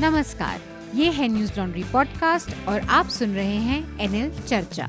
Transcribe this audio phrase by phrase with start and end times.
[0.00, 0.60] नमस्कार
[0.94, 4.86] ये है न्यूज़ लॉन्ड्री पॉडकास्ट और आप सुन रहे हैं एनएल चर्चा।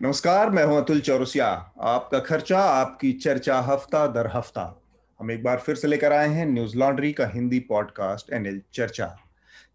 [0.00, 1.46] नमस्कार मैं हूँ अतुल चौरसिया।
[1.80, 4.82] आपका खर्चा आपकी चर्चा हफ़्ता दर हफ़्ता।
[5.20, 9.16] हम एक बार फिर से लेकर आए हैं न्यूज़ लॉन्ड्री का हिंदी पॉडकास्ट एनएल चर्चा।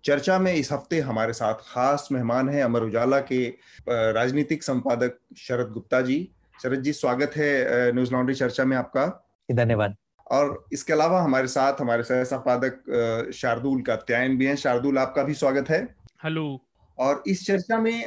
[0.04, 3.46] चर्चा में इस हफ़्ते हमारे साथ खास मेहमान हैं अमर उजाला के
[3.90, 6.28] राजनीतिक संपादक शरद गुप्ता जी।
[6.64, 9.06] शरद जी स्वागत है न्यूज़ लॉन्ड्री चर्चा में आपका।
[9.52, 9.96] धन्यवाद।
[10.34, 15.24] और इसके अलावा हमारे साथ हमारे सह संपादक शार्दुल का कात्यायन भी हैं। शार्दुल आपका
[15.24, 15.82] भी स्वागत है।
[16.24, 16.60] हेलो।
[16.98, 18.06] और इस चर्चा में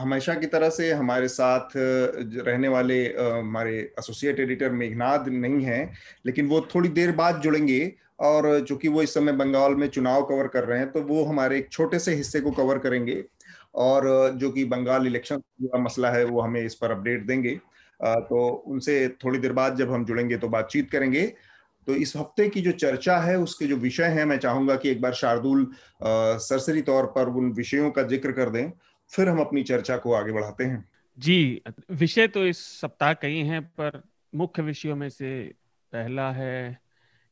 [0.00, 5.80] हमेशा की तरह से हमारे साथ रहने वाले हमारे एसोसिएट एडिटर मेघनाथ नहीं है
[6.26, 7.80] लेकिन वो थोड़ी देर बाद जुड़ेंगे
[8.20, 11.58] और चूँकि वो इस समय बंगाल में चुनाव कवर कर रहे हैं तो वो हमारे
[11.58, 13.22] एक छोटे से हिस्से को कवर करेंगे
[13.74, 17.58] और जो कि बंगाल इलेक्शन का मसला है वो हमें इस पर अपडेट देंगे।
[18.02, 21.26] तो उनसे थोड़ी देर बाद जब हम जुड़ेंगे तो बातचीत करेंगे।
[21.86, 25.00] तो इस हफ़्ते की जो चर्चा है, उसके जो विषय हैं, मैं चाहूँगा कि एक
[25.00, 25.66] बार शार्दुल
[26.02, 28.70] सरसरी तौर पर उन विषयों का ज़िक्र कर दें,
[29.10, 30.84] फिर हम अपनी चर्चा को आगे बढ़ाते हैं।
[31.18, 34.02] जी, विषय तो इस सप्ताह कई हैं, पर
[34.34, 35.32] मुख्य विषयों में से
[35.92, 36.78] पहला है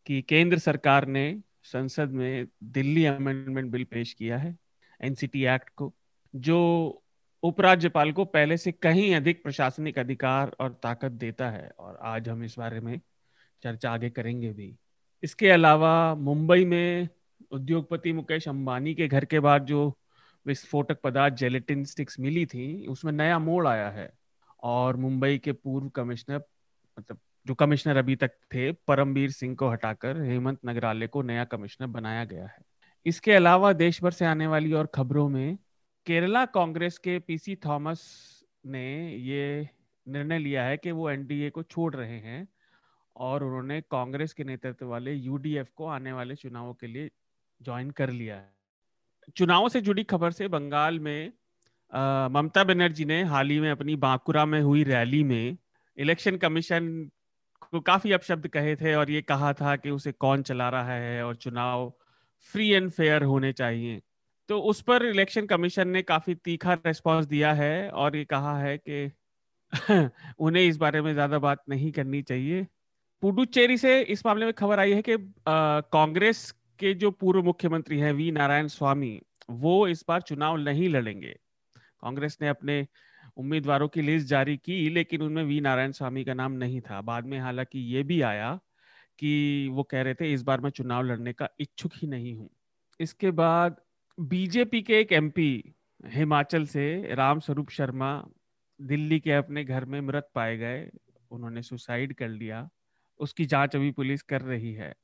[0.07, 4.57] कि केंद्र सरकार ने संसद में दिल्ली अमेंडमेंट बिल पेश किया है,
[5.01, 5.93] एनसीटी एक्ट को,
[6.35, 7.03] जो
[7.43, 12.45] उपराज्यपाल को पहले से कहीं अधिक प्रशासनिक अधिकार और ताकत देता है और आज हम
[12.45, 13.01] इस बारे में
[13.63, 14.75] चर्चा आगे करेंगे भी।
[15.23, 17.09] इसके अलावा मुंबई में
[17.51, 19.99] उद्योगपति मुकेश अंबानी के घर के बाद जो
[20.47, 24.11] विस्फोटक पदार्थ जेलेटिन स्टिक्स मिली थी, उसमें नया मोड़ आया है
[24.63, 26.43] और मुंबई के पूर्व कमिश्नर
[26.99, 31.87] मतलब जो कमिश्नर अभी तक थे, परमवीर सिंह को हटाकर हेमंत नगराले को नया कमिश्नर
[31.87, 32.59] बनाया गया है।
[33.07, 35.59] इसके अलावा देश भर से आने वाली और खबरों में
[36.07, 38.01] केरला कांग्रेस के पीसी थॉमस
[38.67, 38.85] ने
[39.17, 39.69] ये
[40.07, 42.49] निर्णय लिया है कि वो एनडीए को छोड़ रहे हैं
[43.17, 47.11] और उन्होंने कांग्रेस के नेतृत्व वाले यूडीएफ को आने वाले चुनावों के लिए
[47.61, 48.53] ज्वाइन कर लिया है।
[49.37, 51.33] चुनावों से जुड़ी खबर से बंगाल में
[52.31, 55.57] ममता बनर्जी ने हाल ही में अपनी बांकुरा में हुई रैली में
[55.99, 57.11] इलेक्शन कमीशन
[57.73, 61.25] को काफ़ी अपशब्द कहे थे और ये कहा था कि उसे कौन चला रहा है
[61.25, 61.93] और चुनाव
[62.53, 64.01] फ्री एंड फेयर होने चाहिए।
[64.51, 68.77] तो उस पर इलेक्शन कमीशन ने काफ़ी तीखा रेस्पॉन्स दिया है और ये कहा है
[68.79, 69.13] कि
[70.39, 72.67] उन्हें इस बारे में ज़्यादा बात नहीं करनी चाहिए।
[73.23, 75.17] पुडुचेरी से इस मामले में खबर आई है कि
[75.93, 81.35] कांग्रेस के जो पूर्व मुख्यमंत्री हैं वी नारायण स्वामी, वो इस बार चुनाव नहीं लड़ेंगे।
[82.01, 82.87] कांग्रेस ने अपने
[83.37, 87.27] उम्मीदवारों की लिस्ट जारी की, लेकिन उनमें वी नारायण स्वामी का नाम नहीं था। बाद
[87.27, 88.59] में हालाँकि ये भी आया
[89.19, 92.51] कि वो कह रहे थे, इस बार मैं चुनाव लड़ने का इच्छुक ही नहीं हूँ।
[93.01, 93.81] इसके बाद
[94.21, 95.75] बीजेपी के एक एमपी
[96.07, 98.29] हिमाचल से राम स्वरूप शर्मा
[98.81, 100.91] दिल्ली के अपने घर में मृत पाए गए।
[101.31, 102.69] उन्होंने सुसाइड कर लिया।
[103.19, 104.95] उसकी जाँच अभी पुलिस कर रही है।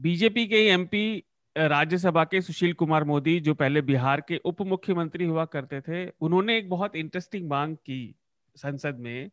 [0.00, 1.24] बीजेपी के एमपी
[1.58, 6.58] राज्यसभा के सुशील कुमार मोदी, जो पहले बिहार के उप मुख्यमंत्री हुआ करते थे, उन्होंने
[6.58, 8.14] एक बहुत इंटरेस्टिंग मांग की
[8.56, 9.30] संसद में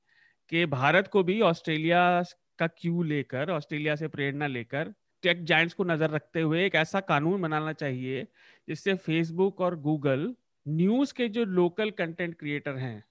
[0.50, 2.24] कि भारत को भी ऑस्ट्रेलिया
[2.60, 4.94] का क्यू लेकर, ऑस्ट्रेलिया से प्रेरणा लेकर
[5.24, 8.28] टेक जाइंट्स को नज़र रखते हुए एक ऐसा कानून बनाना चाहिए
[8.68, 10.34] जिससे फेसबुक और गूगल
[10.66, 13.04] न्यूज़ के जो लोकल कंटेंट क्रिएटर हैं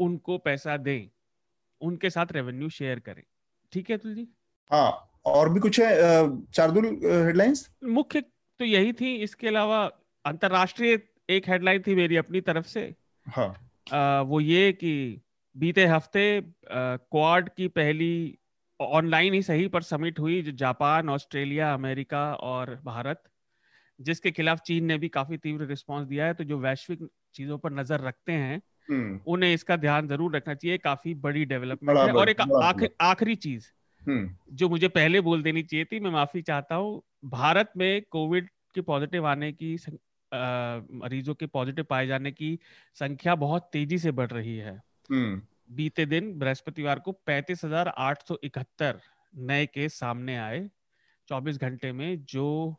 [0.00, 1.08] उनको पैसा दें
[1.80, 3.22] उनके साथ रेवेन्यू शेयर करें।
[3.72, 4.26] ठीक है अतुल जी?
[4.70, 5.92] हाँ और भी कुछ है
[6.54, 6.86] चारदुल
[7.26, 9.84] हेडलाइंस मुख्य तो यही थी इसके अलावा
[10.24, 10.98] अंतरराष्ट्रीय
[11.30, 12.82] एक हेडलाइन थी मेरी अपनी तरफ़ से।
[13.26, 13.48] हाँ।
[13.86, 15.20] आ, वो ये कि
[15.56, 16.24] बीते हफ़्ते
[16.70, 18.38] क्वाड की पहली
[18.80, 23.22] ऑनलाइन ही सही पर समिट हुई जो जापान ऑस्ट्रेलिया अमेरिका और भारत
[23.98, 27.72] जिसके खिलाफ चीन ने भी काफ़ी तीव्र रिस्पांस दिया है तो जो वैश्विक चीज़ों पर
[27.72, 32.28] नज़र रखते हैं हम्म। उन्हें इसका ध्यान ज़रूर रखना चाहिए काफ़ी बड़ी डेवलपमेंट है और
[32.28, 33.66] एक आखिरी चीज़
[34.02, 38.48] हम्म। जो मुझे पहले बोल देनी चाहिए थी मैं माफ़ी चाहता हूँ भारत में कोविड
[38.74, 39.74] के पॉजिटिव आने की
[40.32, 42.58] मरीजों के पॉजिटिव पाए जाने की
[42.96, 44.74] संख्या बहुत तेज़ी से बढ़ रही है
[45.10, 45.40] हम्म।
[45.70, 49.00] बीते दिन बृहस्पतिवार को पैंतीस हज़ार आठ सौ इकहत्तर
[49.34, 50.68] नए केस सामने आए।
[51.28, 52.76] 24 घंटे में जो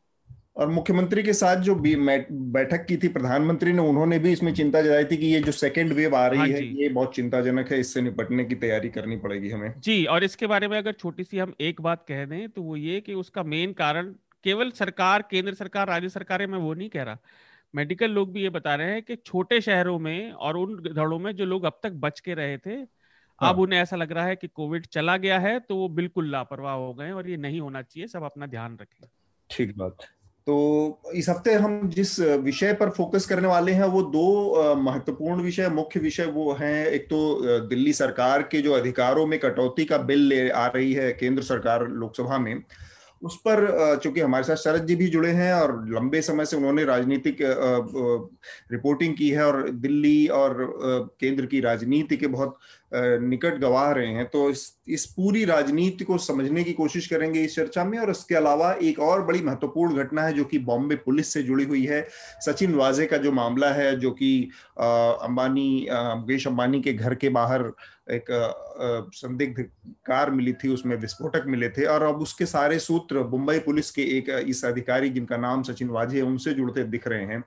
[0.57, 5.05] और मुख्यमंत्री के साथ जो बैठक की थी प्रधानमंत्री ने उन्होंने भी इसमें चिंता जताई
[5.05, 8.01] थी कि ये जो सेकेंड वेव आ रही हाँ है ये बहुत चिंताजनक है इससे
[8.01, 11.53] निपटने की तैयारी करनी पड़ेगी हमें। जी और इसके बारे में अगर छोटी सी हम
[11.61, 14.11] एक बात कह दें तो वो ये कि उसका मेन कारण
[14.43, 17.17] केवल सरकार केंद्र सरकार राज्य सरकारें मैं वो नहीं कह रहा।
[17.75, 21.35] मेडिकल लोग भी ये बता रहे हैं कि छोटे शहरों में और उन धड़ों में
[21.35, 24.35] जो लोग अब तक बच के रहे थे हाँ। अब उन्हें ऐसा लग रहा है
[24.35, 27.81] कि कोविड चला गया है तो वो बिल्कुल लापरवाह हो गए और ये नहीं होना
[27.81, 29.07] चाहिए सब अपना ध्यान रखें।
[29.49, 29.97] ठीक बात।
[30.47, 35.69] तो इस हफ़्ते हम जिस विषय पर फोकस करने वाले हैं वो दो महत्वपूर्ण विषय
[35.69, 40.19] मुख्य विषय वो हैं। एक तो दिल्ली सरकार के जो अधिकारों में कटौती का बिल
[40.19, 42.63] ले आ रही है केंद्र सरकार लोकसभा में
[43.21, 46.83] उस पर चूँकि हमारे साथ शरद जी भी जुड़े हैं और लंबे समय से उन्होंने
[46.85, 47.37] राजनीतिक
[48.71, 50.57] रिपोर्टिंग की है और दिल्ली और
[51.21, 52.57] केंद्र की राजनीति के बहुत
[52.93, 57.55] निकट गवाह रहे हैं तो इस इस पूरी राजनीति को समझने की कोशिश करेंगे इस
[57.55, 61.33] चर्चा में। और इसके अलावा एक और बड़ी महत्वपूर्ण घटना है, जो कि बॉम्बे पुलिस
[61.33, 62.01] से जुड़ी हुई है।
[62.41, 64.49] सचिन वाजे का जो मामला है, जो कि
[64.79, 67.71] अंबानी मुकेश अंबानी के घर के बाहर
[68.11, 68.25] एक
[69.13, 69.61] संदिग्ध
[70.07, 74.01] कार मिली थी, उसमें विस्फोटक मिले थे। और अब उसके सारे सूत्र मुंबई पुलिस के
[74.17, 77.43] एक, इस अधिकारी जिनका नाम सचिन वाजे है, उनसे जुड़ते दिख रहे हैं।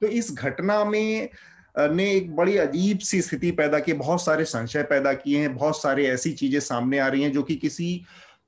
[0.00, 1.28] तो इस घटना में
[1.74, 5.80] ने एक बड़ी अजीब सी स्थिति पैदा की, बहुत सारे संशय पैदा किए हैं, बहुत
[5.82, 8.00] सारे ऐसी चीज़ें सामने आ रही हैं जो कि किसी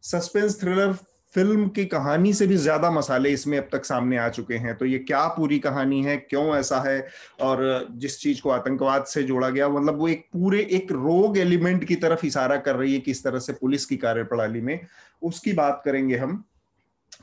[0.05, 0.93] सस्पेंस थ्रिलर
[1.35, 4.85] फ़िल्म की कहानी से भी ज़्यादा मसाले इसमें अब तक सामने आ चुके हैं। तो
[4.85, 7.07] ये क्या पूरी कहानी है, क्यों ऐसा है?
[7.41, 11.85] और जिस चीज़ को आतंकवाद से जोड़ा गया मतलब वो एक पूरे एक रोग एलिमेंट
[11.85, 14.79] की तरफ़ इशारा कर रही है, किस तरह से पुलिस की कार्यप्रणाली में।
[15.23, 16.43] उसकी बात करेंगे हम।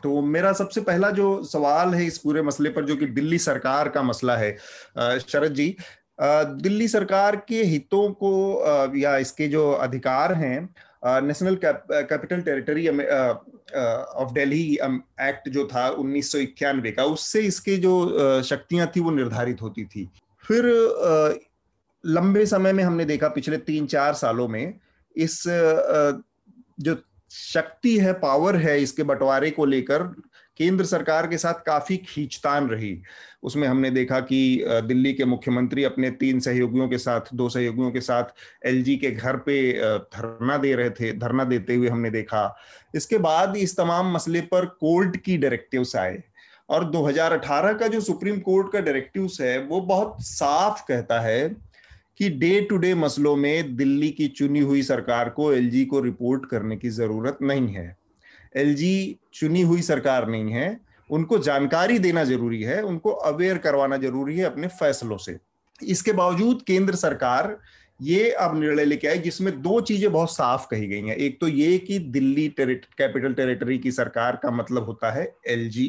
[0.04, 3.90] तो मेरा सबसे पहला जो सवाल है इस पूरे मसले पर, जो कि दिल्ली सरकार
[3.90, 4.56] का मसला है
[5.22, 5.76] शरद जी
[6.22, 10.70] दिल्ली सरकार के हितों को या इसके जो अधिकार हैं
[11.22, 14.62] national capital territory of Delhi
[15.22, 19.86] act जो था उन्नीस सौ इक्यानवे का, उससे इसके जो शक्तियाँ थी वो निर्धारित होती
[19.86, 20.10] थी।
[20.44, 20.66] फिर
[22.04, 24.74] लंबे समय में हमने देखा पिछले तीन चार सालों में
[25.16, 26.96] इस जो
[27.34, 30.04] शक्ति है पावर है इसके बंटवारे को लेकर,
[30.60, 33.02] केंद्र सरकार के साथ काफ़ी खींचतान रही।
[33.44, 38.02] उसमें हमने देखा कि दिल्ली के मुख्यमंत्री अपने तीन सहयोगियों के साथ, दो सहयोगियों के
[38.02, 38.24] साथ
[38.66, 39.72] एलजी के घर पे
[40.16, 42.56] धरना दे रहे थे, धरना देते हुए हमने देखा।
[42.96, 46.22] इसके बाद इस तमाम मसले पर कोर्ट की डायरेक्टिव्स आए
[46.70, 51.56] और 2018 का जो सुप्रीम कोर्ट का डायरेक्टिव्स है, वो बहुत साफ़ कहता है
[52.20, 56.46] कि डे टू डे मसलों में दिल्ली की चुनी हुई सरकार को एलजी को रिपोर्ट
[56.46, 57.96] करने की ज़रूरत नहीं है।
[58.56, 60.80] एलजी चुनी हुई सरकार नहीं है।
[61.10, 65.38] उनको जानकारी देना ज़रूरी है, उनको अवेयर करवाना ज़रूरी है अपने फैसलों से।
[65.82, 67.58] इसके बावजूद केंद्र सरकार
[68.00, 71.48] ये अब निर्णय लेके आई जिसमें दो चीज़ें बहुत साफ़ कही गई हैं। एक तो
[71.48, 75.88] ये कि दिल्ली कैपिटल टेरिटरी की सरकार का मतलब होता है एलजी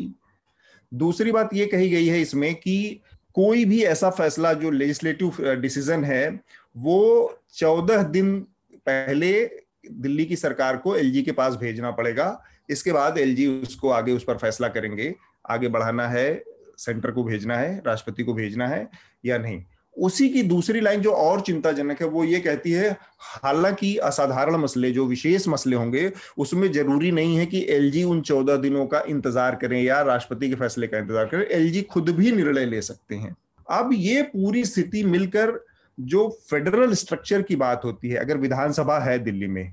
[0.93, 3.01] दूसरी बात ये कही गई है इसमें कि
[3.35, 6.41] कोई भी ऐसा फैसला जो लेजिस्लेटिव डिसीज़न है,
[6.77, 8.39] वो चौदह दिन
[8.77, 9.45] पहले
[9.93, 14.25] दिल्ली की सरकार को एलजी के पास भेजना पड़ेगा। इसके बाद एलजी उसको आगे उस
[14.25, 15.15] पर फैसला करेंगे।
[15.51, 16.43] आगे बढ़ाना है
[16.79, 18.89] सेंटर को भेजना है, राष्ट्रपति को भेजना है
[19.25, 19.63] या नहीं।
[19.97, 22.91] उसी की दूसरी लाइन जो और चिंताजनक है, वो ये कहती है,
[23.43, 28.57] हालाँकि असाधारण मसले, जो विशेष मसले होंगे, उसमें ज़रूरी नहीं है कि एलजी उन चौदह
[28.57, 32.67] दिनों का इंतज़ार करें या राष्ट्रपति के फैसले का इंतज़ार करें। एलजी खुद भी निर्णय
[32.67, 33.37] ले सकते हैं।
[33.69, 35.59] अब ये पूरी स्थिति मिलकर
[35.99, 39.73] जो फेडरल स्ट्रक्चर की बात होती है, अगर विधानसभा है दिल्ली में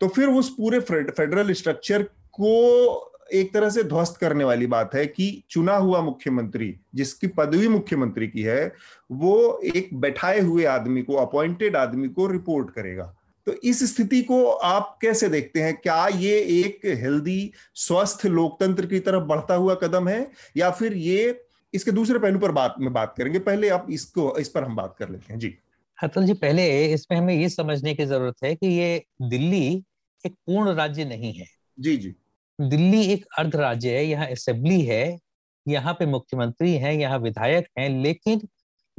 [0.00, 2.02] तो फिर उस पूरे फेडरल स्ट्रक्चर
[2.34, 7.68] को एक तरह से ध्वस्त करने वाली बात है कि चुना हुआ मुख्यमंत्री जिसकी पदवी
[7.68, 8.72] मुख्यमंत्री की है
[9.10, 14.44] वो एक बैठाए हुए आदमी को अपॉइंटेड आदमी को रिपोर्ट करेगा। तो इस स्थिति को
[14.50, 15.76] आप कैसे देखते हैं?
[15.76, 20.30] क्या ये एक हेल्दी स्वस्थ लोकतंत्र की तरफ़ बढ़ता हुआ कदम है?
[20.56, 21.44] या फिर ये
[21.74, 24.96] इसके दूसरे पहलू पर बात में बात करेंगे। पहले आप इसको इस पर हम बात
[24.98, 25.54] कर लेते हैं। जी।
[26.02, 29.84] अतुल जी पहले इसमें हमें ये समझने की ज़रूरत है कि ये दिल्ली
[30.26, 31.46] एक पूर्ण राज्य नहीं है।
[31.80, 32.14] जी जी।
[32.58, 35.18] दिल्ली एक अर्ध राज्य है यहाँ असेंबली है
[35.66, 38.46] यहाँ पे मुख्यमंत्री हैं यहाँ विधायक हैं लेकिन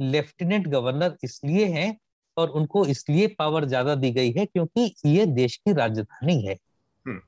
[0.00, 1.96] लेफ्टिनेंट गवर्नर इसलिए हैं
[2.36, 7.20] और उनको इसलिए पावर ज़्यादा दी गई है क्योंकि ये देश की राजधानी है हम्म।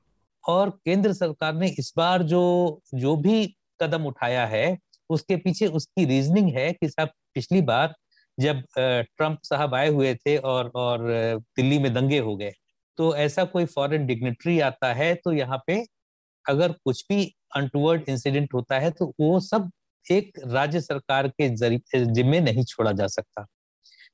[0.43, 2.43] और केंद्र सरकार ने इस बार जो
[2.95, 3.45] जो भी
[3.81, 4.77] कदम उठाया है
[5.09, 7.93] उसके पीछे उसकी रीजनिंग है कि साहब पिछली बार
[8.37, 11.07] जब ट्रंप साहब आए हुए थे और और
[11.57, 12.51] दिल्ली में दंगे हो गए
[12.97, 15.83] तो ऐसा कोई फॉरेन डिग्नेटरी आता है तो यहाँ पे
[16.45, 17.23] अगर कुछ भी
[17.55, 19.69] अनटूवर्ड इंसिडेंट होता है तो वो सब
[20.05, 21.49] एक राज्य सरकार के
[22.05, 23.45] जिम्मे नहीं छोड़ा जा सकता।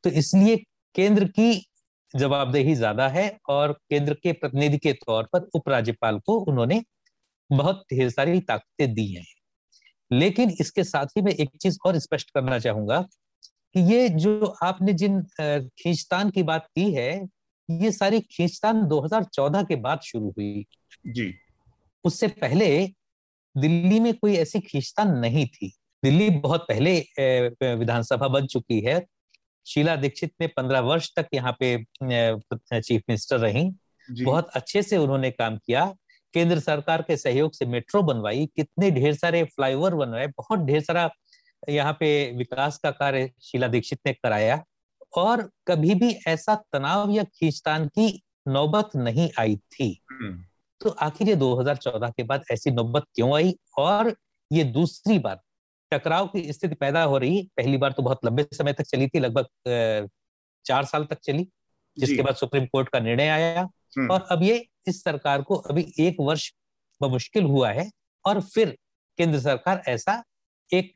[0.03, 0.55] तो इसलिए
[0.95, 1.65] केंद्र की
[2.13, 6.81] जवाबदेही ज़्यादा है और केंद्र के प्रतिनिधि के तौर पर उपराज्यपाल को उन्होंने
[7.49, 9.25] बहुत ढेर सारी ताकतें दी हैं।
[10.11, 13.01] लेकिन इसके साथ ही मैं एक चीज़ और स्पष्ट करना चाहूँगा
[13.75, 17.11] कि ये जो आपने जिन खींचतान की बात की है,
[17.69, 20.65] ये सारी खींचतान 2014 के बाद शुरू हुई।
[21.07, 21.33] जी।
[22.07, 22.87] उससे पहले
[23.57, 26.99] दिल्ली में कोई ऐसी खींचतान नहीं थी। दिल्ली बहुत पहले
[27.75, 29.05] विधानसभा बन चुकी है।
[29.67, 31.83] शीला दीक्षित ने पंद्रह वर्ष तक यहाँ पे
[32.81, 33.71] चीफ मिनिस्टर रही।
[34.23, 35.95] बहुत अच्छे से उन्होंने काम किया।
[36.33, 41.09] केंद्र सरकार के सहयोग से मेट्रो बनवाई। कितने ढेर सारे फ्लाईओवर बनवाए। बहुत ढेर सारा
[41.69, 44.63] यहाँ पे विकास का कार्य शीला दीक्षित ने कराया।
[45.17, 50.43] और कभी भी ऐसा तनाव या खींचतान की नौबत नहीं आई थी। हम्म।
[50.81, 54.15] तो आखिर ये 2014 के बाद ऐसी नौबत क्यों आई और
[54.51, 55.39] ये दूसरी बार
[55.91, 59.19] टकराव की स्थिति पैदा हो रही पहली बार तो बहुत लंबे समय तक चली थी
[59.19, 60.09] लगभग
[60.65, 61.47] चार साल तक चली
[61.97, 65.85] जिसके बाद सुप्रीम कोर्ट का निर्णय आया हम्म। और अब ये इस सरकार को अभी
[65.99, 66.51] एक वर्ष
[67.01, 67.89] मुश्किल हुआ है
[68.25, 68.77] और फिर
[69.19, 70.21] केंद्र सरकार ऐसा
[70.69, 70.93] एक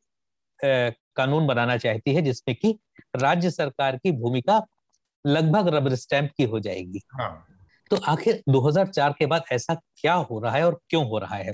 [1.16, 2.78] कानून बनाना चाहती है जिसमें कि
[3.16, 4.62] राज्य सरकार की भूमिका
[5.26, 7.32] लगभग रबर स्टैंप की हो जाएगी हाँ।
[7.92, 11.52] तो आखिर 2004 के बाद ऐसा क्या हो रहा है और क्यों हो रहा है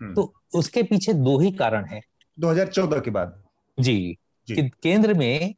[0.00, 2.00] हम्म। तो उसके पीछे दो ही कारण है
[2.38, 3.42] 2014 के बाद
[3.78, 4.16] जी,
[4.48, 5.54] जी। कि केंद्र में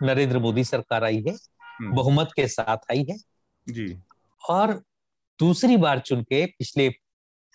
[0.00, 3.16] नरेंद्र मोदी सरकार आई है हम्म। बहुमत के साथ आई है
[3.66, 3.86] जी
[4.42, 4.72] और
[5.40, 6.90] दूसरी बार चुन के पिछले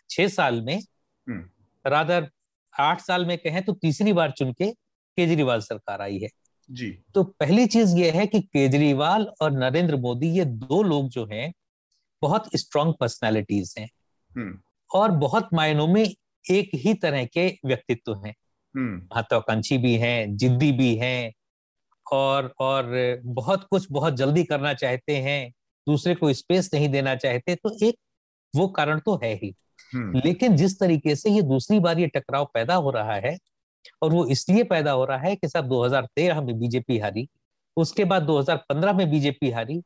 [0.09, 1.43] छह साल में हम्म।
[1.85, 2.29] राधर
[2.73, 4.71] आठ साल में कहें तो तीसरी बार चुन के
[5.17, 6.29] केजरीवाल सरकार आई है
[6.69, 11.25] जी तो पहली चीज़ ये है कि केजरीवाल और नरेंद्र मोदी ये दो लोग जो
[11.25, 11.51] हैं
[12.21, 13.89] बहुत स्ट्रांग पर्सनालिटीज हैं
[14.35, 14.57] हम्म।
[14.91, 16.03] और बहुत मायनों में
[16.45, 18.33] एक ही तरह के व्यक्तित्व हैं
[18.75, 21.31] हम्म। महत्वाकांक्षी भी हैं जिद्दी भी हैं
[22.05, 25.51] और और बहुत कुछ बहुत जल्दी करना चाहते हैं
[25.87, 27.95] दूसरे को स्पेस नहीं देना चाहते तो एक
[28.55, 29.53] वो कारण तो है ही
[29.93, 33.37] हम्म। लेकिन जिस तरीके से ये दूसरी बार ये टकराव पैदा हो रहा है
[34.01, 37.27] और वो इसलिए पैदा हो रहा है कि सब 2013 में बीजेपी हारी
[37.77, 39.81] उसके बाद 2015 में बीजेपी हारी।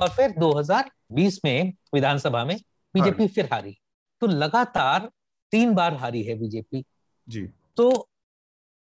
[0.00, 2.56] और फिर 2020 में विधानसभा में
[2.94, 3.78] बीजेपी फिर हारी।
[4.20, 5.10] तो लगातार
[5.52, 6.84] तीन बार हारी है बीजेपी।
[7.28, 8.08] जी। तो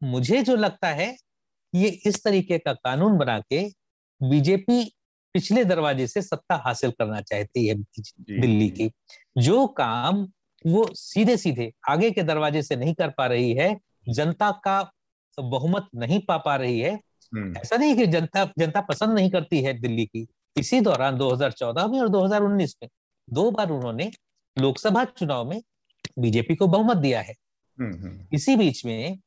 [0.04, 1.18] मुझे जो लगता है
[1.76, 3.64] ये इस तरीके का कानून बना के
[4.22, 4.96] बीजेपी
[5.34, 8.92] पिछले दरवाजे से सत्ता हासिल करना चाहती है दिल्ली की।
[9.38, 10.28] जो काम
[10.66, 14.92] वो सीधे सीधे आगे के दरवाजे से नहीं कर पा रही है जनता का
[15.38, 19.62] बहुमत नहीं पा पा रही है हम्म। ऐसा नहीं कि जनता जनता पसंद नहीं करती
[19.62, 22.90] है दिल्ली की। इसी दौरान 2014 में और 2019 में
[23.30, 24.12] दो बार उन्होंने
[24.60, 25.64] लोकसभा चुनाव में
[26.20, 27.36] बीजेपी को बहुमत दिया है।
[27.80, 29.20] हम्म, हम्म। इसी बीच में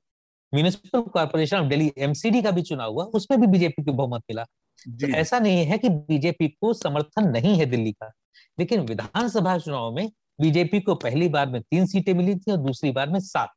[0.55, 4.45] municipal corporation of Delhi MCD का भी चुनाव हुआ उसमें भी बीजेपी को बहुमत मिला।
[4.89, 8.13] तो ऐसा नहीं है कि बीजेपी को समर्थन नहीं है दिल्ली का।
[8.59, 12.91] लेकिन विधानसभा चुनाव में बीजेपी को पहली बार में तीन सीटें मिली थी और दूसरी
[12.91, 13.53] बार में सात।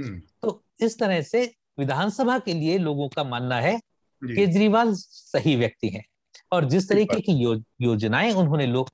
[0.00, 3.78] हम्म। तो इस तरह से विधानसभा के लिए लोगों का मानना है
[4.24, 6.04] केजरीवाल सही व्यक्ति हैं।
[6.52, 8.88] और जिस तरीके की यो, योजनाएँ उन्होंने लोग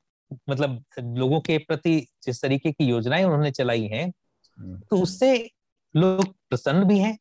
[0.50, 4.12] मतलब लोगों के प्रति जिस तरीके की योजनाएँ उन्होंने चलाई हैं
[4.59, 5.50] हम्म। तो उससे
[5.97, 7.17] लोग प्रसन्न भी हैं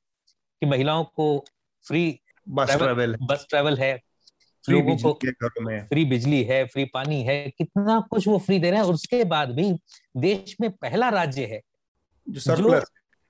[0.61, 1.45] कि महिलाओं को
[1.87, 4.01] फ्री बस ट्रैवल बस ट्रैवल है
[4.69, 5.19] लोगों को
[5.61, 8.93] में। फ्री बिजली है फ्री पानी है कितना कुछ वो फ्री दे रहे हैं और
[8.93, 9.73] उसके बाद भी
[10.17, 11.61] देश में पहला राज्य है
[12.29, 12.83] जो सरप्लस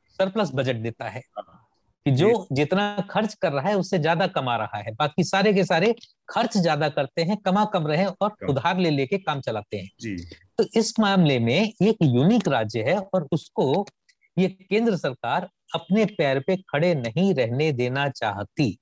[0.08, 1.67] सरप्लस बजट देता है। हाँ।
[2.08, 5.64] कि जो जितना खर्च कर रहा है उससे ज़्यादा कमा रहा है। बाकी सारे के
[5.66, 5.94] सारे
[6.30, 10.16] खर्च ज़्यादा करते हैं कमा कम रहे और उधार ले लेके काम चलाते हैं। जी।
[10.58, 13.86] तो इस मामले में एक यूनिक राज्य है और उसको
[14.38, 18.78] ये केंद्र सरकार अपने पैर पे खड़े नहीं रहने देना चाहती।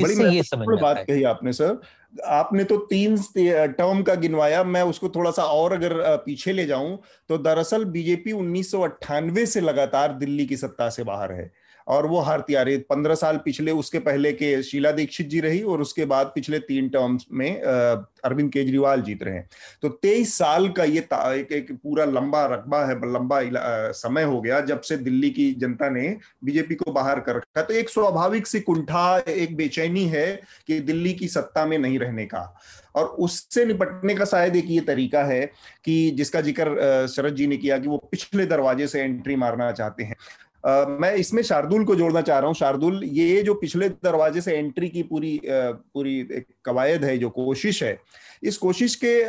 [0.00, 1.80] इससे ये समझ बात कही आपने सर।
[2.26, 5.94] आपने तो तीन टर्म का गिनवाया। मैं उसको थोड़ा सा और अगर
[6.24, 6.98] पीछे ले जाऊँ
[7.30, 11.50] तो दरअसल बीजेपी उन्नीस सौ अट्ठानवे से लगातार दिल्ली की सत्ता से बाहर है।
[11.86, 15.62] और वो हारती आ रही पंद्रह साल पिछले उसके पहले के शीला दीक्षित जी रही
[15.62, 19.48] और उसके बाद पिछले तीन टर्म्स में अरविंद केजरीवाल जीत रहे हैं।
[19.82, 23.40] तो तेईस साल का ये एक, एक पूरा लंबा रकबा है लंबा
[23.92, 27.74] समय हो गया जब से दिल्ली की जनता ने बीजेपी को बाहर कर रखा। तो
[27.74, 30.26] एक स्वाभाविक सी कुंठा एक बेचैनी है
[30.66, 32.52] कि दिल्ली की सत्ता में नहीं रहने का।
[32.94, 35.44] और उससे निपटने का शायद एक ये तरीका है
[35.84, 40.04] कि जिसका ज़िक्र शरद जी ने किया कि वो पिछले दरवाजे से एंट्री मारना चाहते
[40.04, 40.16] हैं।
[40.66, 44.88] मैं इसमें शार्दुल को जोड़ना चाह रहा हूँ। शार्दुल ये जो पिछले दरवाजे से एंट्री
[44.88, 47.98] की पूरी पूरी एक कवायद है जो कोशिश है
[48.42, 49.22] इस कोशिश के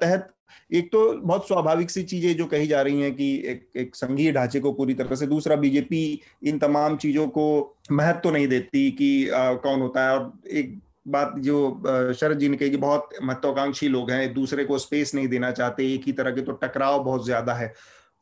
[0.00, 0.30] तहत
[0.72, 4.32] एक तो बहुत स्वाभाविक सी चीज़ें जो कही जा रही हैं कि एक एक संघीय
[4.32, 8.90] ढांचे को पूरी तरह से दूसरा बीजेपी इन तमाम चीज़ों को महत्व तो नहीं देती
[8.92, 13.08] कि आ, कौन होता है। और एक बात जो शरद जी ने कही कि बहुत
[13.22, 17.02] महत्वाकांक्षी लोग हैं दूसरे को स्पेस नहीं देना चाहते एक ही तरह के तो टकराव
[17.04, 17.72] बहुत ज़्यादा है।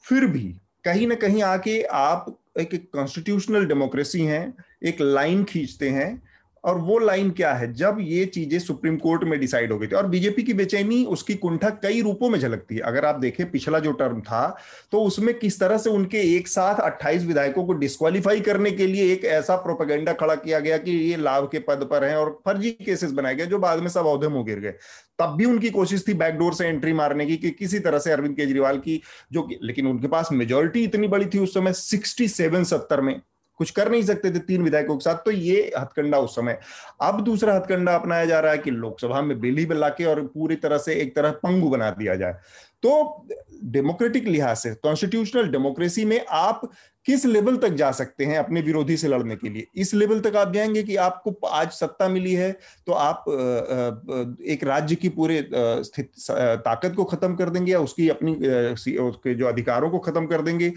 [0.05, 0.45] फिर भी
[0.85, 4.43] कहीं ना कहीं आके आप एक कॉन्स्टिट्यूशनल डेमोक्रेसी है
[4.83, 6.11] एक लाइन खींचते हैं
[6.65, 7.73] और वो लाइन क्या है?
[7.75, 11.35] जब ये चीज़ें सुप्रीम कोर्ट में डिसाइड हो गई थी और बीजेपी की बेचैनी उसकी
[11.37, 14.57] कुंठा कई रूपों में झलकती है। अगर आप देखें, पिछला जो टर्म था
[14.93, 19.13] तो उसमें किस तरह से उनके एक साथ 28 विधायकों को डिस्कालीफाई करने के लिए
[19.13, 22.71] एक ऐसा प्रोपेगेंडा खड़ा किया गया कि ये लाभ के पद पर हैं और फर्जी
[22.71, 24.75] केसेस बनाए गए, जो बाद में सब औधे मुँह गिर गए।
[25.19, 28.37] तब भी उनकी कोशिश थी बैकडोर से एंट्री मारने की कि किसी तरह से अरविंद
[28.37, 29.01] केजरीवाल की
[29.33, 33.21] जो लेकिन उनके पास मेजोरिटी इतनी बड़ी थी उस समय सिक्सटी सेवन सत्तर में।
[33.63, 36.59] कुछ कर नहीं सकते थे तीन विधायकों के साथ तो ये हथकंडा उस समय।
[37.01, 40.21] अब दूसरा हथकंडा अपनाया जा रहा है कि लोकसभा में बिल ही ला के और
[40.27, 42.33] पूरी तरह से एक तरह पंगु बना दिया जाए।
[42.83, 43.27] तो
[43.65, 46.61] डेमोक्रेटिक लिहाज से, कॉन्स्टिट्यूशनल डेमोक्रेसी में आप
[47.07, 49.67] किस लेवल तक जा सकते हैं अपने विरोधी से लड़ने के लिए?
[49.77, 52.51] इस लेवल तक आप जाएँगे कि आपको आज सत्ता मिली है
[52.87, 53.25] तो आप
[54.47, 58.35] एक राज्य की पूरे ताकत को खत्म कर देंगे या उसकी अपनी
[58.99, 60.73] उसके जो अधिकारों को खत्म कर देंगे।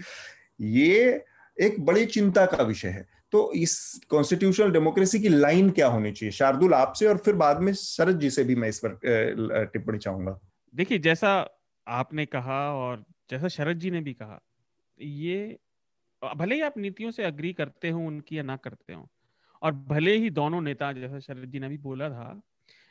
[0.60, 1.24] ये
[1.58, 6.30] एक बड़ी चिंता का विषय है। तो इस कॉन्स्टिट्यूशनल डेमोक्रेसी की लाइन क्या होनी चाहिए?
[6.32, 8.98] शार्दुल, आपसे और फिर बाद में शरद जी से भी मैं इस पर
[9.72, 10.38] टिप्पणी चाहूँगा।
[10.74, 11.30] देखिए, जैसा
[11.86, 14.40] आपने कहा और जैसा शरद जी ने भी कहा,
[15.00, 15.58] ये,
[16.36, 19.08] भले ही आप नीतियों से अग्री करते हो, उनकी या ना करते हो,
[19.62, 22.40] और भले ही दोनों नेता, जैसा शरद जी ने भी बोला था,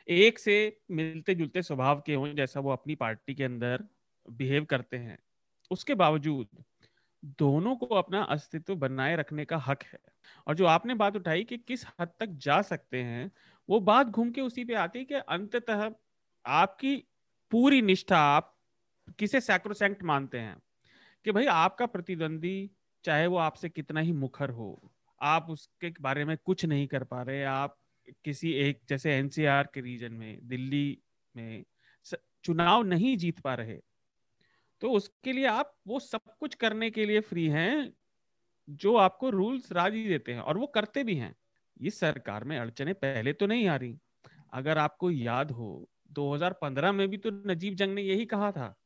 [0.08, 0.56] एक से
[0.90, 3.84] मिलते जुलते स्वभाव के हों, जैसा वो अपनी पार्टी के अंदर
[4.28, 5.18] बिहेव करते हैं,
[5.70, 6.64] उसके बावजूद
[7.24, 9.98] दोनों को अपना अस्तित्व बनाए रखने का हक है।
[10.46, 13.32] और जो आपने बात उठाई कि किस हद तक जा सकते हैं,
[13.68, 15.90] वो बात घूम के उसी पे आती है कि अंततः
[16.46, 16.96] आपकी
[17.50, 18.56] पूरी निष्ठा आप
[19.18, 20.56] किसे सैक्रोसेंक्ट मानते हैं?
[21.24, 22.70] कि भाई आपका प्रतिद्वंदी,
[23.04, 24.92] चाहे वो आपसे कितना ही मुखर हो,
[25.22, 27.78] आप उसके बारे में कुछ नहीं कर पा रहे। आप
[28.24, 30.98] किसी एक, जैसे एनसीआर के रीजन में, दिल्ली
[31.36, 31.64] में
[32.44, 33.80] चुनाव नहीं जीत पा रहे।
[34.80, 37.92] तो उसके लिए आप वो सब कुछ करने के लिए फ्री हैं
[38.70, 41.36] जो आपको रूल्स राज़ी देते हैं और वो करते भी हैं।
[41.80, 43.98] इस सरकार में अड़चने पहले तो नहीं आ रही।
[44.52, 48.78] अगर आपको याद हो 2015 में भी तो नजीब जंग ने यही कहा था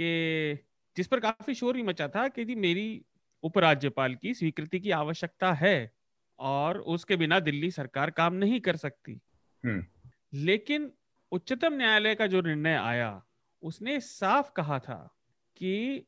[0.00, 0.58] कि
[0.96, 3.04] जिस पर काफ़ी शोर भी मचा था कि जी मेरी
[3.42, 5.92] उपराज्यपाल की स्वीकृति की आवश्यकता है
[6.38, 9.20] और उसके बिना दिल्ली सरकार काम नहीं कर सकती।
[9.66, 9.84] हम्म।
[10.32, 10.92] लेकिन
[11.32, 13.24] उच्चतम न्यायालय का जो निर्णय आया
[13.62, 15.17] उसने साफ़ कहा था
[15.58, 16.06] कि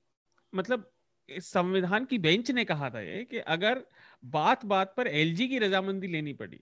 [0.54, 0.90] मतलब
[1.30, 3.84] संविधान की बेंच ने कहा था ये कि अगर
[4.24, 6.60] बात बात पर एलजी की रजामंदी लेनी पड़ी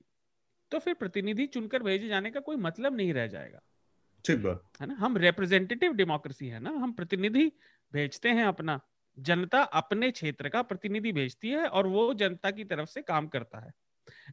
[0.71, 3.61] तो फिर प्रतिनिधि चुनकर भेजे जाने का कोई मतलब नहीं रह जाएगा।
[4.25, 4.95] ठीक बात। है ना?
[4.95, 6.71] हम रिप्रेजेंटेटिव डेमोक्रेसी है ना?
[6.71, 7.53] हम प्रतिनिधि
[7.93, 8.81] भेजते हैं अपना।
[9.19, 13.59] जनता अपने क्षेत्र का प्रतिनिधि भेजती है और वो जनता की तरफ़ से काम करता
[13.59, 13.71] है।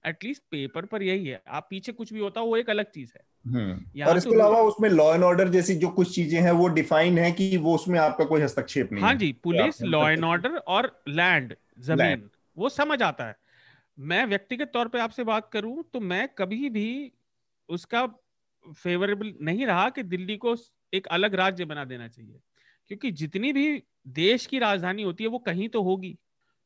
[0.06, 3.24] एटलीस्ट पेपर पर यही है। आप पीछे कुछ भी होता वो एक अलग चीज़ है।
[3.48, 6.68] हम्म। और इसके अलावा तो उसमें लॉ एंड ऑर्डर जैसी जो कुछ चीज़ें हैं वो
[6.68, 10.58] डिफाइन है कि वो उसमें आपका कोई हस्तक्षेप नहीं हाँ जी पुलिस लॉ एंड ऑर्डर
[10.58, 13.36] और लैंड ज़मीन वो समझ आता है।
[14.00, 17.12] मैं व्यक्तिगत तौर पे आपसे बात करूँ तो मैं कभी भी
[17.70, 18.06] उसका
[18.66, 20.56] फेवरेबल नहीं रहा कि दिल्ली को
[20.94, 22.40] एक अलग राज्य बना देना चाहिए।
[22.88, 26.18] क्योंकि जितनी भी देश की राजधानी होती है वो कहीं तो होगी।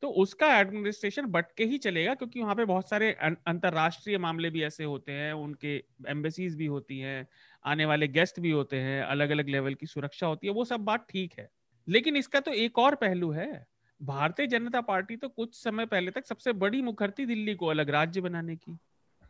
[0.02, 4.50] तो उसका एडमिनिस्ट्रेशन बट के ही चलेगा क्योंकि वहाँ पे बहुत सारे अं, अंतरराष्ट्रीय मामले
[4.50, 5.76] भी ऐसे होते हैं उनके
[6.08, 7.26] एम्बेसीज भी होती हैं
[7.64, 10.80] आने वाले गेस्ट भी होते हैं अलग अलग लेवल की सुरक्षा होती है वो सब
[10.80, 11.48] बात ठीक है।
[11.88, 13.66] लेकिन इसका तो एक और पहलू है
[14.00, 17.90] भारतीय जनता पार्टी तो कुछ समय पहले तक सबसे बड़ी मुखर थी दिल्ली को अलग
[17.90, 18.78] राज्य बनाने की।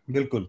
[0.09, 0.49] बिल्कुल।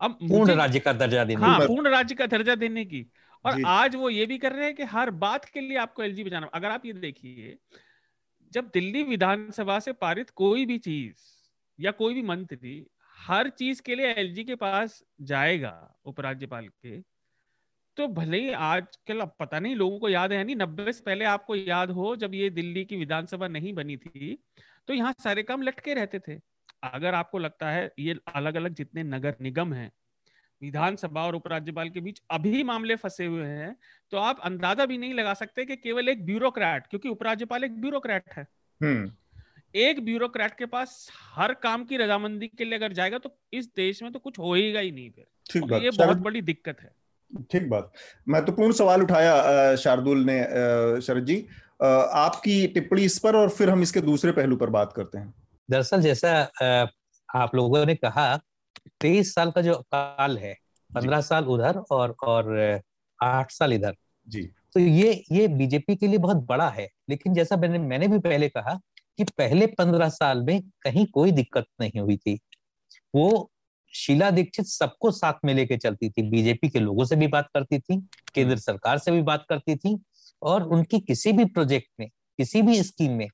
[0.00, 3.06] अब पूर्ण राज्य का दर्जा देने हाँ पूर्ण राज्य का दर्जा देने की।
[3.44, 6.24] और आज वो ये भी कर रहे हैं कि हर बात के लिए आपको एलजी
[6.24, 7.58] बजाना अगर आप ये देखिए
[8.52, 11.28] जब दिल्ली विधानसभा से पारित कोई भी चीज़
[11.78, 12.86] या कोई भी मंत्री
[13.18, 15.72] हर चीज़ के लिए एलजी के पास जाएगा
[16.06, 17.00] उपराज्यपाल के
[17.96, 21.24] तो भले ही आजकल, अब पता नहीं, लोगों को याद है नहीं, नब्बे से पहले
[21.26, 24.38] आपको याद हो जब ये दिल्ली की विधानसभा नहीं बनी थी
[24.88, 26.38] तो यहाँ सारे काम लटके रहते थे।
[26.84, 29.90] अगर आपको लगता है ये अलग अलग जितने नगर निगम हैं
[30.62, 33.76] विधानसभा और उपराज्यपाल के बीच अभी मामले फंसे हुए हैं
[34.12, 38.24] तो आप अंदाज़ा भी नहीं लगा सकते कि केवल एक ब्यूरोक्रेट क्योंकि उपराज्यपाल एक ब्यूरोक्रेट
[38.36, 38.46] है।
[38.80, 39.10] हम्म।
[39.74, 44.02] एक ब्यूरोक्रेट के पास हर काम की रजामंदी के लिए अगर जाएगा तो इस देश
[44.02, 46.90] में तो कुछ होएगा ही नहीं फिर। ये बहुत बड़ी दिक्कत है।
[47.50, 47.92] ठीक बात।
[48.28, 50.42] महत्वपूर्ण सवाल उठाया शार्दुल ने
[51.02, 51.36] शरद जी।
[51.82, 55.32] आपकी टिप्पणी इस पर और फिर हम इसके दूसरे पहलू पर बात करते हैं।
[55.68, 56.32] दरअसल जैसा
[57.28, 58.40] आप लोगों ने कहा
[59.00, 60.54] तेईस साल का जो काल है
[60.90, 62.80] पंद्रह साल उधर और और
[63.22, 63.94] आठ साल इधर।
[64.28, 64.42] जी।
[64.74, 68.48] तो ये ये बीजेपी के लिए बहुत बड़ा है लेकिन जैसा मैंने मैंने भी पहले
[68.48, 68.74] कहा
[69.16, 72.38] कि पहले पंद्रह साल में कहीं कोई दिक्कत नहीं हुई थी।
[73.14, 73.50] वो
[73.94, 77.78] शीला दीक्षित सबको साथ में लेके चलती थी बीजेपी के लोगों से भी बात करती
[77.78, 77.96] थी
[78.34, 79.98] केंद्र सरकार से भी बात करती थी
[80.42, 83.28] और उनकी किसी भी प्रोजेक्ट में किसी भी स्कीम में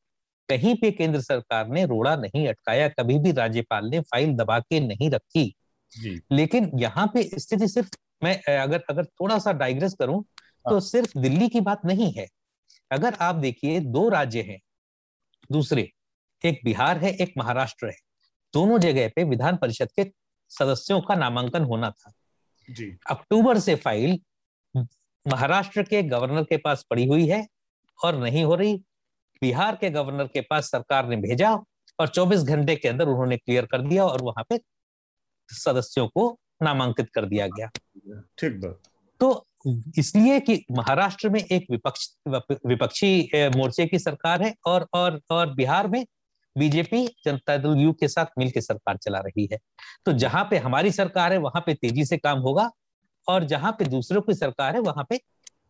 [0.48, 4.80] कहीं पे केंद्र सरकार ने रोड़ा नहीं अटकाया कभी भी राज्यपाल ने फ़ाइल दबा के
[4.80, 5.52] नहीं रखी।
[6.32, 7.90] लेकिन यहाँ पे स्थिति सिर्फ़
[8.24, 12.26] मैं अगर अगर थोड़ा सा डाइग्रेस करूँ तो हाँ। सिर्फ़ दिल्ली की बात नहीं है।
[12.90, 14.58] अगर आप देखिए दो राज्य हैं
[15.50, 15.90] दूसरे
[16.42, 17.96] एक बिहार है एक महाराष्ट्र है।
[18.54, 20.04] दोनों जगह पे विधान परिषद के
[20.50, 22.12] सदस्यों का नामांकन होना था।
[22.68, 24.18] जी। अक्टूबर से फ़ाइल
[25.26, 27.46] महाराष्ट्र के गवर्नर के पास पड़ी हुई है
[27.98, 28.82] और नहीं हो रही।
[29.42, 31.52] बिहार के गवर्नर के पास सरकार ने भेजा
[31.98, 34.60] और 24 घंटे के अंदर उन्होंने क्लियर कर दिया और वहाँ पे
[35.48, 37.68] सदस्यों को नामांकित कर दिया गया।
[38.38, 38.80] ठीक बात।
[39.20, 39.46] तो
[39.98, 42.08] इसलिए कि महाराष्ट्र में एक विपक्ष
[42.66, 46.06] विपक्षी मोर्चे की सरकार है और और और बिहार में
[46.56, 49.58] बीजेपी जनता दल यू के साथ मिलकर सरकार चला रही है।
[50.06, 52.70] तो जहाँ पे हमारी सरकार है वहाँ पे तेज़ी से काम होगा
[53.28, 55.20] और जहाँ पे दूसरों की सरकार है वहाँ पे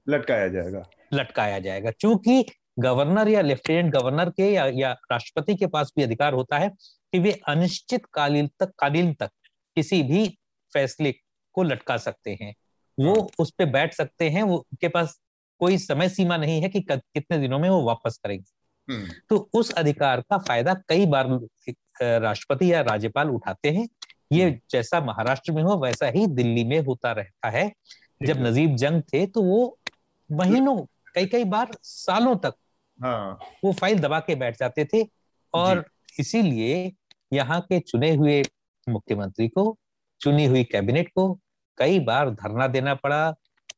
[0.09, 0.83] लटकाया जाएगा।
[1.15, 2.45] लटकाया जाएगा। क्योंकि
[2.77, 6.69] गवर्नर या लेफ्टिनेंट गवर्नर के या, या राष्ट्रपति के पास भी अधिकार होता है
[7.13, 9.31] कि वे अनिश्चित कालीन तक कालीन तक
[9.77, 10.27] किसी भी
[10.73, 11.13] फैसले
[11.55, 12.55] को लटका सकते हैं
[12.99, 15.21] वो हाँ। उस पर बैठ सकते हैं वो उनके पास
[15.61, 18.45] कोई समय सीमा नहीं है कि कितने दिनों में वो वापस करेंगे
[18.89, 21.29] हम्म। तो उस अधिकार का फ़ायदा कई बार
[22.03, 23.89] राष्ट्रपति या राज्यपाल उठाते हैं
[24.33, 27.71] ये हम्म। जैसा महाराष्ट्र में हो वैसा ही दिल्ली में होता रहता है
[28.23, 29.79] जब नजीब जंग थे तो वो
[30.31, 30.77] महीनों
[31.15, 32.55] कई कई बार सालों तक
[32.99, 35.07] हाँ। वो फ़ाइल दबा के बैठ जाते थे
[35.55, 35.85] और
[36.21, 36.93] इसीलिए
[37.33, 38.43] यहाँ के चुने हुए
[38.87, 39.77] मुख्यमंत्री को
[40.21, 41.33] चुनी हुई कैबिनेट को
[41.79, 43.35] कई बार धरना देना पड़ा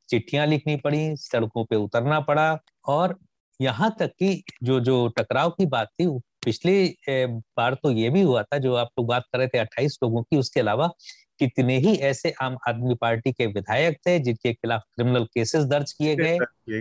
[0.09, 3.19] चिट्ठियाँ लिखनी पड़ी सड़कों पे उतरना पड़ा और
[3.61, 6.07] यहाँ तक कि जो जो टकराव की बात थी
[6.45, 9.99] पिछली बार तो ये भी हुआ था जो आप लोग बात कर रहे थे अट्ठाईस
[10.03, 10.91] लोगों की उसके अलावा
[11.39, 16.17] कितने ही ऐसे आम आदमी पार्टी के विधायक थे जिनके खिलाफ क्रिमिनल केसेस दर्ज किए
[16.17, 16.39] गए।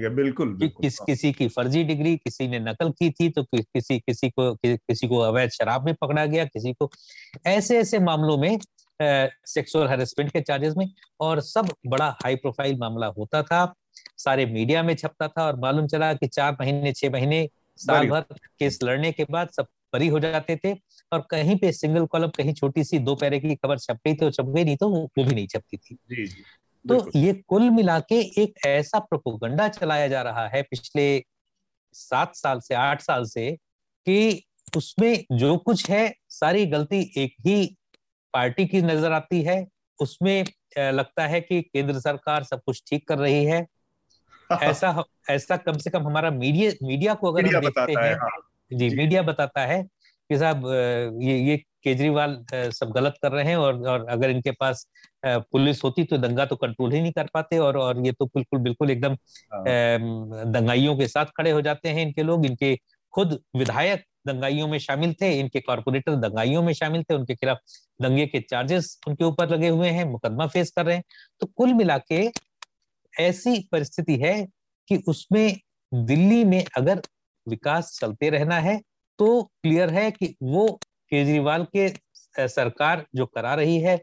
[0.09, 3.99] बिल्कुल, बिल्कुल किस किसी की फर्जी डिग्री किसी ने नकल की थी तो कि, किसी
[3.99, 6.89] किसी को कि, किसी को अवैध शराब में पकड़ा गया किसी को
[7.47, 8.57] ऐसे ऐसे मामलों में
[9.01, 10.85] सेक्सुअल हेरेसमेंट के चार्जेस में
[11.19, 13.73] और सब बड़ा हाई प्रोफ़ाइल मामला होता था
[14.17, 17.47] सारे मीडिया में छपता था और मालूम चला कि चार महीने छह महीने
[17.79, 18.21] साल भर
[18.59, 20.73] केस लड़ने के बाद सब बरी हो जाते थे
[21.11, 24.31] और कहीं पे सिंगल कॉलम कहीं छोटी सी दो पैरे की खबर छप गई तो
[24.31, 26.43] छप गई नहीं तो वो भी नहीं छपती थी। जी, जी,
[26.85, 31.23] तो ये कुल मिला के एक ऐसा प्रोपोगंडा चलाया जा रहा है पिछले
[31.93, 33.51] सात साल से आठ साल से
[34.05, 34.43] कि
[34.77, 37.77] उसमें जो कुछ है सारी गलती एक ही
[38.33, 39.67] पार्टी की नज़र आती है।
[40.01, 40.45] उसमें
[40.77, 43.67] लगता है कि केंद्र सरकार सब कुछ ठीक कर रही है।
[44.63, 48.89] ऐसा ऐसा कम से कम हमारा मीडिया मीडिया को अगर हम देखते हैं हाँ। जी,
[48.89, 49.81] मीडिया बताता है
[50.29, 50.65] कि साहब
[51.21, 54.85] ये ये केजरीवाल सब गलत कर रहे हैं और और अगर इनके पास
[55.25, 58.59] पुलिस होती तो दंगा तो कंट्रोल ही नहीं कर पाते और और ये तो बिल्कुल
[58.59, 59.13] बिल्कुल एकदम
[59.53, 62.75] हाँ। दंगाइयों के साथ खड़े हो जाते हैं इनके लोग। इनके
[63.13, 67.57] खुद विधायक दंगाइयों में शामिल थे इनके कॉरपोरेटर दंगाइयों में शामिल थे उनके खिलाफ
[68.01, 71.03] दंगे के चार्जेस उनके ऊपर लगे हुए हैं मुकदमा फेस कर रहे हैं।
[71.39, 72.29] तो कुल मिला के
[73.13, 74.47] ऐसी परिस्थिति है
[74.87, 75.57] कि उसमें
[75.91, 77.01] दिल्ली में अगर
[77.47, 78.79] विकास चलते रहना है
[79.19, 80.67] तो क्लियर है कि वो
[81.11, 81.89] केजरीवाल के
[82.47, 83.99] सरकार जो करा रही है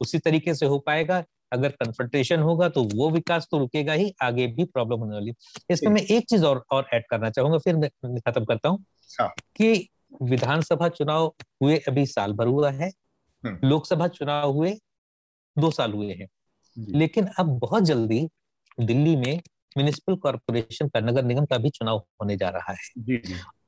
[0.00, 4.46] उसी तरीके से हो पाएगा अगर कन्फ्रंटेशन होगा तो वो विकास तो रुकेगा ही आगे
[4.48, 5.32] भी प्रॉब्लम होने वाली
[5.70, 9.32] इसमें मैं एक चीज़ और और ऐड करना चाहूँगा फिर मैं खत्म करता हूँ हाँ।
[9.56, 9.88] कि
[10.22, 11.26] विधानसभा चुनाव
[11.62, 12.90] हुए अभी साल भर हुआ है
[13.44, 14.76] हम्म। लोकसभा चुनाव हुए
[15.56, 16.28] दो साल हुए हैं
[16.76, 18.26] लेकिन अब बहुत जल्दी
[18.78, 19.40] दिल्ली में
[19.78, 23.20] म्यूनिसिपल कॉरपोरेशन का नगर निगम का भी चुनाव होने जा रहा है।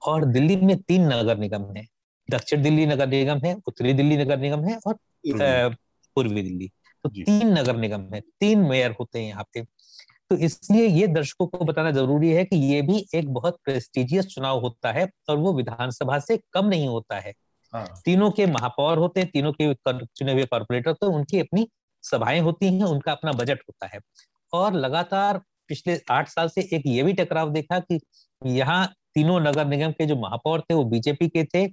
[0.07, 1.87] और दिल्ली में तीन नगर निगम है।
[2.29, 4.95] दक्षिण दिल्ली नगर निगम है उत्तरी दिल्ली नगर निगम है और
[6.17, 6.69] पूर्वी दिल्ली।
[7.05, 9.63] तो तीन नगर निगम है तीन मेयर होते हैं यहाँ पे।
[10.31, 14.61] तो इसलिए ये दर्शकों को बताना ज़रूरी है कि ये भी एक बहुत प्रेस्टिजियस चुनाव
[14.61, 17.33] होता है और वो विधानसभा से कम नहीं होता है।
[17.73, 21.69] हाँ। तीनों के महापौर होते हैं तीनों के चुने हुए कॉर्पोरेटर तो उनकी अपनी
[22.05, 24.01] सभाएँ होती हैं उनका अपना बजट होता है।
[24.53, 28.01] और लगातार पिछले आठ साल से एक ये भी टकराव देखा कि
[28.43, 31.69] यहाँ तीनों नगर निगम के जो महापौर थे वो बीजेपी के थे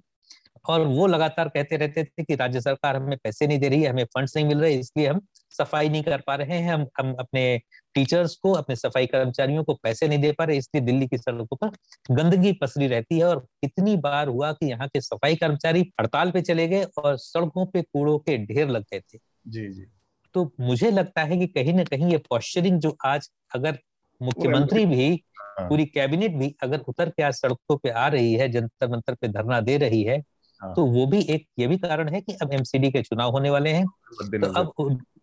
[0.66, 3.90] और वो लगातार कहते रहते थे कि राज्य सरकार हमें पैसे नहीं दे रही है
[3.90, 7.14] हमें फंड्स नहीं मिल रहे इसलिए हम सफ़ाई नहीं कर पा रहे हैं हम हम
[7.20, 7.44] अपने
[7.96, 11.58] टीचर्स को अपने सफ़ाई कर्मचारियों को पैसे नहीं दे पा रहे इसलिए दिल्ली की सड़कों
[11.62, 11.70] पर
[12.16, 16.42] गंदगी पसरी रहती है और कितनी बार हुआ कि यहाँ के सफ़ाई कर्मचारी हड़ताल पे
[16.42, 19.86] चले गए और सड़कों पे कूड़ों के ढेर लग गए थे। जी जी।
[20.36, 23.80] तो मुझे लगता है कि कहीं ना कहीं ये पॉस्चरिंग जो आज अगर
[24.22, 28.48] मुख्यमंत्री भी हाँ। पूरी कैबिनेट भी अगर उतर के आज सड़कों पे आ रही है
[28.50, 30.18] जंतर मंतर पे धरना दे रही है
[30.62, 33.50] हाँ। तो वो भी एक ये भी कारण है कि अब एमसीडी के चुनाव होने
[33.50, 33.86] वाले हैं
[34.42, 34.74] तो अब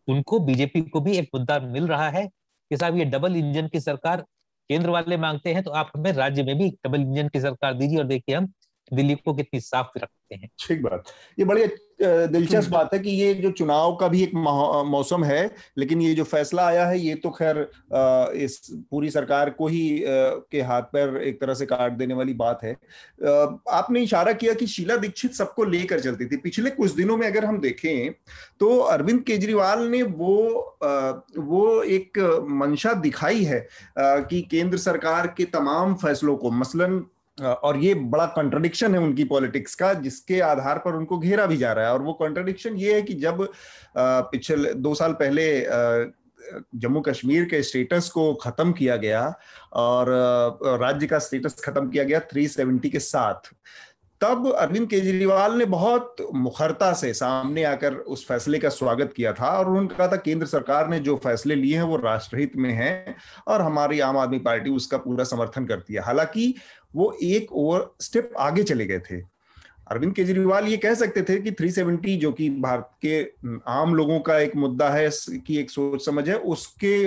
[0.09, 3.81] उनको बीजेपी को भी एक मुद्दा मिल रहा है कि साहब ये डबल इंजन की
[3.81, 4.25] सरकार
[4.71, 7.99] केंद्र वाले मांगते हैं तो आप हमें राज्य में भी डबल इंजन की सरकार दीजिए
[7.99, 8.47] और देखिए हम
[8.91, 11.05] दिल्ली को कितनी साफ़ रखते हैं। ठीक बात।
[11.39, 11.67] ये बड़ी
[12.01, 16.25] दिलचस्प बात है कि ये जो चुनाव का भी एक मौसम है लेकिन ये जो
[16.25, 17.59] फैसला आया है ये तो खैर
[18.37, 18.59] इस
[18.91, 22.73] पूरी सरकार को ही के हाथ पर एक तरह से काट देने वाली बात है।
[23.71, 27.45] आपने इशारा किया कि शीला दीक्षित सबको लेकर चलती थी। पिछले कुछ दिनों में अगर
[27.45, 28.13] हम देखें
[28.61, 30.37] तो अरविंद केजरीवाल ने वो
[31.39, 32.19] वो एक
[32.51, 33.67] मंशा दिखाई है
[33.99, 37.05] कि केंद्र सरकार के तमाम फैसलों को मसलन
[37.39, 41.73] और ये बड़ा कंट्रडिक्शन है उनकी पॉलिटिक्स का, जिसके आधार पर उनको घेरा भी जा
[41.73, 43.47] रहा है। और वो कंट्रडिक्शन ये है कि जब
[43.97, 45.45] पिछले दो साल पहले
[46.75, 49.23] जम्मू कश्मीर के स्टेटस को खत्म किया गया
[49.73, 50.09] और
[50.81, 53.51] राज्य का स्टेटस खत्म किया गया 370 के साथ
[54.21, 59.49] तब अरविंद केजरीवाल ने बहुत मुखरता से सामने आकर उस फैसले का स्वागत किया था
[59.59, 63.17] और उन्होंने कहा था, केंद्र सरकार ने जो फैसले लिए हैं, वो राष्ट्रहित में हैं
[63.49, 66.55] और हमारी आम आदमी पार्टी उसका पूरा समर्थन करती है। हालाँकि
[66.97, 69.21] वो एक ओवर स्टेप आगे चले गए थे।
[69.91, 73.23] अरविंद केजरीवाल ये कह सकते थे कि 370 जो कि भारत के
[73.67, 75.11] आम लोगों का एक मुद्दा है,
[75.47, 77.07] कि एक सोच समझ है, उसके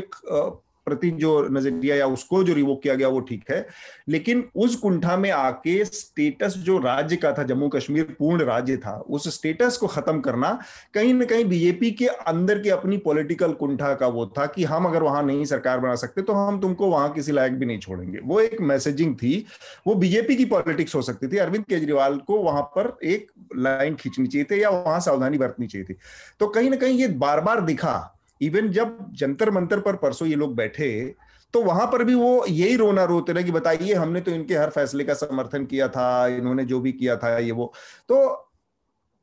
[0.88, 3.66] प्रति जो नज़रिया या उसको जो रिवोक किया गया वो ठीक है।
[4.10, 8.96] लेकिन उस कुंठा में आके स्टेटस जो राज्य का था, जम्मू कश्मीर पूर्ण राज्य था,
[9.00, 10.58] उस स्टेटस को खत्म करना
[10.94, 14.86] कहीं ना कहीं बीजेपी के अंदर की अपनी पॉलिटिकल कुंठा का वो था कि हम
[14.86, 18.20] अगर वहाँ नहीं सरकार बना सकते तो हम तुमको वहाँ किसी लायक भी नहीं छोड़ेंगे।
[18.20, 19.46] वो एक मैसेजिंग थी।
[19.88, 24.28] वो बीजेपी की पॉलिटिक्स हो सकती थी। अरविंद केजरीवाल को वहाँ पर एक लाइन खींचनी
[24.28, 25.96] चाहिए थी या वहाँ सावधानी बरतनी चाहिए थी।
[26.40, 30.36] तो कहीं ना कहीं ये बार बार दिखा इवन जब जंतर मंतर पर परसों ये
[30.36, 31.16] लोग बैठे
[31.54, 34.70] तो वहाँ पर भी वो यही रोना रोते रहे कि बताइए, हमने तो इनके हर
[34.70, 37.74] फैसले का समर्थन किया था, इन्होंने जो भी किया था, ये वो।
[38.10, 38.18] तो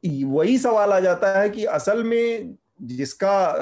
[0.04, 3.56] वही सवाल आ जाता है कि असल में जिसका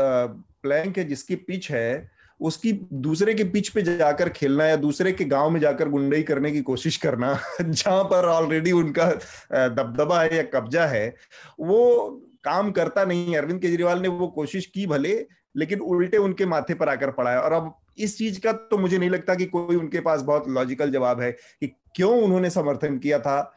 [0.62, 2.10] प्लैंक है, जिसकी पिच है,
[2.40, 6.50] उसकी दूसरे के पिच पे जाकर खेलना या दूसरे के गाँव में जाकर गुंडई करने
[6.52, 9.10] की कोशिश करना, जहाँ पर ऑलरेडी उनका
[9.52, 11.14] दबदबा है या कब्जा है,
[11.60, 15.14] वो काम करता नहीं अरविंद केजरीवाल ने वो कोशिश की भले
[15.54, 18.98] लेकिन उल्टे उनके माथे पर आकर पड़ा है। और अब इस चीज़ का तो मुझे
[18.98, 23.18] नहीं लगता कि कोई उनके पास बहुत लॉजिकल जवाब है कि क्यों उन्होंने समर्थन किया
[23.18, 23.52] था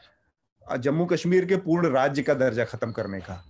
[0.66, 3.44] जम्मू कश्मीर के पूर्ण राज्य का दर्जा खत्म करने का।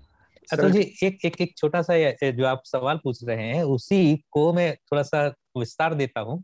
[0.50, 1.98] अतुल जी एक एक एक छोटा सा
[2.32, 6.42] जो आप सवाल पूछ रहे हैं उसी को मैं थोड़ा सा विस्तार देता हूँ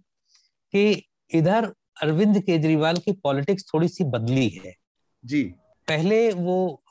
[0.73, 4.73] कि इधर अरविंद केजरीवाल की पॉलिटिक्स थोड़ी सी बदली है।
[5.23, 5.43] जी।
[5.87, 6.83] पहले वो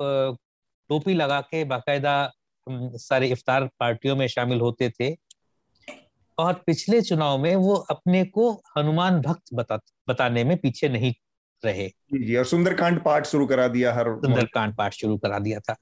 [0.91, 2.33] टोपी लगा के बाकायदा
[2.69, 5.17] सारे इफ्तार पार्टियों में शामिल होते थे।
[6.39, 11.15] और पिछले चुनाव में वो अपने को हनुमान भक्त बता बताने में पीछे नहीं
[11.65, 15.73] रहे। जी और सुंदरकांड पाठ शुरू करा दिया हर सुंदरकांड पाठ शुरू करा दिया था।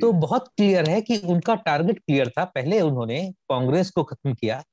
[0.00, 4.64] तो बहुत क्लियर है कि उनका टारगेट क्लियर था। पहले उन्होंने कांग्रेस को खत्म किया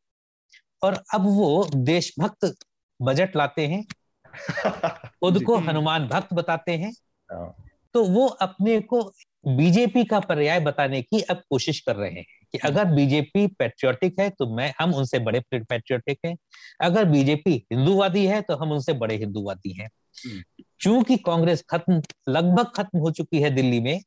[0.84, 2.56] और अब वो देशभक्त
[3.02, 3.86] बजट लाते हैं
[5.06, 6.92] खुद को हनुमान भक्त बताते हैं।
[7.32, 9.14] हाँ। तो वो अपने को
[9.48, 14.30] बीजेपी का पर्याय बताने की अब कोशिश कर रहे हैं कि अगर बीजेपी पेट्रियोटिक है
[14.30, 16.36] तो मैं हम उनसे बड़े पेट्रियोटिक हैं।
[16.82, 22.72] अगर बीजेपी हिंदूवादी है तो हम उनसे बड़े हिंदूवादी हैं। हम्म। चूँकि कांग्रेस खत्म लगभग
[22.76, 24.00] खत्म हो चुकी है दिल्ली में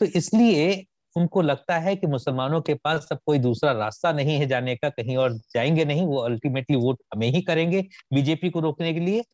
[0.00, 0.84] तो इसलिए
[1.16, 4.88] उनको लगता है कि मुसलमानों के पास अब कोई दूसरा रास्ता नहीं है जाने का
[4.88, 7.80] कहीं और जाएँगे नहीं वो अल्टीमेटली वोट हमें ही करेंगे
[8.14, 9.24] बीजेपी को रोकने के लिए।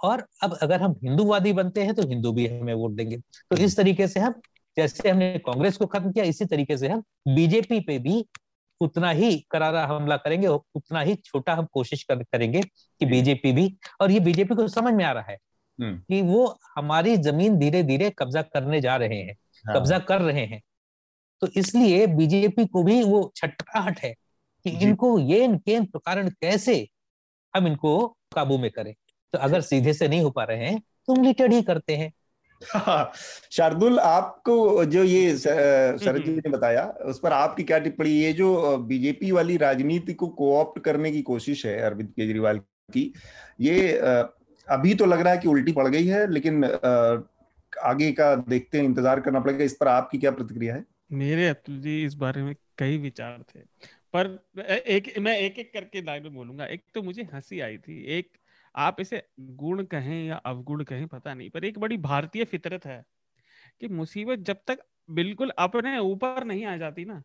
[0.00, 3.76] और अब अगर हम हिंदूवादी बनते हैं तो हिंदू भी हमें वोट देंगे। तो इस
[3.76, 4.40] तरीके से हम
[4.76, 8.26] जैसे हमने कांग्रेस को खत्म किया इसी तरीके से हम बीजेपी पे भी
[8.80, 12.60] उतना ही करारा हमला करेंगे उतना ही छोटा हम कोशिश कर, करेंगे
[13.00, 15.38] कि बीजेपी भी और ये बीजेपी को समझ में आ रहा है
[15.80, 20.22] हम्म। कि वो हमारी ज़मीन धीरे धीरे कब्जा करने जा रहे हैं हाँ। कब्जा कर
[20.22, 20.62] रहे हैं।
[21.40, 24.14] तो इसलिए बीजेपी को भी वो छटपटाहट है
[24.64, 26.88] कि इनको ये के कारण कैसे
[27.56, 28.94] हम इनको काबू में करें।
[29.32, 32.12] तो अगर सीधे से नहीं हो पा रहे हैं तो उंगली ही करते हैं।
[33.50, 38.10] शार्दुल आपको जो ये शरद जी ने बताया उस पर आपकी क्या टिप्पणी?
[38.10, 43.14] ये जो बीजेपी वाली राजनीति को कोऑप्ट करने की कोशिश है अरविंद केजरीवाल की
[43.60, 43.92] ये
[44.68, 46.64] अभी तो लग रहा है कि उल्टी पड़ गई है लेकिन
[47.82, 50.84] आगे का देखते हैं इंतज़ार करना पड़ेगा इस पर आपकी क्या प्रतिक्रिया है?
[51.12, 53.60] मेरे अतुल जी इस बारे में कई विचार थे
[54.16, 54.48] पर
[54.86, 58.30] एक मैं एक एक करके लाइन में बोलूँगा एक तो मुझे हँसी आई थी एक
[58.74, 63.04] आप इसे गुण कहें या अवगुण कहें पता नहीं पर एक बड़ी भारतीय फितरत है
[63.80, 64.78] कि मुसीबत जब तक
[65.10, 67.22] बिल्कुल अपने ऊपर नहीं आ जाती ना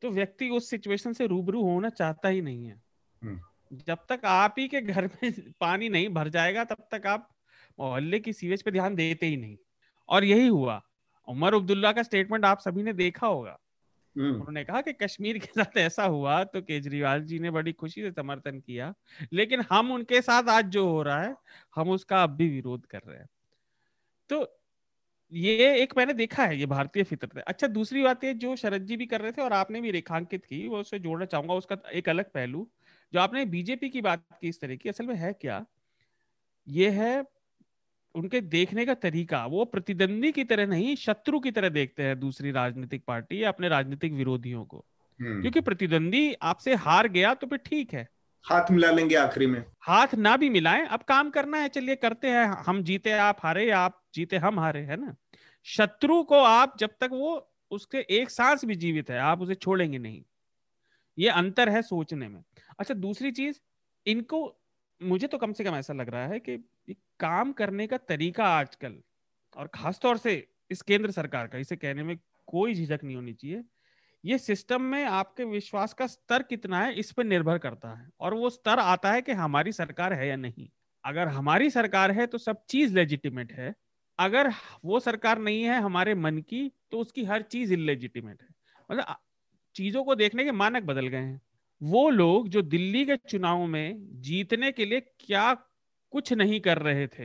[0.00, 2.82] तो व्यक्ति उस सिचुएशन से रूबरू होना चाहता ही नहीं है
[3.22, 3.40] हम्म।
[3.86, 7.28] जब तक आप ही के घर में पानी नहीं भर जाएगा तब तक आप
[7.78, 9.56] मोहल्ले की सीवेज पे ध्यान देते ही नहीं
[10.08, 10.82] और यही हुआ
[11.28, 13.58] उमर अब्दुल्ला का स्टेटमेंट आप सभी ने देखा होगा।
[14.16, 18.10] उन्होंने कहा कि कश्मीर के साथ ऐसा हुआ तो केजरीवाल जी ने बड़ी खुशी से
[18.12, 18.92] समर्थन किया,
[19.32, 21.34] लेकिन हम उनके साथ आज जो हो रहा है,
[21.76, 23.28] हम उसका अब भी विरोध कर रहे हैं।
[24.30, 24.46] तो
[25.32, 28.86] ये एक मैंने देखा है, ये भारतीय फितरत है। अच्छा दूसरी बात है जो शरद
[28.86, 31.76] जी भी कर रहे थे और आपने भी रेखांकित की वो उसे जोड़ना चाहूँगा, उसका
[31.92, 32.68] एक अलग पहलू,
[33.12, 35.64] जो आपने बीजेपी की बात की इस तरह की, असल में है क्या?
[36.66, 37.22] ये है
[38.14, 42.50] उनके देखने का तरीका वो प्रतिद्वंदी की तरह नहीं शत्रु की तरह देखते हैं दूसरी
[42.50, 44.84] राजनीतिक पार्टी या अपने राजनीतिक विरोधियों को।
[45.20, 48.08] हम्म। क्योंकि प्रतिद्वंदी आपसे हार गया तो फिर ठीक है।
[48.44, 52.28] हाथ मिला लेंगे आखिरी में। हाथ ना भी मिलाएँ अब काम करना है चलिए करते
[52.28, 55.14] हैं हम जीते आप हारे आप जीते हम हारे है ना?
[55.64, 59.98] शत्रु को आप जब तक वो उसके एक सांस भी जीवित है आप उसे छोड़ेंगे
[59.98, 60.22] नहीं।
[61.18, 62.42] ये अंतर है सोचने में।
[62.78, 63.60] अच्छा दूसरी चीज़
[64.06, 64.61] इनको
[65.02, 66.56] मुझे तो कम से कम ऐसा लग रहा है कि
[67.20, 68.94] काम करने का तरीका आजकल,
[69.56, 70.34] और खासतौर से
[70.70, 72.16] इस केंद्र सरकार का, इसे कहने में
[72.48, 73.64] कोई झिझक नहीं होनी चाहिए,
[74.24, 78.34] ये सिस्टम में आपके विश्वास का स्तर कितना है, इस पर निर्भर करता है, और
[78.34, 80.68] वो स्तर आता है कि हमारी सरकार है या नहीं।
[81.04, 83.74] अगर हमारी सरकार है तो सब चीज़ लेजिटिमेट है,
[84.18, 84.52] अगर
[84.84, 88.48] वो सरकार नहीं है हमारे मन की तो उसकी हर चीज़ इलेजिटिमेट है।
[88.88, 89.16] मतलब
[89.76, 91.40] चीज़ों को देखने के मानक बदल गए हैं।
[91.82, 95.52] वो लोग जो दिल्ली के चुनाव में जीतने के लिए क्या
[96.12, 97.24] कुछ नहीं कर रहे थे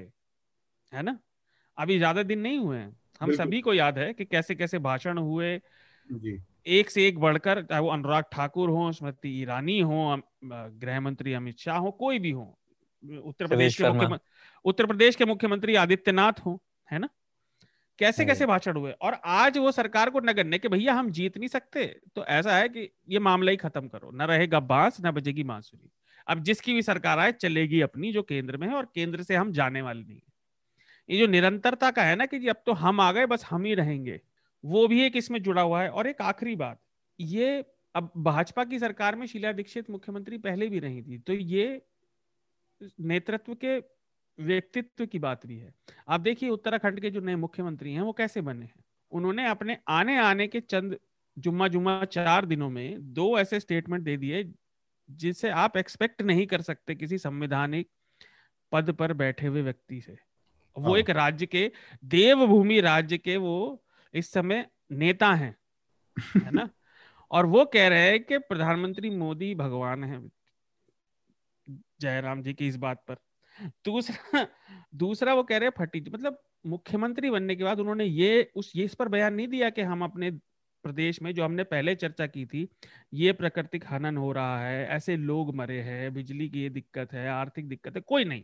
[0.91, 1.17] है ना?
[1.77, 5.17] अभी ज़्यादा दिन नहीं हुए हैं। हम सभी को याद है कि कैसे कैसे भाषण
[5.17, 5.59] हुए।
[6.09, 11.33] जी। एक से एक बढ़कर चाहे वो अनुराग ठाकुर हो स्मृति ईरानी हो गृह मंत्री
[11.33, 12.43] अमित शाह हो कोई भी हो
[13.25, 14.19] उत्तर प्रदेश के मुख्यमंत्री
[14.65, 17.09] उत्तर प्रदेश के मुख्यमंत्री आदित्यनाथ हो है ना?
[17.99, 18.91] कैसे कैसे भाषण हुए?
[18.91, 22.69] और आज वो सरकार को नगरने कि भैया हम जीत नहीं सकते। तो ऐसा है
[22.69, 25.89] कि ये मामला ही खत्म करो। न रहेगा बाँस न बजेगी बांसुरी
[26.27, 29.51] अब जिसकी भी सरकार आए चलेगी अपनी जो केंद्र में है और केंद्र से हम
[29.51, 30.21] जाने वाले नहीं है।
[31.09, 33.65] ये जो निरंतरता का है ना कि जी अब तो हम आ गए बस हम
[33.65, 34.19] ही रहेंगे
[34.63, 36.79] वो भी एक इसमें जुड़ा हुआ है। और एक आखिरी बात
[37.19, 37.63] ये
[37.95, 41.81] अब भाजपा की सरकार में शीला दीक्षित मुख्यमंत्री पहले भी रही थी तो ये
[43.01, 43.79] नेतृत्व के
[44.39, 45.73] व्यक्तित्व की बात भी है।
[46.07, 48.85] आप देखिए उत्तराखंड के जो नए मुख्यमंत्री हैं वो कैसे बने हैं?
[49.11, 50.99] उन्होंने अपने आने आने के चंद
[51.37, 54.53] जुम्मा जुम्मा चार दिनों में दो ऐसे स्टेटमेंट दे दिए
[55.11, 57.89] जिसे आप एक्सपेक्ट नहीं कर सकते किसी संवैधानिक
[58.71, 60.17] पद पर बैठे हुए व्यक्ति से।
[60.77, 61.71] वो हाँ। एक राज्य के
[62.03, 65.55] देवभूमि राज्य के वो इस समय नेता हैं
[66.35, 66.69] है ना?
[67.31, 70.29] और वो कह रहे हैं कि प्रधानमंत्री मोदी भगवान है।
[72.01, 73.15] जयराम जी की इस बात पर।
[73.85, 74.47] दूसरा
[74.95, 78.85] दूसरा वो कह रहे हैं फटी मतलब मुख्यमंत्री बनने के बाद उन्होंने ये उस ये
[78.85, 80.31] इस पर बयान नहीं दिया कि हम अपने
[80.83, 82.67] प्रदेश में जो हमने पहले चर्चा की थी
[83.13, 87.27] ये प्राकृतिक हनन हो रहा है ऐसे लोग मरे हैं बिजली की ये दिक्कत है
[87.29, 88.43] आर्थिक दिक्कत है कोई नहीं।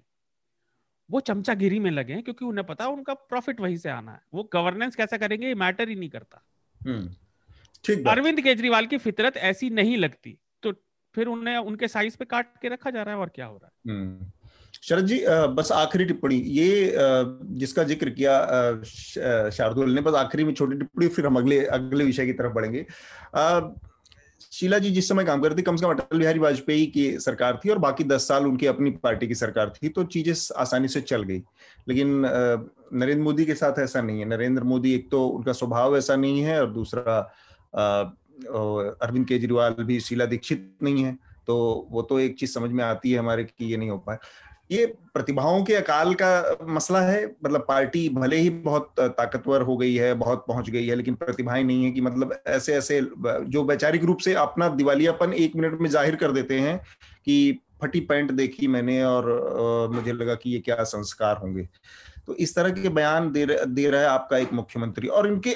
[1.09, 4.49] वो चमचागिरी में लगे हैं क्योंकि उन्हें पता उनका प्रॉफिट वहीं से आना है। वो
[4.53, 6.43] गवर्नेंस कैसा करेंगे ये मैटर ही नहीं करता।
[6.81, 10.73] हम्म, अरविंद केजरीवाल की फितरत ऐसी नहीं लगती तो
[11.15, 13.67] फिर उन्हें उनके साइज़ पे काट के रखा जा रहा है और क्या हो रहा
[13.67, 13.95] है?
[13.95, 14.31] हम्म।
[14.81, 15.21] शरद जी
[15.55, 16.93] बस आखिरी टिप्पणी। ये
[17.53, 22.25] जिसका ज़िक्र किया शार्दुल ने, बस आखिरी में छोटी टिप्पणी, फिर हम अगले अगले विषय
[22.25, 22.85] की तरफ़ बढ़ेंगे।
[24.51, 27.69] शीला जी, जिस समय काम करती कम से कम अटल बिहारी वाजपेयी की सरकार थी
[27.69, 31.23] और बाकी दस साल उनकी अपनी पार्टी की सरकार थी तो चीज़ें आसानी से चल
[31.23, 31.37] गई।
[31.87, 32.21] लेकिन
[32.93, 36.41] नरेंद्र मोदी के साथ ऐसा नहीं है। नरेंद्र मोदी एक तो उनका स्वभाव ऐसा नहीं
[36.41, 37.19] है और दूसरा
[39.03, 41.55] अरविंद केजरीवाल भी शीला दीक्षित नहीं है तो
[41.91, 44.17] वो तो एक चीज़ समझ में आती है हमारे कि ये नहीं हो पाए
[44.69, 49.95] ये प्रतिभाओं के अकाल का मसला है। मतलब पार्टी भले ही बहुत ताकतवर हो गई
[49.95, 53.01] है बहुत पहुँच गई है लेकिन प्रतिभाएँ नहीं है कि मतलब ऐसे ऐसे
[53.47, 56.77] जो वैचारिक रूप से अपना दिवालियापन एक मिनट में ज़ाहिर कर देते हैं
[57.25, 61.67] कि फटी पैंट देखी मैंने और आ, मुझे लगा कि ये क्या संस्कार होंगे।
[62.27, 65.55] तो इस तरह के बयान दे, दे रहा है आपका एक मुख्यमंत्री और इनके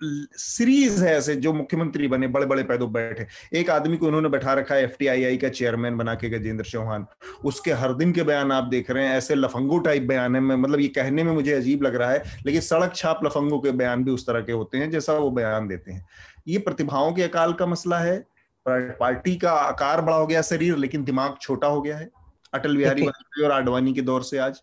[0.00, 4.52] सीरीज़ है ऐसे जो मुख्यमंत्री बने बड़े बड़े पैदों बैठे। एक आदमी को उन्होंने बैठा
[4.54, 7.06] रखा है एफटीआईआई का चेयरमैन बना के गजेंद्र चौहान।
[7.44, 10.56] उसके हर दिन के बयान आप देख रहे हैं ऐसे लफंगो टाइप बयान है। मैं
[10.56, 14.04] मतलब ये कहने में मुझे अजीब लग रहा है लेकिन सड़क छाप लफंगों के बयान
[14.04, 16.06] भी उस तरह के होते हैं जैसा वो बयान देते हैं।
[16.48, 18.24] ये प्रतिभाओं के अकाल का मसला है
[18.66, 22.10] पार्टी का आकार बड़ा हो गया शरीर लेकिन दिमाग छोटा हो गया है।
[22.54, 24.60] अटल बिहारी वाजपेयी और आडवाणी के दौर से आज।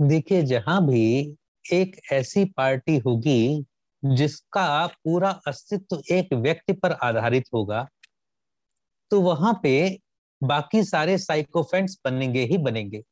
[0.00, 3.64] देखिए जहाँ भी एक ऐसी पार्टी होगी
[4.04, 7.86] जिसका पूरा अस्तित्व एक व्यक्ति पर आधारित होगा
[9.10, 9.98] तो वहाँ पे
[10.42, 13.02] बाकी सारे साइकोफेंट्स बनेंगे ही बनेंगे।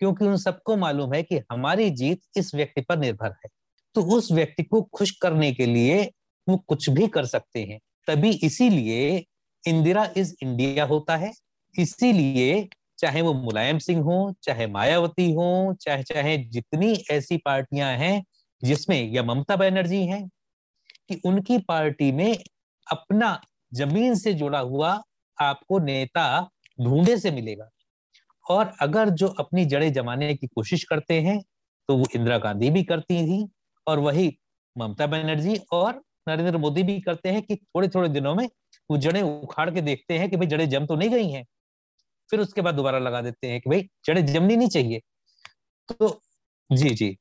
[0.00, 3.48] क्योंकि उन सबको मालूम है कि हमारी जीत इस व्यक्ति पर निर्भर है।
[3.94, 6.10] तो उस व्यक्ति को खुश करने के लिए
[6.48, 7.78] वो कुछ भी कर सकते हैं।
[8.08, 9.24] तभी इसीलिए
[9.64, 11.32] इंदिरा इज़ इंडिया होता है।
[11.78, 18.24] इसीलिए चाहे वो मुलायम सिंह हो, चाहे मायावती हो, चाहे चाहे जितनी ऐसी पार्टियाँ हैं
[18.64, 20.28] जिसमें या ममता बनर्जी हैं
[21.08, 22.36] कि उनकी पार्टी में
[22.86, 23.40] अपना
[23.72, 25.00] ज़मीन से जुड़ा हुआ
[25.38, 26.26] आपको नेता
[26.78, 27.68] ढूंढे से मिलेगा।
[28.44, 31.40] और अगर जो अपनी जड़ें जमाने की कोशिश करते हैं
[31.88, 33.46] तो वो इंदिरा गांधी भी करती थी
[33.86, 34.32] और वही
[34.76, 38.48] ममता बनर्जी और नरेंद्र मोदी भी करते हैं कि थोड़े थोड़े दिनों में
[38.90, 41.44] वो जड़ें उखाड़ के देखते हैं कि भाई जड़ें जम तो नहीं गई हैं।
[42.30, 45.00] फिर उसके बाद दोबारा लगा देते हैं कि भाई जड़ें जमनी नहीं चाहिए।
[45.90, 46.20] तो
[46.70, 47.16] जी जी।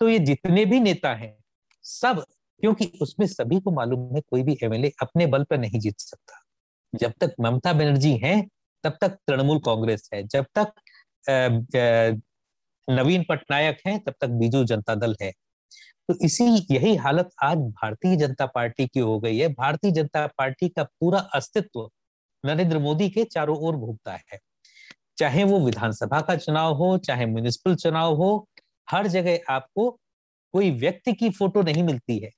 [0.00, 1.36] तो ये जितने भी नेता हैं,
[1.84, 2.24] सब
[2.62, 6.40] क्योंकि उसमें सभी को मालूम है कोई भी एमएलए अपने बल पर नहीं जीत सकता।
[6.92, 8.48] जब तक ममता बनर्जी हैं,
[8.84, 10.72] तब तक तृणमूल कांग्रेस है। जब तक
[12.88, 15.32] नवीन पटनायक हैं, तब तक बीजू जनता दल है।
[16.08, 20.68] तो इसी, यही हालत आज भारतीय जनता पार्टी की हो गई है। भारतीय जनता पार्टी
[20.68, 21.88] का पूरा अस्तित्व
[22.44, 24.38] नरेंद्र मोदी के चारों ओर घूमता है।
[25.18, 28.48] चाहे वो विधानसभा का चुनाव हो, चाहे म्यूनिसिपल चुनाव हो,
[28.88, 29.90] हर जगह आपको
[30.54, 32.30] कोई व्यक्ति की फ़ोटो नहीं मिलती है।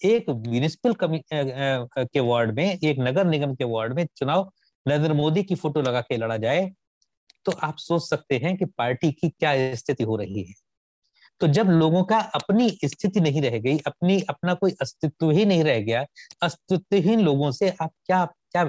[0.00, 0.94] एक म्यूनिसिपल
[1.32, 4.50] के वार्ड में, एक नगर निगम के वार्ड में चुनाव
[4.86, 6.70] नरेंद्र मोदी की फ़ोटो लगा के लड़ा जाए
[7.46, 10.54] तो आप सोच सकते हैं कि पार्टी की क्या स्थिति हो रही है।
[11.40, 15.64] तो जब लोगों का अपनी स्थिति नहीं रह गई, अपनी, अपना कोई अस्तित्व ही नहीं
[15.64, 16.04] रह गया,
[16.42, 18.24] अस्तित्वहीन लोगों से आप क्या
[18.54, 18.62] क्या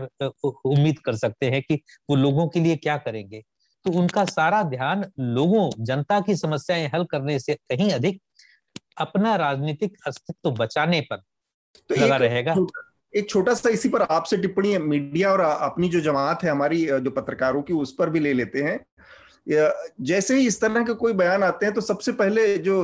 [0.46, 1.76] उम्मीद कर सकते हैं कि
[2.10, 3.42] वो लोगों के लिए क्या करेंगे?
[3.86, 8.22] तो उनका सारा ध्यान लोगों, जनता की समस्याएँ हल करने से कहीं अधिक
[9.00, 11.18] अपना राजनीतिक अस्तित्व बचाने पर
[11.90, 12.56] तो लगा रहेगा।
[13.14, 17.12] एक छोटा सा इसी पर आपसे टिप्पणी मीडिया और अपनी जो जमात है हमारी जो
[17.12, 18.80] पत्रकारों की उस पर भी ले लेते हैं।
[19.48, 22.82] जैसे ही इस तरह के कोई बयान आते हैं तो सबसे पहले जो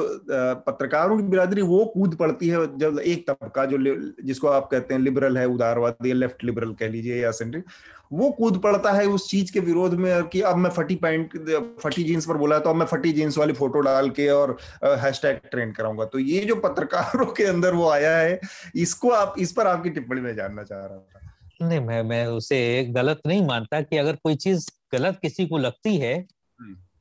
[0.68, 3.78] पत्रकारों की बिरादरी, वो कूद पड़ती है जब एक तबका जो
[4.24, 7.66] जिसको आप कहते हैं लिबरल है, उदारवादी लेफ़्ट लिबरल कह लीजिए या सेंट्रिक
[8.14, 11.34] वो कूद पड़ता है उस चीज़ के विरोध में कि अब मैं फटी पैंट,
[11.82, 15.39] फटी जीन्स पर बोला तो अब मैं फटी जीन्स वाली फ़ोटो डाल के और हैशटैग
[15.51, 18.39] ट्रेंड कराऊँगा तो ये जो पत्रकारों के अंदर वो आया है,
[18.76, 21.22] इसको आप, इस पर आपकी टिप्पणी में जानना चाह रहा था
[21.61, 25.97] नहीं, मैं मैं उसे गलत नहीं मानता कि अगर कोई चीज़ गलत किसी को लगती
[25.97, 26.14] है।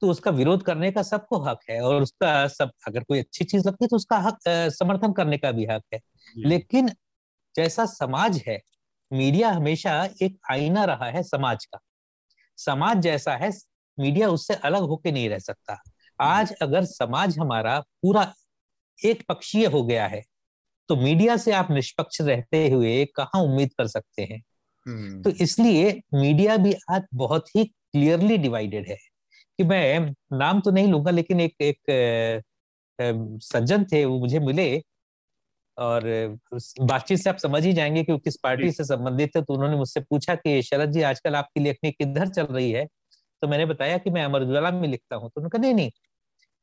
[0.02, 3.66] तो उसका विरोध करने का सबको हक है और उसका सब अगर कोई अच्छी चीज़
[3.68, 4.38] लगती है तो उसका हक
[4.72, 6.00] समर्थन करने का भी हक है।
[6.36, 6.88] लेकिन
[7.54, 8.58] जैसा समाज है
[9.10, 9.92] मीडिया हमेशा
[10.22, 11.78] एक आईना रहा है समाज का।
[12.58, 13.50] समाज जैसा है
[13.98, 15.80] मीडिया उससे अलग होके नहीं रह सकता।
[16.20, 18.32] आज अगर समाज हमारा पूरा
[18.98, 20.22] एक पक्षीय हो गया है
[20.88, 24.42] तो मीडिया से आप निष्पक्ष रहते हुए कहा उम्मीद कर सकते हैं?
[24.86, 28.96] हम्म। तो इसलिए मीडिया भी आज बहुत ही क्लियरली डिवाइडेड है।
[29.58, 30.00] कि मैं
[30.38, 32.42] नाम तो नहीं लूँगा लेकिन एक एक
[33.42, 34.82] सज्जन थे वो मुझे मिले।
[35.76, 36.02] और
[36.82, 39.76] बातचीत से आप समझ ही जाएँगे कि वो किस पार्टी से संबंधित है तो उन्होंने
[39.76, 42.86] मुझसे पूछा कि शरद जी आजकल आपकी लेखनी किधर चल रही है।
[43.42, 45.90] तो मैंने बताया कि मैं अमर उजाला में लिखता हूँ। तो उन्होंने कहा नहीं नहीं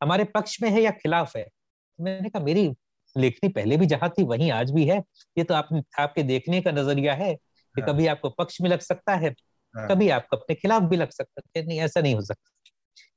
[0.01, 1.43] हमारे पक्ष में है या खिलाफ है?
[1.43, 2.67] तो मैंने कहा मेरी
[3.15, 4.97] लेखनी पहले भी जहाँ थी वहीं आज भी है।
[5.37, 5.69] ये तो आप
[5.99, 9.29] आपके देखने का नज़रिया है कि हाँ। कभी आपको पक्ष में लग सकता है
[9.75, 12.51] हाँ। कभी आपको अपने खिलाफ भी लग सकता है। नहीं ऐसा नहीं हो सकता।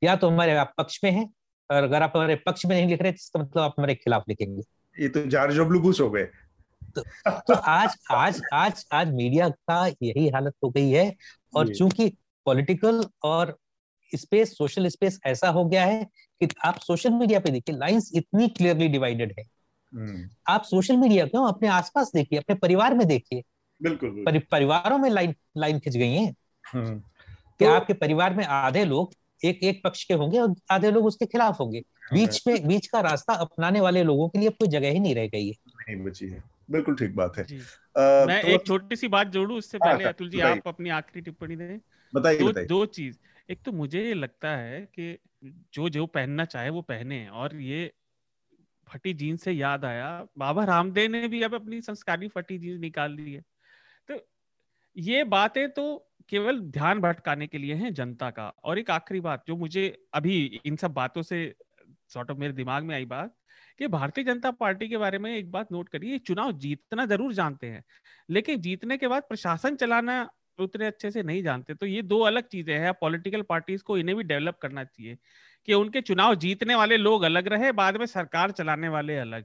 [0.05, 1.25] या तो हमारे आप पक्ष में है
[1.71, 4.25] और अगर आप हमारे पक्ष में नहीं लिख रहे तो इसका मतलब आप हमारे खिलाफ
[4.29, 4.63] लिखेंगे।
[5.03, 6.25] ये तो जारजोबलू बुश हो गए।
[6.95, 11.17] तो, तो आज आज आज आज मीडिया का यही हालत हो गई है
[11.57, 13.59] और चूँकि पॉलिटिकल और
[14.15, 16.05] स्पेस सोशल स्पेस ऐसा हो गया है
[16.41, 19.45] कि आप सोशल मीडिया पे देखिए लाइंस इतनी क्लियरली डिवाइडेड है।
[19.95, 23.43] हम्म। आप सोशल मीडिया क्यों अपने आसपास देखिए अपने परिवार में देखिए।
[23.83, 26.35] बिल्कुल। परि, परिवारों में लाइन लाइन खिंच गई है।
[26.73, 26.99] हम्म।
[27.59, 31.07] कि तो, आपके परिवार में आधे लोग एक एक पक्ष के होंगे और आधे लोग
[31.07, 34.69] उसके खिलाफ होंगे। हाँ, बीच में बीच का रास्ता अपनाने वाले लोगों के लिए कोई
[34.69, 38.43] जगह ही नहीं रह गई है। नहीं बची है। बिल्कुल ठीक बात है। आ, मैं
[38.43, 41.57] तो, एक छोटी सी बात जोड़ू उससे हाँ, पहले अतुल जी आप अपनी आखिरी टिप्पणी
[41.57, 41.81] दें।
[42.15, 43.19] बताइए दो, दो चीज़।
[43.51, 47.93] एक तो मुझे ये लगता है कि जो जो पहनना चाहे वो पहने और ये
[48.89, 53.17] फटी जीन्स से याद आया बाबा रामदेव ने भी अब अपनी संस्कारी फटी जीन्स निकाल
[53.17, 53.41] दी है।
[54.11, 54.29] तो
[54.97, 59.45] ये बातें तो केवल ध्यान भटकाने के लिए हैं जनता का। और एक आखिरी बात,
[59.49, 61.55] जो मुझे अभी इन सब बातों से
[62.11, 63.35] सॉर्ट ऑफ़ मेरे दिमाग में आई बात,
[63.81, 67.67] कि भारतीय जनता पार्टी के बारे में एक बात नोट करिए, चुनाव जीतना ज़रूर जानते
[67.67, 67.85] हैं,
[68.29, 72.49] लेकिन जीतने के बाद प्रशासन चलाना उतने अच्छे से नहीं जानते। तो ये दो अलग
[72.49, 75.17] चीज़ें हैं पॉलिटिकल पार्टीज़ को इन्हें भी डेवलप करना चाहिए,
[75.69, 79.45] कि उनके चुनाव जीतने वाले लोग अलग रहे, बाद में सरकार चलाने वाले अलग,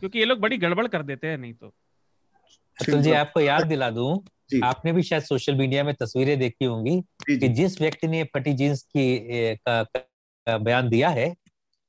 [0.00, 1.74] क्योंकि ये लोग बड़ी गड़बड़ कर देते हैं, नहीं तो।
[2.80, 4.26] अतुल जी आपको याद दिला दूँ
[4.64, 7.00] आपने भी शायद सोशल मीडिया में तस्वीरें देखी होंगी
[7.38, 9.18] कि जिस व्यक्ति ने फटी जींस की
[9.56, 11.36] का, का बयान दिया है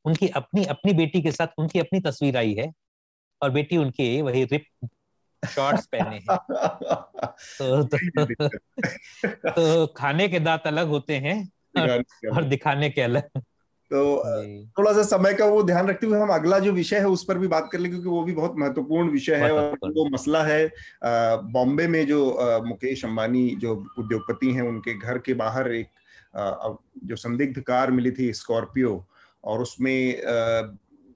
[0.06, 2.74] उनकी अपनी अपनी बेटी के साथ उनकी अपनी तस्वीर आई है
[3.42, 4.90] और बेटी उनके वही रिप
[5.50, 6.38] शॉर्ट्स पहने हैं।
[7.58, 8.48] तो, तो,
[9.50, 13.30] तो खाने के दांत अलग होते हैं और, और दिखाने के अलग।
[13.94, 14.24] तो
[14.78, 17.38] थोड़ा सा समय का वो ध्यान रखते हुए हम अगला जो विषय है उस पर
[17.38, 20.72] भी बात कर ले क्योंकि वो भी बहुत महत्वपूर्ण विषय है और वो मसला है
[21.52, 22.20] बॉम्बे में जो
[22.66, 25.88] मुकेश अंबानी जो उद्योगपति हैं उनके घर के बाहर एक
[27.06, 29.06] जो संदिग्ध कार मिली थी स्कॉर्पियो
[29.44, 30.22] और उसमें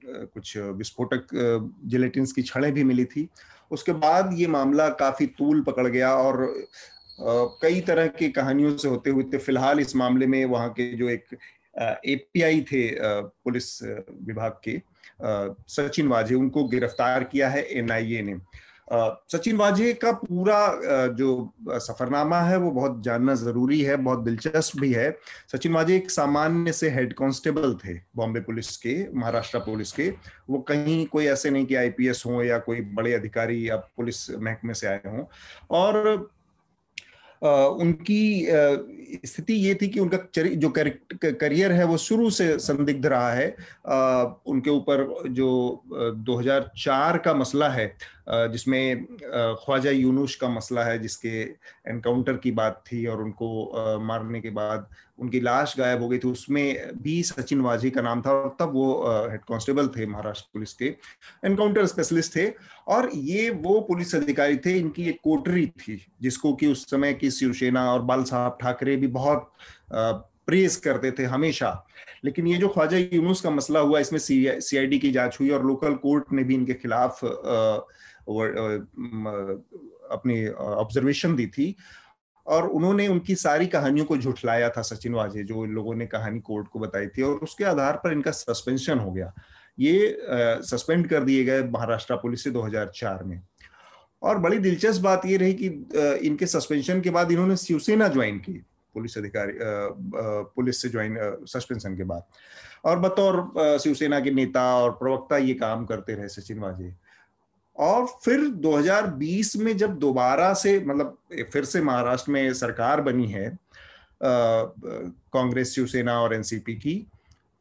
[0.06, 1.28] कुछ विस्फोटक
[1.86, 3.28] जिलेटिन की छड़ें भी मिली थी।
[3.72, 6.68] उसके बाद ये मामला काफ़ी तूल पकड़ गया और
[7.62, 11.26] कई तरह की कहानियों से होते हुए फ़िलहाल इस मामले में वहाँ के जो एक
[11.76, 14.82] एपीआई थे पुलिस विभाग के।
[15.70, 18.38] सचिन वाजे, उनको गिरफ़्तार किया है एनआईए ने।
[19.32, 20.58] सचिन वाजे का पूरा
[21.10, 25.10] जो सफरनामा है, वो बहुत जानना ज़रूरी है, बहुत दिलचस्प भी है।
[25.52, 30.10] सचिन वाजे एक सामान्य से हेड कांस्टेबल थे बॉम्बे पुलिस के, महाराष्ट्र पुलिस के।
[30.50, 34.74] वो कहीं कोई ऐसे नहीं कि आईपीएस हो या कोई बड़े अधिकारी या पुलिस महकमे
[34.74, 35.26] से आए हों।
[35.72, 36.30] और
[37.44, 38.48] उनकी
[39.26, 40.74] स्थिति ये थी कि उनका जो
[41.26, 43.56] करियर है वो शुरू से संदिग्ध रहा है।
[44.46, 45.82] उनके ऊपर जो
[46.30, 47.96] 2004 का मसला है
[48.28, 49.06] जिसमें
[49.66, 51.42] ख्वाजा यूनुस का मसला है, जिसके
[51.90, 54.88] एनकाउंटर की बात थी और उनको मारने के बाद
[55.20, 58.72] उनकी लाश गायब हो गई थी, उसमें भी सचिन वाजी का नाम था और तब
[58.74, 58.88] वो
[59.32, 60.94] हेड कांस्टेबल थे महाराष्ट्र पुलिस के,
[61.46, 62.48] एनकाउंटर स्पेशलिस्ट थे।
[62.88, 67.32] और ये वो पुलिस अधिकारी थे, इनकी एक कोटरी थी, जिसको कि उस समय की
[67.32, 69.52] शिवसेना और बाल साहब ठाकरे भी बहुत
[70.48, 71.70] प्रेस करते थे हमेशा।
[72.26, 75.94] लेकिन ये जो ख्वाजा यूनुस का मसला हुआ, इसमें सीआईडी की जाँच हुई और लोकल
[75.96, 77.20] कोर्ट ने भी इनके खिलाफ
[80.12, 81.76] अपनी ऑब्जर्वेशन दी थी
[82.46, 86.40] और उन्होंने उनकी सारी कहानियों को झुठलाया था सचिन वाजे, जो इन लोगों ने कहानी
[86.40, 89.34] कोर्ट को बताई थी और उसके आधार पर इनका सस्पेंशन हो गया।
[89.80, 90.18] ये
[90.64, 93.42] सस्पेंड कर दिए गए महाराष्ट्र पुलिस से 2004 में।
[94.22, 95.68] और बड़ी दिलचस्प बात ये रही कि
[96.28, 98.54] इनके सस्पेंशन के बाद इन्होंने शिवसेना ज्वाइन की,
[98.96, 99.54] पुलिस अधिकारी
[100.56, 101.18] पुलिस से ज्वाइन
[101.48, 102.24] सस्पेंशन के बाद।
[102.86, 106.94] और बतौर शिवसेना के नेता और प्रवक्ता ये काम करते रहे सचिन वाजे।
[107.78, 111.18] और फिर 2020 में जब दोबारा से मतलब
[111.54, 113.58] फिर से महाराष्ट्र में सरकार बनी है
[114.24, 116.96] कांग्रेस, शिवसेना और एनसीपी की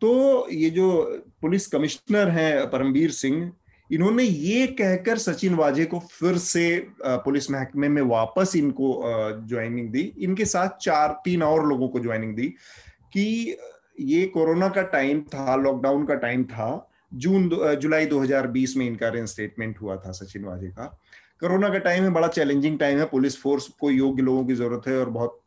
[0.03, 0.91] तो ये जो
[1.43, 3.53] पुलिस कमिश्नर हैं परमवीर सिंह,
[3.91, 6.65] इन्होंने ये कहकर सचिन वाजे को फिर से
[7.01, 9.01] पुलिस महकमे में वापस इनको
[9.49, 12.47] ज्वाइनिंग दी। इनके साथ चार, तीन और लोगों को ज्वाइनिंग दी
[13.13, 13.57] कि
[14.01, 16.69] ये कोरोना का टाइम था लॉकडाउन का टाइम था
[17.15, 20.87] जून जुलाई 2020 में इनका रेनस्टेटमेंट हुआ था सचिन वाजे का
[21.41, 24.89] कोरोना का टाइम है, बड़ा चैलेंजिंग टाइम है पुलिस फोर्स को योग्य लोगों की ज़रूरत
[24.89, 25.39] है और बहुत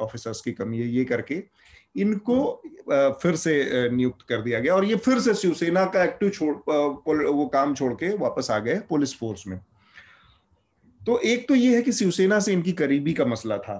[0.00, 1.42] ऑफिसर्स की कमी है, ये करके।
[1.96, 2.62] इनको
[3.22, 6.54] फिर से नियुक्त कर दिया गया और ये फिर से शिवसेना का एक्टिव छोड़
[7.06, 9.58] वो काम छोड़ के वापस आ गए पुलिस फोर्स में।
[11.00, 13.78] तो एक तो ये है कि शिवसेना से इनकी करीबी का मसला था।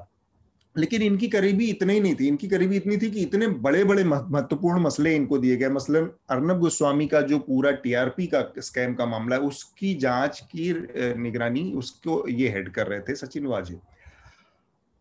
[0.76, 4.04] लेकिन इनकी करीबी इतने ही नहीं थी, इनकी करीबी इतनी थी कि इतने बड़े बड़े
[4.04, 9.06] महत्वपूर्ण मसले इनको दिए गए। मसलन अर्नब गोस्वामी का जो पूरा टीआरपी का स्कैम का
[9.06, 10.72] मामला है, उसकी जाँच की
[11.18, 13.78] निगरानी उसको ये हेड कर रहे थे सचिन वाजे।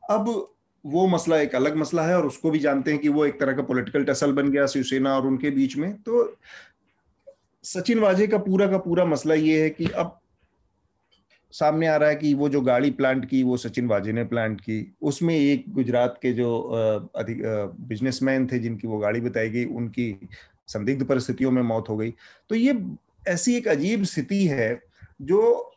[0.03, 0.47] अब
[0.85, 3.53] वो मसला एक अलग मसला है और उसको भी जानते हैं कि वो एक तरह
[3.53, 6.37] का पॉलिटिकल टसल बन गया शिवसेना और उनके बीच में। तो
[7.63, 10.19] सचिन वाजे का पूरा का पूरा मसला ये है कि अब
[11.55, 14.59] सामने आ रहा है कि वो जो गाड़ी प्लांट की, वो सचिन वाजे ने प्लांट
[14.61, 16.57] की, उसमें एक गुजरात के जो
[17.15, 17.41] अधिक
[17.87, 20.27] बिजनेसमैन थे जिनकी वो गाड़ी बताई गई, उनकी
[20.67, 22.13] संदिग्ध परिस्थितियों में मौत हो गई।
[22.49, 22.75] तो ये
[23.27, 24.81] ऐसी एक अजीब स्थिति है
[25.21, 25.71] जो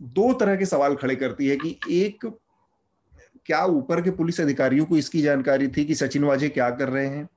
[0.00, 2.26] दो तरह के सवाल खड़े करती है कि एक,
[3.46, 7.06] क्या ऊपर के पुलिस अधिकारियों को इसकी जानकारी थी कि सचिन वाजे क्या कर रहे
[7.06, 7.28] हैं?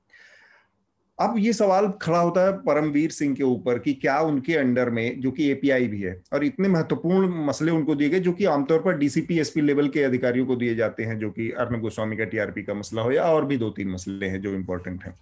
[1.18, 5.20] अब ये सवाल खड़ा होता है परमवीर सिंह के ऊपर कि क्या उनके अंडर में,
[5.20, 8.82] जो कि एपीआई भी है, और इतने महत्वपूर्ण मसले उनको दिए गए, जो कि आमतौर
[8.82, 12.24] पर डीसीपी एसपी लेवल के अधिकारियों को दिए जाते हैं, जो कि अर्नब गोस्वामी का
[12.24, 15.18] टीआरपी का मसला हो या और भी दो तीन मसले हैं जो इंपॉर्टेंट हैं।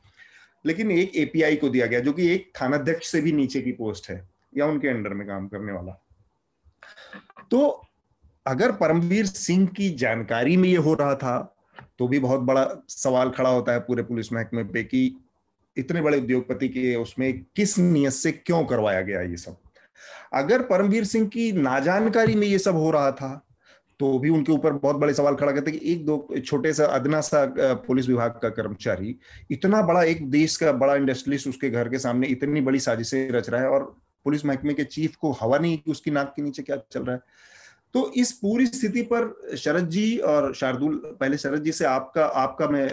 [0.65, 4.11] लेकिन एक एपीआई को दिया गया, जो कि एक थानाध्यक्ष से भी नीचे की पोस्ट
[4.11, 5.99] है, या उनके अंडर में काम करने वाला।
[7.51, 7.83] तो
[8.47, 11.51] अगर परमवीर सिंह की जानकारी में ये हो रहा था
[11.99, 15.17] तो भी बहुत बड़ा सवाल खड़ा होता है पूरे पुलिस महकमे पे कि
[15.77, 19.57] इतने बड़े उद्योगपति के उसमें किस नियत से क्यों करवाया गया ये सब?
[20.33, 23.41] अगर परमवीर सिंह की नाजानकारी में ये सब हो रहा था
[24.01, 27.21] तो भी उनके ऊपर बहुत बड़े सवाल खड़ा करते कि एक दो छोटे सा, अदना
[27.21, 27.55] सा
[27.87, 29.17] पुलिस विभाग का कर्मचारी,
[29.51, 33.51] इतना बड़ा एक देश का बड़ा इंडस्ट्रियलिस्ट उसके घर के सामने इतनी बड़ी साजिशें रच
[33.51, 36.63] रहा है और पुलिस महकमे के चीफ को हवा नहीं कि उसकी नाक के नीचे
[36.63, 37.23] क्या चल रहा है।
[37.95, 42.69] तो इस पूरी स्थिति पर शरद जी और शार्दुल, पहले शरद जी से आपका आपका
[42.69, 42.85] मैं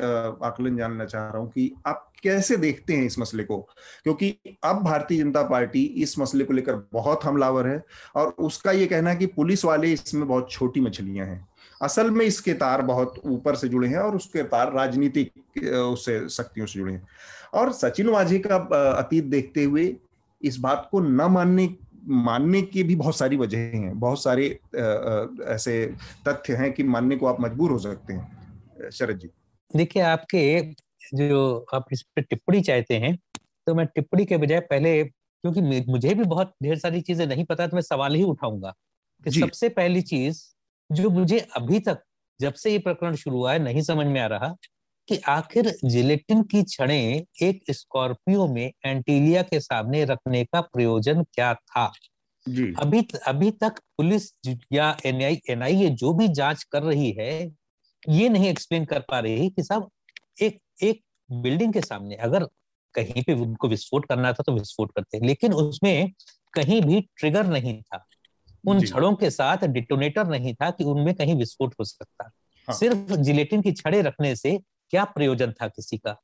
[0.47, 3.57] आकलन जानना चाह रहा हूँ कि आप कैसे देखते हैं इस मसले को?
[4.03, 7.83] क्योंकि अब भारतीय जनता पार्टी इस मसले को लेकर बहुत हमलावर है
[8.15, 11.47] और उसका ये कहना है कि पुलिस वाले इसमें बहुत छोटी मछलियाँ हैं।
[11.81, 15.31] असल में इसके तार बहुत ऊपर से जुड़े हैं और उसके तार राजनीतिक
[15.73, 17.07] उससे, शक्तियों से जुड़े हैं।
[17.53, 18.55] और सचिन वाजे का
[18.91, 19.95] अतीत देखते हुए
[20.41, 21.67] इस बात को न मानने
[22.07, 24.59] मानने की भी बहुत सारी वजह हैं। बहुत सारे
[25.45, 25.85] ऐसे
[26.27, 29.29] तथ्य हैं कि मानने को आप मजबूर हो सकते हैं। शरद जी।
[29.75, 30.61] देखिए आपके
[31.13, 33.17] जो आप इस पर टिप्पणी चाहते हैं
[33.67, 37.67] तो मैं टिप्पणी के बजाय पहले क्योंकि मुझे भी बहुत ढेर सारी चीज़ें नहीं पता
[37.67, 38.73] तो मैं सवाल ही उठाऊँगा
[39.25, 40.43] कि सबसे पहली चीज़
[40.91, 42.03] जो मुझे अभी तक
[42.39, 44.55] जब से ये प्रकरण शुरू हुआ है नहीं समझ में आ रहा
[45.11, 51.53] कि आखिर जिलेटिन की छड़े एक स्कॉर्पियो में एंटीलिया के सामने रखने का प्रयोजन क्या
[51.53, 51.91] था?
[52.49, 54.31] जी। अभी अभी तक पुलिस
[54.73, 57.51] या एनआई एनआईए जो भी जाँच कर रही है
[58.09, 59.89] ये नहीं एक्सप्लेन कर पा रही कि साहब
[60.41, 61.01] एक एक
[61.31, 62.47] बिल्डिंग के सामने अगर
[62.95, 66.11] कहीं पे उनको विस्फोट करना था तो विस्फोट करते लेकिन उसमें
[66.53, 68.05] कहीं भी ट्रिगर नहीं था।
[68.67, 72.31] उन छड़ों के साथ डिटोनेटर नहीं था कि उनमें कहीं विस्फोट हो सकता।
[72.67, 74.59] हाँ। सिर्फ़ जिलेटिन की छड़े रखने से
[74.91, 76.15] क्या प्रयोजन था किसी का?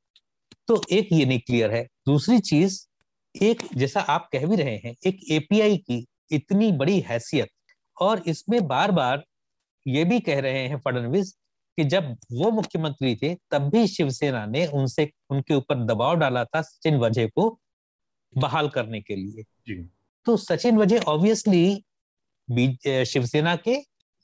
[0.67, 2.85] तो एक ये नहीं क्लियर है। दूसरी चीज़
[3.35, 7.49] एक जैसा आप कह भी रहे हैं एक एपीआई की इतनी बड़ी हैसियत
[7.97, 9.23] और इसमें बार बार
[9.85, 11.31] ये भी कह रहे हैं फडणवीस
[11.77, 16.61] कि जब वो मुख्यमंत्री थे तब भी शिवसेना ने उनसे उनके ऊपर दबाव डाला था
[16.61, 17.49] सचिन वजह को
[18.33, 19.75] बहाल करने के लिए। जी।
[20.25, 21.83] तो सचिन वजह ऑब्वियसली
[23.05, 23.77] शिवसेना के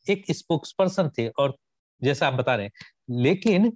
[0.07, 1.55] एक स्पोक्स पर्सन थे और
[2.01, 3.71] जैसा आप बता रहे हैं लेकिन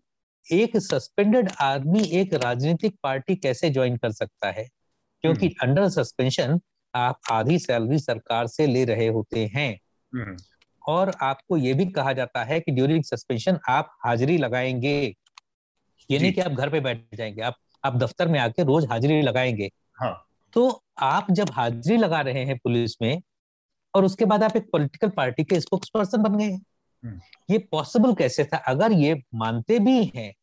[0.51, 4.69] एक सस्पेंडेड आदमी एक राजनीतिक पार्टी कैसे ज्वाइन कर सकता है?
[5.21, 6.59] क्योंकि अंडर सस्पेंशन
[6.95, 9.79] आप आधी सैलरी सरकार से ले रहे होते हैं।
[10.13, 10.37] हम्म,
[10.87, 15.15] और आपको ये भी कहा जाता है कि ड्यूरिंग सस्पेंशन आप हाजिरी लगाएँगे।
[16.11, 19.21] ये नहीं कि आप घर पे बैठ जाएँगे आप आप दफ्तर में आके रोज हाजिरी
[19.21, 23.21] लगाएँगे। हाँ। तो आप जब हाजिरी लगा रहे हैं पुलिस में
[23.95, 26.76] और उसके बाद आप एक पॉलिटिकल पार्टी के स्पोक्स पर्सन बन गए हैं। हम्म।
[27.51, 28.57] ये पॉसिबल कैसे था?
[28.57, 30.33] अगर ये मानते भी हैं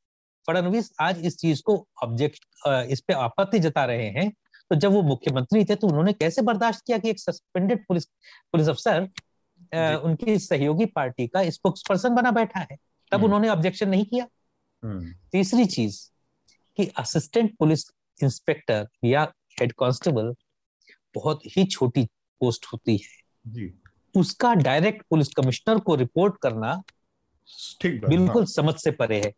[0.46, 2.44] फडणवीस आज इस चीज़ को ऑब्जेक्ट
[2.90, 4.30] इस पे आपत्ति जता रहे हैं
[4.70, 8.04] तो जब वो मुख्यमंत्री थे तो उन्होंने कैसे बर्दाश्त किया कि एक सस्पेंडेड पुलिस
[8.52, 9.08] पुलिस अफसर
[9.96, 12.76] उनकी सहयोगी पार्टी का स्पोक्स पर्सन बना बैठा है?
[13.10, 14.26] तब हम्म। उन्होंने ऑब्जेक्शन नहीं किया।
[14.82, 16.00] हम्म, तीसरी चीज़
[16.76, 17.84] कि असिस्टेंट पुलिस
[18.22, 20.34] इंस्पेक्टर या हेड कांस्टेबल
[21.14, 22.04] बहुत ही छोटी
[22.40, 23.66] पोस्ट होती है। जी।
[24.16, 26.82] उसका डायरेक्ट पुलिस कमिश्नर को रिपोर्ट करना
[27.80, 29.32] ठीक बिल्कुल हाँ, समझ से परे है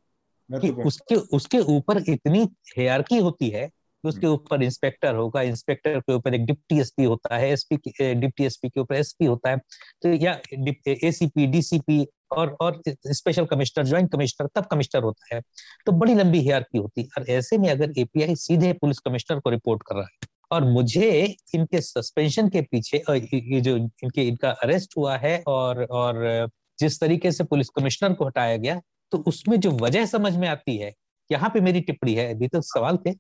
[0.50, 2.48] कि उसके उसके ऊपर इतनी
[2.78, 7.36] हेयरकी होती है कि उसके ऊपर इंस्पेक्टर होगा इंस्पेक्टर के ऊपर एक डिप्टी एसपी होता
[7.36, 7.76] है एसपी
[8.14, 9.56] डिप्टी एसपी के ऊपर एसपी होता है
[10.02, 10.40] तो या
[10.88, 15.40] एसीपी डीसीपी और और स्पेशल कमिश्नर ज्वाइंट कमिश्नर तब कमिश्नर होता है।
[15.86, 19.50] तो बड़ी लंबी हेयरकी होती है। और ऐसे में अगर एपीआई सीधे पुलिस कमिश्नर को
[19.50, 21.10] रिपोर्ट कर रहा है और मुझे
[21.54, 27.32] इनके सस्पेंशन के पीछे ये जो इनके इनका अरेस्ट हुआ है और और जिस तरीके
[27.32, 28.80] से पुलिस कमिश्नर को हटाया गया
[29.12, 30.92] तो उसमें जो वजह समझ में आती है
[31.30, 33.10] यहाँ पे मेरी टिप्पणी है अभी तो सवाल थे।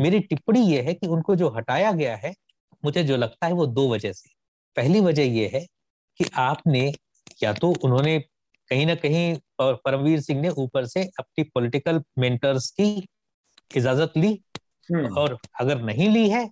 [0.00, 2.32] मेरी टिप्पणी ये है कि उनको जो हटाया गया है
[2.84, 4.28] मुझे जो लगता है वो दो वजह से।
[4.76, 5.60] पहली वजह ये है
[6.20, 6.92] कि आपने
[7.42, 8.18] या तो उन्होंने
[8.70, 13.06] कहीं ना कहीं और परमवीर सिंह ने ऊपर से अपनी पॉलिटिकल मेंटर्स की
[13.76, 14.32] इजाज़त ली
[14.88, 16.48] हम्म, और अगर नहीं ली है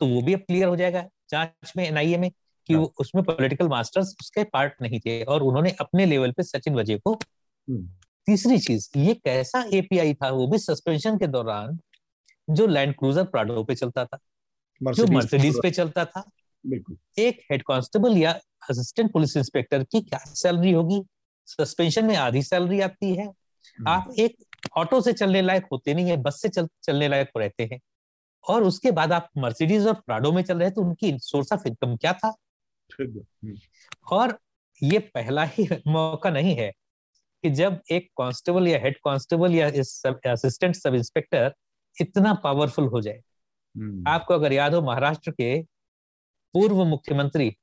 [0.00, 2.30] तो वो भी अब क्लियर हो जाएगा जाँच में एनआईए में
[2.66, 6.42] कि हाँ। वो उसमें पॉलिटिकल मास्टर्स उसके पार्ट नहीं थे और उन्होंने अपने लेवल पे
[6.42, 7.88] सचिन वजह को हम्म,
[8.26, 11.78] तीसरी चीज़ ये कैसा एपीआई था वो भी सस्पेंशन के दौरान
[12.50, 14.18] जो लैंड क्रूजर प्राडो पे चलता था
[14.82, 16.30] जो मर्सिडीज पे चलता था।
[16.66, 18.32] बिल्कुल। एक हेड कांस्टेबल या
[18.70, 21.02] असिस्टेंट पुलिस इंस्पेक्टर की क्या सैलरी होगी?
[21.46, 24.36] सस्पेंशन में आधी सैलरी आती है। हम्म, आप एक
[24.76, 27.80] ऑटो से चलने लायक होते नहीं है बस से चल, चलने लायक रहते हैं।
[28.48, 31.68] और उसके बाद आप मर्सिडीज और प्राडो में चल रहे हैं तो उनकी सोर्स ऑफ़
[31.68, 32.34] इनकम क्या था?
[33.00, 33.54] हम्म,
[34.12, 34.38] और
[34.82, 36.72] ये पहला ही मौका नहीं है
[37.42, 39.68] कि जब एक कांस्टेबल या हेड कांस्टेबल या
[40.32, 41.54] असिस्टेंट सब इंस्पेक्टर
[42.00, 43.20] इतना पावरफुल हो जाए।
[43.76, 45.62] हम्म, आपको अगर याद हो महाराष्ट्र के
[46.54, 47.56] पूर्व मुख्यमंत्री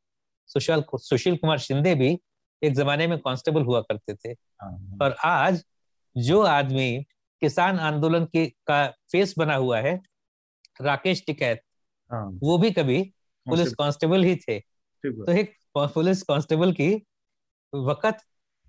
[0.47, 2.19] सुशील सुशील कुमार शिंदे भी
[2.63, 5.65] एक जमाने में कांस्टेबल हुआ करते थे। हाँ, हाँ, और आज
[6.17, 7.05] जो आदमी
[7.41, 10.01] किसान आंदोलन के का फेस बना हुआ है
[10.82, 11.61] राकेश टिकैत
[12.11, 13.13] हाँ, वो भी कभी
[13.47, 16.93] पुलिस कांस्टेबल ही थे। तो एक पुलिस कांस्टेबल की
[17.73, 18.17] वक़्त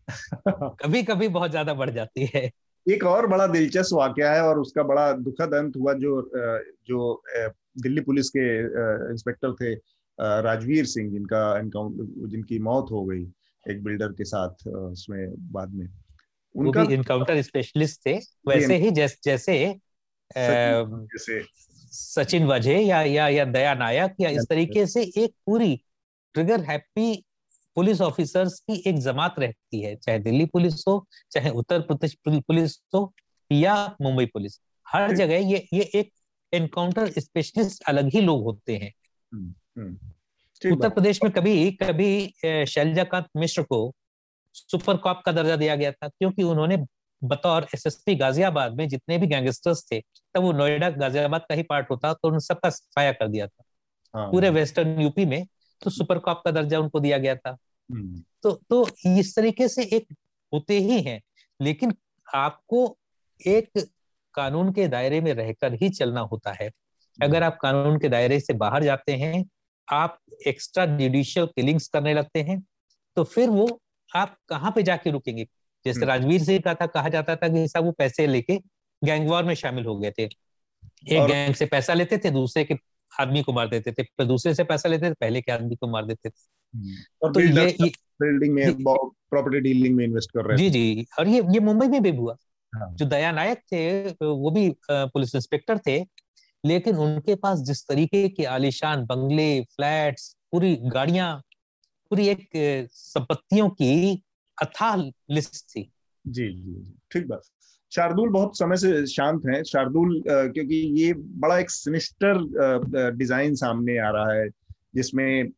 [0.82, 2.50] कभी कभी बहुत ज़्यादा बढ़ जाती है।
[2.88, 6.30] एक और बड़ा दिलचस्प वाकया है और उसका बड़ा दुखद अंत हुआ जो
[6.86, 7.22] जो
[7.78, 8.46] दिल्ली पुलिस के
[9.12, 9.74] इंस्पेक्टर थे
[10.42, 13.26] राजवीर सिंह जिनका एनकाउंटर जिनकी मौत हो गई
[13.70, 15.88] एक बिल्डर के साथ उसमें बाद में।
[16.54, 19.80] उनका इनकाउंटर स्पेशलिस्ट थे। वैसे ही जैस, जैसे
[20.36, 21.40] जैसे।
[21.96, 25.80] सचिन वजह या या या दया नायक या इस तरीके से एक पूरी
[26.34, 27.24] ट्रिगर हैप्पी
[27.74, 32.82] पुलिस ऑफिसर्स की एक जमात रहती है चाहे दिल्ली पुलिस हो चाहे उत्तर प्रदेश पुलिस
[32.94, 33.14] हो
[33.52, 36.12] या मुंबई पुलिस। हर जगह ये ये एक
[36.52, 38.92] एनकाउंटर स्पेशलिस्ट अलग ही लोग होते हैं।
[39.32, 39.54] हम्म,
[40.72, 42.34] उत्तर प्रदेश में कभी कभी
[42.66, 43.94] शैलजाकांत मिश्र को
[44.54, 46.76] सुपर कॉप का दर्जा दिया गया था क्योंकि उन्होंने
[47.22, 51.90] बतौर एसएसपी गाजियाबाद में जितने भी गैंगस्टर्स थे तब वो नोएडा गाजियाबाद का ही पार्ट
[51.90, 53.64] होता तो उन सबका सफाया कर दिया था।
[54.14, 55.44] हाँ, पूरे वेस्टर्न यूपी में
[55.82, 57.50] तो सुपर कॉप का दर्जा उनको दिया गया था।
[57.90, 58.86] हम्म, तो तो
[59.18, 60.14] इस तरीके से एक
[60.52, 61.20] होते ही हैं
[61.60, 61.94] लेकिन
[62.26, 62.96] आपको
[63.40, 63.70] एक
[64.34, 66.70] कानून के दायरे में रहकर ही चलना होता है।
[67.18, 69.44] अगर आप कानून के दायरे से बाहर जाते हैं
[69.88, 72.60] आप एक्स्ट्रा जुडिशियल किलिंग्स करने लगते हैं
[73.16, 73.68] तो फिर वो
[74.10, 75.46] आप कहाँ पे जाके रुकेंगे?
[75.86, 78.56] जैसे हम्म। राजवीर सिंह का था कहा जाता था कि साहब वो पैसे लेके
[79.04, 82.74] गैंगवॉर में शामिल हो गए थे। एक और- गैंग से पैसा लेते थे दूसरे के
[83.20, 85.86] आदमी को मार देते थे। फिर दूसरे से पैसा लेते थे पहले के आदमी को
[85.86, 86.42] मार देते थे।
[87.22, 88.74] और तो ये, ये बिल्डिंग में
[89.30, 92.36] प्रॉपर्टी डीलिंग में इन्वेस्ट कर रहे जी जी। और ये ये मुंबई में भी हुआ।
[92.74, 96.06] हाँ। जो दया नायक थे वो भी पुलिस इंस्पेक्टर थे।
[96.64, 101.42] लेकिन उनके पास जिस तरीके के आलिशान बंगले फ्लैट्स पूरी गाड़ियाँ
[102.10, 102.48] पूरी एक
[102.92, 104.22] संपत्तियों की
[104.58, 104.96] अथाह
[105.30, 105.88] लिस्ट थी।
[106.24, 106.82] जी जी
[107.12, 107.42] ठीक बात।
[107.92, 114.10] शार्दुल बहुत समय से शांत हैं। शार्दुल क्योंकि ये बड़ा एक सिनिस्टर डिज़ाइन सामने आ
[114.10, 114.48] रहा है,
[114.94, 115.50] जिसमें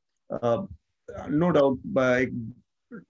[1.31, 2.35] नो डाउट एक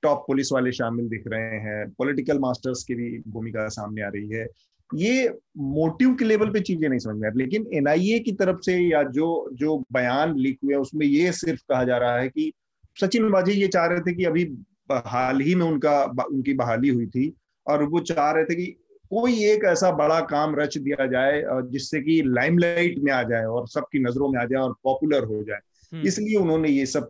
[0.02, 4.28] टॉप पुलिस वाले शामिल दिख रहे हैं। पॉलिटिकल मास्टर्स की भी भूमिका सामने आ रही
[4.28, 4.46] है।
[4.90, 8.60] ये मोटिव के लेवल पे चीज़ें नहीं समझ में आ रही लेकिन एनआईए की तरफ़
[8.60, 12.52] से या जो जो बयान लीक हुए उसमें ये सिर्फ़ कहा जा रहा है कि
[12.96, 14.44] सचिन वाजे ये चाह रहे थे कि अभी
[14.92, 17.34] हाल ही में उनका उनकी बहाली हुई थी
[17.66, 18.66] और वो चाह रहे थे कि
[19.10, 23.68] कोई एक ऐसा बड़ा काम रच दिया जाए जिससे कि लाइमलाइट में आ जाए और
[23.68, 25.58] सबकी नज़रों में आ जाए और पॉपुलर हो जाए।
[25.92, 27.08] हम्म। इसलिए उन्होंने ये सब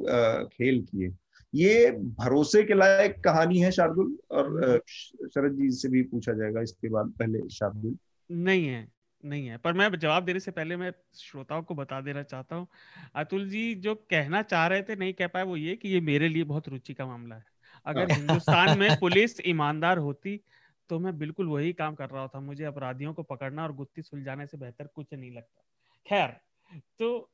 [0.53, 1.12] खेल किए।
[1.55, 4.83] ये भरोसे के लायक कहानी है शार्दुल और
[5.35, 7.97] शरद जी से भी पूछा जाएगा इसके बाद पहले शार्दुल।
[8.31, 8.89] नहीं है
[9.24, 12.66] नहीं है। पर मैं जवाब देने से पहले मैं श्रोताओं को बता देना चाहता हूँ।
[13.14, 16.29] अतुल जी जो कहना चाह रहे थे नहीं कह पाए वो ये कि ये मेरे
[16.29, 17.45] लिए बहुत रुचि का मामला है।
[17.89, 20.41] अगर हाँ। हिंदुस्तान में पुलिस ईमानदार होती
[20.91, 24.47] तो मैं बिल्कुल वही काम कर रहा था। मुझे अपराधियों को पकड़ना और गुत्थी सुलझाने
[24.47, 25.64] से बेहतर कुछ नहीं लगता।
[26.07, 26.36] खैर
[26.99, 27.30] तो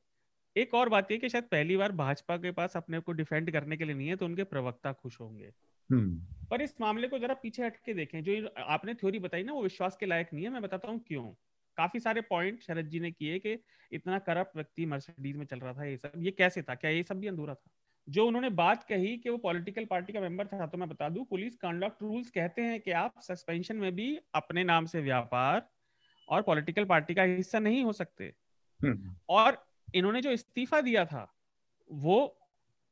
[0.57, 3.77] एक और बात यह कि शायद पहली बार भाजपा के पास अपने को डिफेंड करने
[3.77, 5.51] के लिए नहीं है तो उनके प्रवक्ता खुश होंगे।
[5.91, 9.63] हम्म। पर इस मामले को जरा पीछे हटके देखें। जो आपने थ्योरी बताई ना वो
[9.63, 11.23] विश्वास के लायक नहीं है। मैं बताता हूँ क्यों।
[11.77, 13.59] काफ़ी सारे पॉइंट शरद जी ने किए कि
[13.91, 16.75] इतना करप्ट व्यक्ति मर्सिडीज में चल रहा था ये सब। ये कैसे था?
[16.75, 17.71] क्या ये सब भी अंधूरा था?
[18.09, 21.25] जो उन्होंने बात कही कि वो पॉलिटिकल पार्टी का मेंबर था तो मैं बता दूँ
[21.25, 25.69] पुलिस कंडक्ट रूल्स कहते हैं कि आप सस्पेंशन में भी अपने नाम से व्यापार
[26.29, 28.33] और पॉलिटिकल पार्टी का हिस्सा नहीं हो सकते।
[28.83, 31.33] हम्म। और इन्होंने जो इस्तीफा दिया था
[31.91, 32.39] वो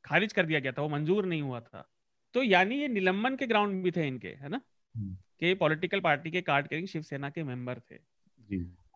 [0.04, 1.88] खारिज कर दिया गया था वो मंजूर नहीं हुआ था।
[2.34, 4.60] तो यानी ये निलंबन के ग्राउंड भी थे इनके है ना?
[4.96, 7.96] हम्म। कि पॉलिटिकल पार्टी के कार्ड कैरिंग शिवसेना के मेंबर थे।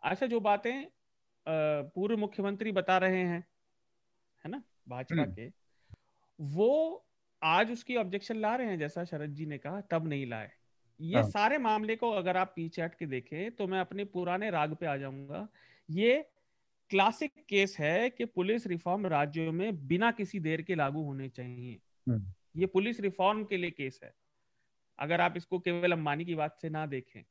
[0.03, 0.87] अच्छा जो बातें
[1.95, 3.47] पूर्व मुख्यमंत्री बता रहे हैं
[4.45, 4.63] है ना?
[4.89, 5.68] भाजपा हम्म। के।
[6.41, 7.05] वो
[7.43, 10.51] आज उसकी ऑब्जेक्शन ला रहे हैं जैसा शरद जी ने कहा तब नहीं लाए।
[11.01, 14.51] ये हाँ। सारे मामले को अगर आप पीछे हट के देखें तो मैं अपने पुराने
[14.51, 15.49] राग पे आ जाऊँगा।
[15.91, 16.29] ये
[16.91, 21.79] क्लासिक केस है कि पुलिस रिफॉर्म राज्यों में बिना किसी देर के लागू होने चाहिए।
[22.09, 24.15] हम्म। ये पुलिस रिफॉर्म के लिए केस है।
[24.99, 27.25] अगर आप इसको केवल अंबानी की बात से ना देखें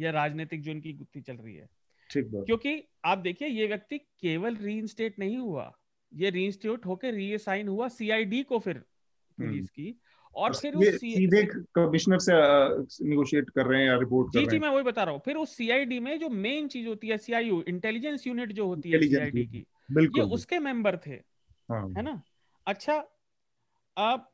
[0.00, 1.68] या राजनीतिक जो इनकी गुत्थी चल रही है।
[2.10, 5.78] ठीक क्योंकि आप देखिए ये व्यक्ति केवल रीइंस्टेट नहीं हुआ।
[6.14, 8.78] ये रीइंस्टेट होकर रीअसाइन हुआ सीआईडी को फिर
[9.38, 10.00] पुलिस की
[10.34, 11.42] और फिर उस सीधे
[11.74, 12.32] कमिश्नर से
[13.08, 15.36] निगोशिएट कर रहे हैं या रिपोर्ट कर जी जी मैं वही बता रहा हूँ। फिर
[15.36, 19.46] उस सीआईडी में जो मेन चीज़ होती है सीआईयू इंटेलिजेंस यूनिट जो होती है सीआईडी
[19.46, 21.20] की ये उसके मेंबर थे
[21.70, 22.22] हाँ। है ना?
[22.66, 22.96] अच्छा
[23.96, 24.28] अब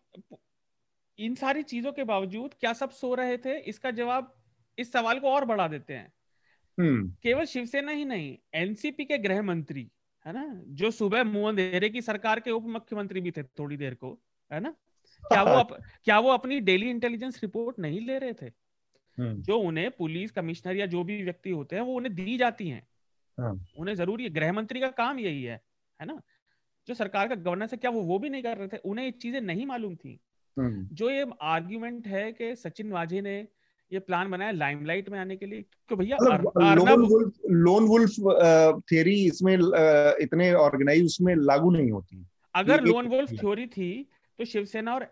[1.18, 3.58] इन सारी चीज़ों के बावजूद क्या सब सो रहे थे?
[3.58, 4.34] इसका जवाब
[4.78, 6.12] इस सवाल को और बढ़ा देते हैं।
[6.78, 9.90] हम्म। केवल शिवसेना ही नहीं एनसीपी के गृह मंत्री
[10.26, 10.62] है ना?
[10.66, 14.18] जो सुबह मुँह अंधेरे की सरकार के उप मुख्यमंत्री भी थे थोड़ी देर को
[14.52, 14.70] है ना?
[15.22, 15.72] क्या वो अप,
[16.04, 18.46] क्या वो अपनी डेली इंटेलिजेंस रिपोर्ट नहीं ले रहे थे?
[19.18, 22.68] हम्म। जो उन्हें पुलिस कमिश्नर या जो भी व्यक्ति होते हैं वो उन्हें दी जाती
[22.68, 22.86] हैं।
[23.38, 25.60] हाँ। उन्हें ज़रूरी है गृह मंत्री का काम यही है
[26.00, 26.22] है ना?
[26.88, 28.76] जो सरकार का गवर्नेंस है क्या वो वो भी नहीं कर रहे थे?
[28.76, 30.20] उन्हें ये चीज़ें नहीं मालूम थी।
[30.58, 33.48] हम्म। जो ये आर्ग्यूमेंट है कि सचिन वाजे ने
[33.92, 35.62] ये प्लान बनाया लाइमलाइट में आने के लिए?
[35.88, 36.16] कि भैया
[36.74, 39.54] lone wolf lone wolf theory इसमें
[40.22, 42.24] इतने ऑर्गेनाइज उसमें लागू नहीं होती।
[42.54, 43.90] अगर लोन वुल्फ थ्योरी थी
[44.38, 45.06] तो शिवसेना और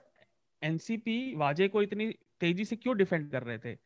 [0.62, 2.10] एनसीपी वाजे को इतनी
[2.40, 3.76] तेज़ी से क्यों डिफेंड कर रहे थे?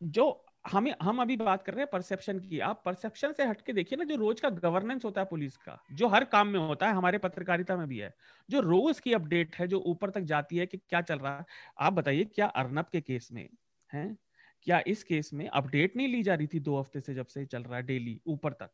[0.00, 3.98] जो हमें हम अभी बात कर रहे हैं परसेप्शन की। आप परसेप्शन से हटके देखिए
[3.98, 6.94] ना जो रोज का गवर्नेंस होता है पुलिस का जो हर काम में होता है
[6.94, 8.12] हमारे पत्रकारिता में भी है
[8.48, 11.44] जो रोज की अपडेट है जो ऊपर तक जाती है कि क्या चल रहा है।
[11.78, 13.48] आप बताइए क्या अर्नब के केस में?
[13.92, 14.16] है?
[14.62, 17.44] क्या इस केस में अपडेट नहीं ली जा रही थी दो हफ़्ते से जब से
[17.46, 18.70] चल रहा है डेली ऊपर तक?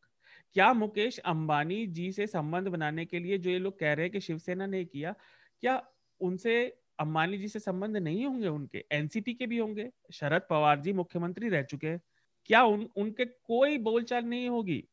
[0.53, 4.11] क्या मुकेश अंबानी जी से संबंध बनाने के लिए जो ये लोग कह रहे हैं
[4.11, 5.15] कि शिवसेना ने किया
[5.61, 5.81] क्या
[6.21, 6.65] उनसे
[6.99, 8.83] अंबानी जी से संबंध नहीं होंगे उनके?
[8.91, 9.89] एनसीपी के भी होंगे?
[10.13, 12.01] शरद पवार जी मुख्यमंत्री रह चुके हैं।
[12.45, 14.83] क्या उन उनके कोई बोलचाल नहीं होगी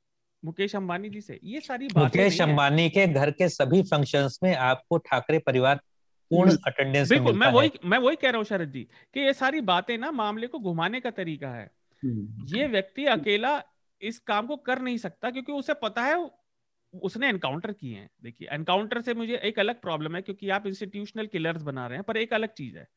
[0.44, 1.40] मुकेश अंबानी जी से?
[1.44, 5.80] ये सारी बातें मुकेश अंबानी के घर के सभी फ़ंक्शंस में आपको ठाकरे परिवार
[6.30, 8.82] पूर्ण अटेंडेंस बिल्कुल मैं वही मैं वही कह रहा हूँ शरद जी
[9.14, 11.70] कि ये सारी बातें ना मामले को घुमाने का तरीका है।
[12.02, 13.62] हम्म। ये व्यक्ति अकेला
[14.02, 16.30] इस काम को कर नहीं सकता क्योंकि उसे पता है
[16.94, 21.26] उसने एनकाउंटर किए हैं। देखिए एनकाउंटर से मुझे एक अलग प्रॉब्लम है क्योंकि आप इंस्टीट्यूशनल
[21.26, 22.88] किलर्स बना रहे हैं पर एक अलग चीज़ है।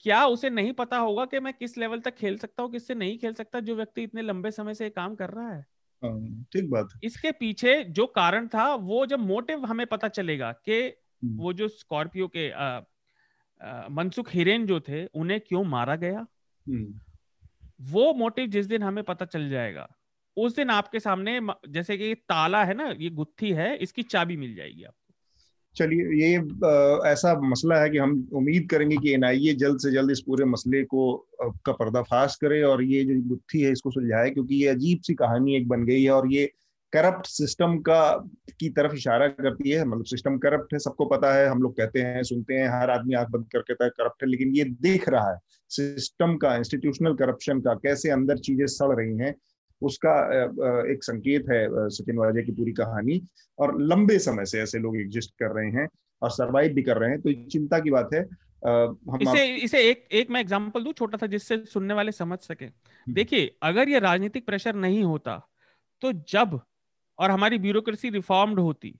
[0.00, 3.18] क्या उसे नहीं पता होगा कि मैं किस लेवल तक खेल सकता हूँ किससे नहीं
[3.18, 5.66] खेल सकता जो व्यक्ति इतने लंबे समय से काम कर रहा है?
[6.02, 10.80] हाँ, ठीक बात इसके पीछे जो कारण था वो जब मोटिव हमें पता चलेगा कि
[10.80, 11.03] हम्म।
[11.36, 12.48] वो जो स्कॉर्पियो के
[13.90, 16.26] मनसुख हिरेन जो थे उन्हें क्यों मारा गया
[16.66, 17.00] हम्म।
[17.92, 19.88] वो मोटिव जिस दिन हमें पता चल जाएगा
[20.36, 24.54] उस दिन आपके सामने जैसे कि ताला है ना ये गुत्थी है इसकी चाबी मिल
[24.54, 25.02] जाएगी आपको
[25.76, 30.10] चलिए ये आ, ऐसा मसला है कि हम उम्मीद करेंगे कि एनआईए जल्द से जल्द
[30.10, 31.06] इस पूरे मसले को
[31.40, 35.56] का पर्दाफाश करे और ये जो गुत्थी है इसको सुलझाए क्योंकि ये अजीब सी कहानी
[35.56, 36.50] एक बन गई है और ये
[36.94, 38.00] करप्ट सिस्टम का
[38.50, 42.02] की तरफ़ इशारा करती है मतलब सिस्टम करप्ट है सबको पता है हम लोग कहते
[42.02, 45.08] हैं सुनते हैं हर आदमी आँख बंद करके कहता है करप्ट है लेकिन ये दिख
[45.08, 45.38] रहा है
[45.70, 49.34] सिस्टम का इंस्टीट्यूशनल करप्शन का कैसे अंदर चीज़ें सड़ रही हैं
[49.82, 50.14] उसका
[50.92, 53.20] एक संकेत है सचिन वाजे की पूरी कहानी
[53.58, 55.88] और लंबे समय से ऐसे लोग एग्जिस्ट कर रहे हैं
[56.22, 58.20] और सरवाइव भी कर रहे हैं तो चिंता की बात है
[58.62, 59.64] हम इसे आप...
[59.64, 63.56] इसे एक एक मैं एग्जांपल दूँ छोटा सा जिससे सुनने वाले समझ सके हम्म। देखिए
[63.62, 65.36] अगर ये राजनीतिक प्रेशर नहीं होता
[66.02, 66.60] तो जब
[67.18, 68.94] और हमारी ब्यूरोक्रेसी रिफॉर्म्ड होती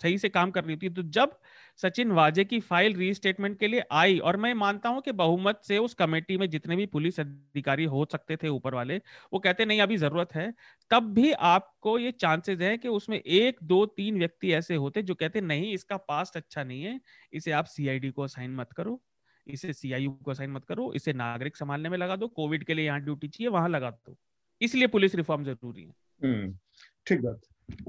[0.00, 1.32] सही से काम कर रही थी तो जब
[1.76, 5.78] सचिन वाजे की फ़ाइल रीस्टेटमेंट के लिए आई और मैं मानता हूँ कि बहुमत से
[5.78, 8.96] उस कमेटी में जितने भी पुलिस अधिकारी हो सकते थे ऊपर वाले
[9.32, 10.52] वो कहते नहीं अभी ज़रूरत है।
[10.90, 15.14] तब भी आपको ये चांसेस है कि उसमें एक दो तीन व्यक्ति ऐसे होते जो
[15.14, 17.00] कहते नहीं इसका पास्ट अच्छा नहीं है।
[17.32, 19.00] इसे आप सीआईडी को असाइन मत करो।
[19.46, 22.86] इसे सीआईयू को असाइन मत करो। इसे नागरिक संभालने में लगा दो। कोविड के लिए
[22.86, 24.16] यहाँ ड्यूटी चाहिए वहाँ लगा दो।
[24.60, 26.58] इसलिए पुलिस रिफॉर्म ज़रूरी है। हम्म,
[27.06, 27.40] ठीक बात।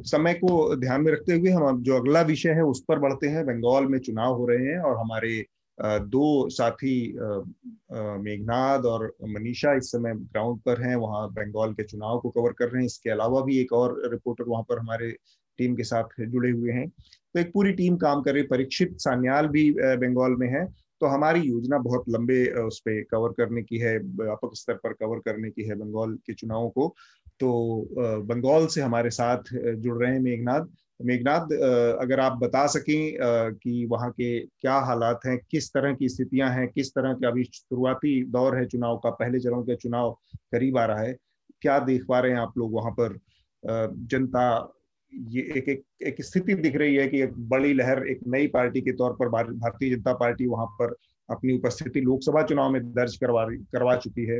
[0.05, 3.45] समय को ध्यान में रखते हुए हम जो अगला विषय है, उस पर बढ़ते हैं।
[3.45, 5.45] बंगाल में चुनाव हो रहे हैं और हमारे
[5.77, 6.95] दो साथी
[8.23, 12.69] मेघनाद और मनीषा इस समय ग्राउंड पर हैं। वहाँ बंगाल के चुनाव को कवर कर
[12.69, 15.11] रहे हैं। इसके अलावा भी एक और रिपोर्टर वहाँ पर हमारे
[15.59, 19.47] टीम के साथ जुड़े हुए हैं। तो एक पूरी टीम काम कर रही परीक्षित सान्याल
[19.47, 20.65] भी बंगाल में है।
[21.01, 25.19] तो हमारी योजना बहुत लंबे उस पर कवर करने की है, व्यापक स्तर पर कवर
[25.19, 26.93] करने की है बंगाल के चुनावों को।
[27.41, 27.51] तो
[28.25, 30.65] बंगाल से हमारे साथ जुड़ रहे हैं मेघनाथ
[30.99, 31.53] मेघनाथ
[32.01, 33.17] अगर आप बता सकें
[33.53, 37.43] कि वहाँ के क्या हालात हैं, किस तरह की स्थितियाँ हैं, किस तरह के अभी
[37.43, 40.11] शुरुआती दौर है चुनाव का, पहले चरण का चुनाव
[40.51, 41.15] करीब आ रहा है,
[41.61, 43.17] क्या देख पा रहे हैं आप लोग वहाँ पर?
[43.63, 44.73] जनता,
[45.13, 48.81] ये एक एक एक स्थिति दिख रही है कि एक बड़ी लहर, एक नई पार्टी
[48.81, 50.95] के तौर पर भारतीय जनता पार्टी वहाँ पर
[51.29, 54.39] अपनी उपस्थिति लोकसभा चुनाव में दर्ज करवा करवा चुकी है।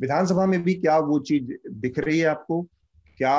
[0.00, 2.62] विधानसभा में भी क्या वो चीज़ दिख रही है आपको?
[3.18, 3.36] क्या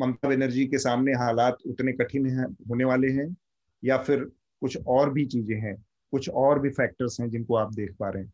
[0.00, 3.36] ममता बनर्जी के सामने हालात उतने कठिन हैं होने वाले हैं?
[3.84, 4.20] या फिर
[4.60, 5.76] कुछ और भी चीज़ें हैं
[6.12, 8.32] कुछ और भी फैक्टर्स हैं जिनको आप देख पा रहे हैं?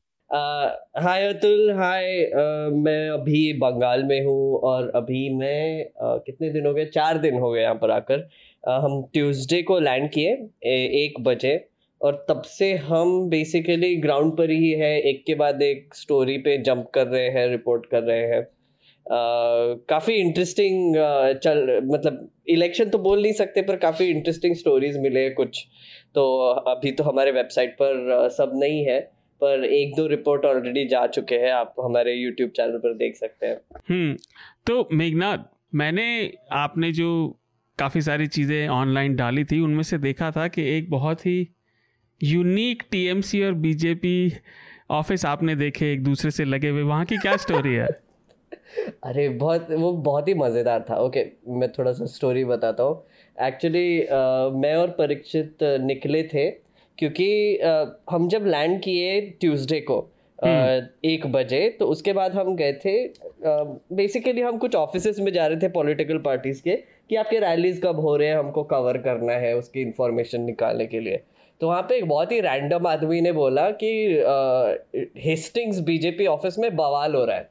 [1.02, 2.30] हाय अतुल हाय
[2.74, 6.84] मैं अभी बंगाल में हूँ और अभी मैं uh, कितने दिन हो गए?
[6.86, 8.28] चार दिन हो गए यहाँ पर आकर।
[8.68, 10.32] uh, हम ट्यूसडे को लैंड किए
[11.04, 11.69] एक बजे।
[12.00, 16.56] और तब से हम बेसिकली ग्राउंड पर ही है। एक के बाद एक स्टोरी पे
[16.62, 18.42] जंप कर रहे हैं रिपोर्ट कर रहे हैं।
[19.90, 20.94] काफ़ी इंटरेस्टिंग
[21.44, 25.64] चल मतलब इलेक्शन तो बोल नहीं सकते, पर काफ़ी इंटरेस्टिंग स्टोरीज मिले कुछ।
[26.14, 26.24] तो
[26.68, 29.00] अभी तो हमारे वेबसाइट पर सब नहीं है,
[29.40, 33.46] पर एक दो रिपोर्ट ऑलरेडी जा चुके हैं। आप हमारे यूट्यूब चैनल पर देख सकते
[33.46, 34.16] हैं। हम्म
[34.66, 36.08] तो मेघनाथ मैंने
[36.54, 37.10] आपने जो
[37.78, 41.48] काफ़ी सारी चीज़ें ऑनलाइन डाली थी, उनमें से देखा था कि एक बहुत ही
[42.22, 44.32] यूनिक टीएमसी और बीजेपी
[44.90, 47.86] ऑफ़िस आपने देखे एक दूसरे से लगे हुए वहाँ की क्या स्टोरी है?
[49.04, 53.02] अरे बहुत वो बहुत ही मज़ेदार था। ओके मैं थोड़ा सा स्टोरी बताता हूँ।
[53.40, 53.98] एक्चुअली
[54.60, 56.50] मैं और परीक्षित निकले थे
[56.98, 62.56] क्योंकि uh, हम जब लैंड किए ट्यूसडे को uh, एक बजे तो उसके बाद हम
[62.56, 63.08] गए थे
[63.96, 66.76] बेसिकली uh, हम कुछ ऑफ़िस में जा रहे थे पॉलिटिकल पार्टीज़ के
[67.08, 71.00] कि आपके रैलीज कब हो रहे हैं हमको कवर करना है उसकी इंफॉर्मेशन निकालने के
[71.00, 71.22] लिए।
[71.60, 73.90] तो वहाँ पे एक बहुत ही रैंडम आदमी ने बोला कि
[75.20, 77.48] हेस्टिंग्स बीजेपी ऑफ़िस में बवाल हो रहा है।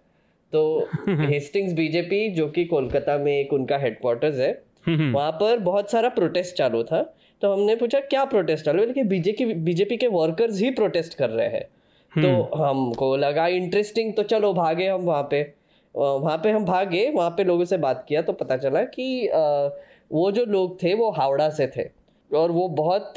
[0.53, 4.51] तो हेस्टिंग्स बीजेपी जो कि कोलकाता में एक उनका हेडक्वार्टर्स है
[4.87, 7.01] वहाँ पर बहुत सारा प्रोटेस्ट चालू था।
[7.41, 8.87] तो हमने पूछा क्या प्रोटेस्ट चालू है?
[8.87, 11.63] लेकिन बीजेपी बीजेपी के वर्कर्स ही प्रोटेस्ट कर रहे हैं।
[12.13, 15.41] तो हम्म। हमको लगा इंटरेस्टिंग तो चलो भागे हम वहाँ पे।
[15.95, 19.29] वहाँ पे हम भागे वहाँ पे लोगों से बात किया तो पता चला कि
[20.11, 21.89] वो जो लोग थे वो हावड़ा से थे।
[22.31, 23.13] और वो बहुत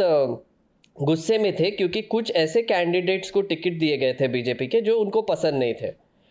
[0.97, 4.99] गुस्से में थे क्योंकि कुछ ऐसे कैंडिडेट्स को टिकट दिए गए थे बीजेपी के जो
[5.01, 5.87] उनको पसंद नहीं थे।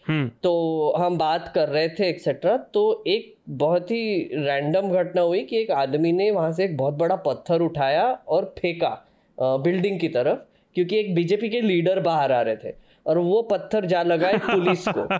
[0.08, 5.44] हम्म। तो हम बात कर रहे थे एक्सेट्रा तो एक बहुत ही रैंडम घटना हुई
[5.44, 9.08] कि एक आदमी ने वहाँ से एक बहुत बड़ा पत्थर उठाया और फेंका
[9.40, 10.38] बिल्डिंग की तरफ़
[10.76, 12.74] क्योंकि एक बीजेपी के लीडर बाहर आ रहे थे
[13.06, 15.18] और वो पत्थर जा लगाए पुलिस को।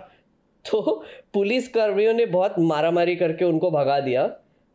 [0.64, 4.26] तो पुलिस कर्मियों ने बहुत मारामारी करके उनको भगा दिया।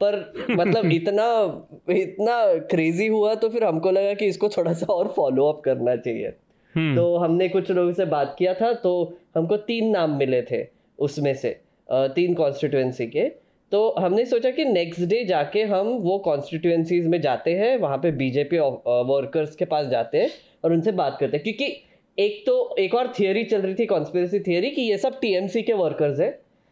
[0.01, 0.15] पर
[0.51, 1.27] मतलब इतना
[1.89, 2.37] इतना
[2.67, 6.33] क्रेजी हुआ तो फिर हमको लगा कि इसको थोड़ा सा और फॉलो अप करना चाहिए
[6.75, 8.93] हम्म। तो हमने कुछ लोगों से बात किया था तो
[9.35, 10.65] हमको तीन नाम मिले थे
[10.99, 13.27] उसमें से तीन कॉन्स्टिट्यूएंसी के
[13.71, 18.11] तो हमने सोचा कि नेक्स्ट डे जाके हम वो कॉन्स्टिट्यूएंसीज में जाते हैं वहाँ पे
[18.13, 18.59] बीजेपी
[19.07, 20.29] वर्कर्स के पास जाते हैं
[20.63, 21.65] और उनसे बात करते हैं क्योंकि
[22.17, 25.73] एक तो एक और थियोरी चल रही थी कॉन्स्पिरेसी थियोरी कि ये सब टीएमसी के
[25.75, 26.29] वर्कर्स है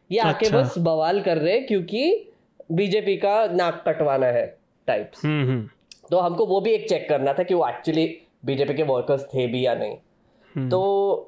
[0.10, 2.32] ये आके अच्छा। बस बवाल कर रहे हैं क्योंकि
[2.70, 4.46] बीजेपी का नाक कटवाना है
[4.88, 5.68] टाइप्स हम्म हम्म।
[6.12, 8.06] तो हमको वो भी एक चेक करना था कि वो एक्चुअली
[8.46, 9.96] बीजेपी के वर्कर्स थे भी या नहीं।
[10.56, 10.82] हम्म। तो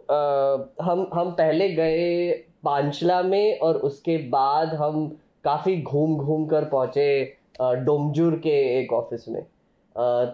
[0.10, 2.32] अ, हम हम पहले गए
[2.64, 5.08] पांचला में और उसके बाद हम
[5.44, 9.46] काफ़ी घूम घूम कर पहुँचे डोमजूर के एक ऑफ़िस में। अ,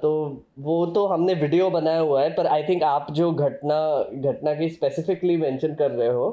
[0.02, 3.78] तो वो तो हमने वीडियो बनाया हुआ है पर आई थिंक आप जो घटना
[4.32, 6.30] घटना की स्पेसिफिकली मेंशन कर रहे हो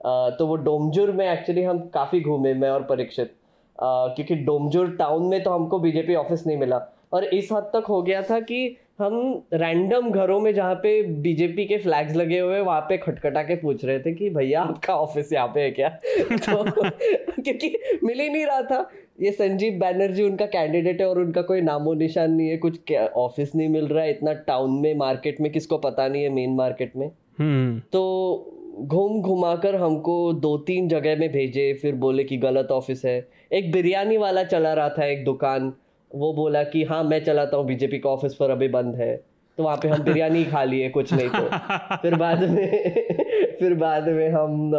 [0.00, 3.34] अ, तो वो डोमजूर में एक्चुअली हम काफ़ी घूमे मैं और परीक्षित।
[3.82, 6.80] क्योंकि डोमजोर टाउन में तो हमको बीजेपी ऑफ़िस नहीं मिला।
[7.12, 11.64] और इस हद तक हो गया था कि हम रैंडम घरों में जहाँ पे बीजेपी
[11.66, 14.94] के फ्लैग्स लगे हुए हैं, वहाँ पे खटखटा के पूछ रहे थे कि भैया आपका
[14.94, 15.88] ऑफ़िस यहाँ पे है क्या?
[16.32, 16.64] तो
[17.42, 18.90] क्योंकि मिल ही नहीं रहा था।
[19.22, 23.54] ये संजीव बैनर्जी उनका कैंडिडेट है और उनका कोई नामो निशान नहीं है। कुछ ऑफ़िस
[23.54, 26.92] नहीं मिल रहा है। इतना टाउन में मार्केट में किसको पता नहीं है मेन मार्केट
[26.96, 32.68] में। हम्म। तो घूम घुमाकर हमको दो तीन जगह में भेजे फिर बोले कि गलत
[32.70, 35.72] ऑफ़िस है। एक बिरयानी वाला चला रहा था एक दुकान।
[36.14, 39.16] वो बोला कि हाँ मैं चलाता हूँ बीजेपी का ऑफ़िस पर अभी बंद है।
[39.58, 44.08] तो वहाँ पे हम बिरयानी खा लिए कुछ नहीं तो। फिर बाद में फिर बाद
[44.08, 44.70] में हम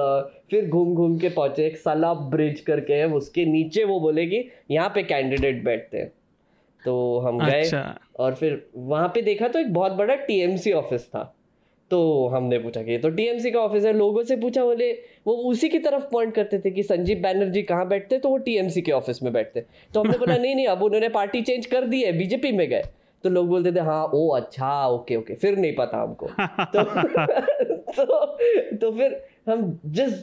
[0.51, 4.49] फिर घूम घूम के पहुँचे। एक सलाब ब्रिज करके है उसके नीचे वो बोले कि
[4.71, 6.11] यहाँ पे कैंडिडेट बैठते हैं।
[6.85, 11.07] तो हम गए अच्छा। और फिर वहाँ पे देखा तो एक बहुत बड़ा टीएमसी ऑफ़िस
[11.07, 11.35] था।
[11.91, 14.91] तो हमने पूछा कि ये तो टीएमसी का ऑफ़िस है लोगों से पूछा बोले
[15.27, 18.81] वो उसी की तरफ़ पॉइंट करते थे कि संजीव बैनर्जी कहाँ बैठते तो वो टीएमसी
[18.81, 22.01] के ऑफ़िस में बैठते। तो हमने बोला नहीं नहीं अब उन्होंने पार्टी चेंज कर दी
[22.03, 22.83] है बीजेपी में गए।
[23.23, 26.27] तो लोग बोलते थे हाँ ओ अच्छा ओके ओके फिर नहीं पता हमको।
[26.75, 26.83] तो
[27.93, 28.25] तो
[28.77, 30.13] तो फिर हम जिस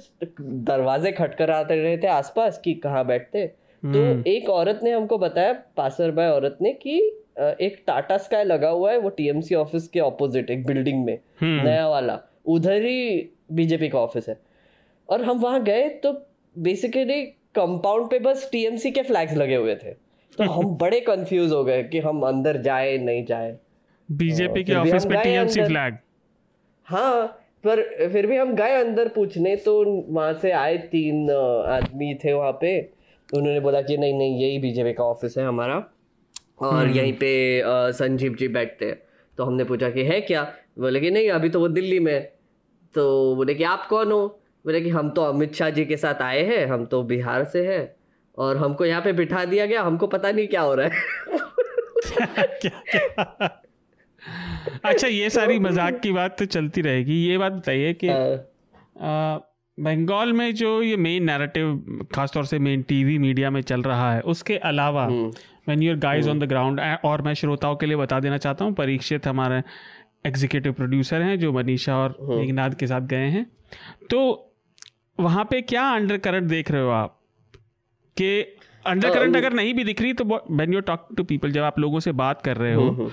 [0.40, 5.52] दरवाजे खटखराते रहे थे आसपास कि कहाँ बैठते। तो हम्म। एक औरत ने हमको बताया
[5.76, 7.00] पासर बाय औरत ने कि
[7.38, 11.64] एक टाटा स्काई लगा हुआ है वो टीएमसी ऑफ़िस के ऑपोजिट एक बिल्डिंग में हम्म।
[11.64, 14.40] नया वाला। उधर ही बीजेपी का ऑफ़िस है।
[15.08, 16.12] और हम वहाँ गए तो
[16.58, 17.22] बेसिकली
[17.54, 19.90] कंपाउंड पे बस टीएमसी के फ्लैग्स लगे हुए थे।
[20.38, 23.56] तो हम बड़े कंफ्यूज हो गए कि हम अंदर जाए नहीं जाए।
[24.10, 25.98] बीजेपी के ऑफ़िस पे टीएमसी। फ्लैग
[26.84, 27.26] हाँ
[27.64, 27.82] पर
[28.12, 31.30] फिर भी हम गए अंदर पूछने तो वहाँ से आए तीन
[31.68, 32.80] आदमी थे वहाँ पे।
[33.34, 35.78] उन्होंने बोला कि नहीं नहीं यही बीजेपी का ऑफ़िस है हमारा।
[36.60, 38.98] और यहीं पे संजीव जी बैठते हैं।
[39.38, 40.42] तो हमने पूछा कि है क्या?
[40.78, 42.20] बोले कि नहीं अभी तो वो दिल्ली में है।
[42.94, 44.26] तो बोले कि आप कौन हो?
[44.64, 47.66] बोले कि हम तो अमित शाह जी के साथ आए हैं हम तो बिहार से
[47.66, 47.94] हैं
[48.38, 51.38] और हमको यहाँ पे बिठा दिया गया हमको पता नहीं क्या हो रहा है।
[52.60, 53.48] क्या क्या?
[54.84, 58.08] अच्छा ये सारी मज़ाक की बात तो चलती रहेगी। ये बात बताइए कि
[59.78, 64.20] बंगाल में जो ये मेन नैरेटिव खासतौर से मेन टीवी मीडिया में चल रहा है
[64.20, 65.08] उसके अलावा
[65.68, 68.74] when your guys on the ground और मैं श्रोताओं के लिए बता देना चाहता हूँ
[68.74, 69.62] परीक्षित हमारे
[70.26, 73.46] एग्जीक्यूटिव प्रोड्यूसर हैं जो मनीषा और मेघनाथ के साथ गए हैं।
[74.10, 74.20] तो
[75.18, 77.14] वहाँ पे क्या अंडर करंट देख रहे हो आप?
[78.16, 78.40] कि
[78.86, 81.78] अंडर करंट अगर नहीं भी दिख रही तो when you talk to people जब आप
[81.78, 83.10] लोगों से बात कर रहे हो हम्म,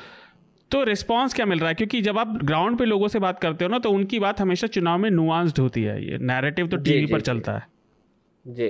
[0.71, 1.75] तो रिस्पॉन्स क्या मिल रहा है?
[1.75, 4.67] क्योंकि जब आप ग्राउंड पे लोगों से बात करते हो ना तो उनकी बात हमेशा
[4.67, 7.67] चुनाव में नुआंस्ड होती है ये। नैरेटिव तो टीवी पर चलता है।
[8.45, 8.69] जी।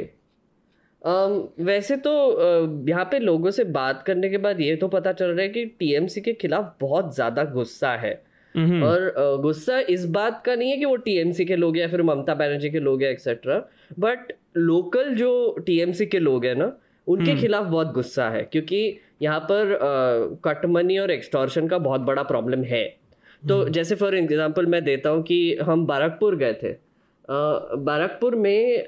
[1.05, 5.11] अम, वैसे तो अ, यहाँ पे लोगों से बात करने के बाद ये तो पता
[5.13, 8.13] चल रहा है कि टीएमसी के खिलाफ बहुत ज़्यादा गुस्सा है।
[8.55, 12.01] हम्म, और गुस्सा इस बात का नहीं है कि वो टीएमसी के लोग या फिर
[12.03, 13.57] ममता बनर्जी के लोग हैं एक्सेट्रा
[13.99, 15.31] बट लोकल जो
[15.65, 16.71] टीएमसी के लोग हैं ना
[17.07, 18.77] उनके खिलाफ बहुत गुस्सा है क्योंकि
[19.21, 19.77] यहाँ पर
[20.45, 22.85] कट मनी और एक्सटॉर्शन का बहुत बड़ा प्रॉब्लम है।
[23.43, 26.71] तो जैसे फॉर एग्ज़ाम्पल मैं देता हूँ कि हम बारकपुर गए थे।
[27.29, 28.83] बारकपुर में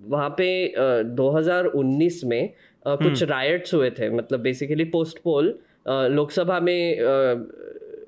[0.00, 2.42] वहाँ पे अ, 2019 में
[2.86, 6.98] अ, कुछ रायट्स हुए थे मतलब बेसिकली पोस्ट पोल लोकसभा में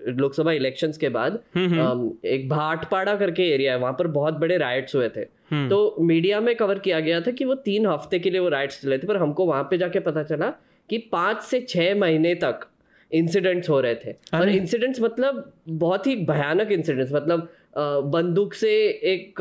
[0.08, 4.94] लोकसभा इलेक्शंस के बाद अम, एक भाटपाड़ा करके एरिया है वहाँ पर बहुत बड़े राइट्स
[4.94, 5.20] हुए थे।
[5.50, 8.48] हम्म। तो मीडिया में कवर किया गया था कि वो तीन हफ़्ते के लिए वो
[8.48, 10.50] राइट्स चले थे पर हमको वहाँ पे जाके पता चला
[10.90, 12.66] कि पाँच से छह महीने तक
[13.10, 19.34] इंसिडेंट्स हो रहे थे। और इंसिडेंट्स मतलब बहुत ही भयानक इंसिडेंट्स मतलब बंदूक से एक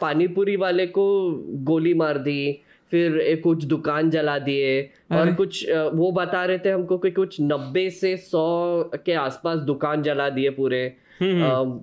[0.00, 2.60] पानीपुरी वाले को गोली मार दी
[2.90, 7.36] फिर एक कुछ दुकान जला दिए और कुछ वो बता रहे थे हमको कि कुछ
[7.40, 11.80] नब्बे से सौ के आसपास दुकान जला दिए पूरे। हम्म,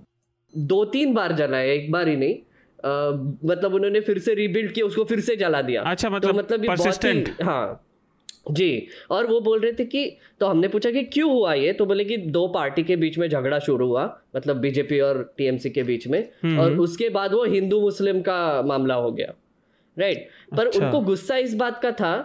[0.57, 3.11] दो तीन बार जलाए एक बार ही नहीं। अ,
[3.45, 6.59] मतलब उन्होंने फिर से रिबिल्ड किया उसको फिर से जला दिया। अच्छा मतलब तो मतलब
[6.59, 7.88] मतलब ये बहुत ही हाँ।
[8.51, 10.05] जी और वो बोल रहे थे कि
[10.39, 13.27] तो हमने पूछा कि क्यों हुआ ये तो बोले कि दो पार्टी के बीच में
[13.29, 14.05] झगड़ा शुरू हुआ
[14.35, 18.39] मतलब बीजेपी और टीएमसी के बीच में हम्म। और उसके बाद वो हिंदू मुस्लिम का
[18.63, 19.33] मामला हो गया
[19.97, 20.27] राइट
[20.57, 22.15] पर अच्छा। उनको गुस्सा इस बात का था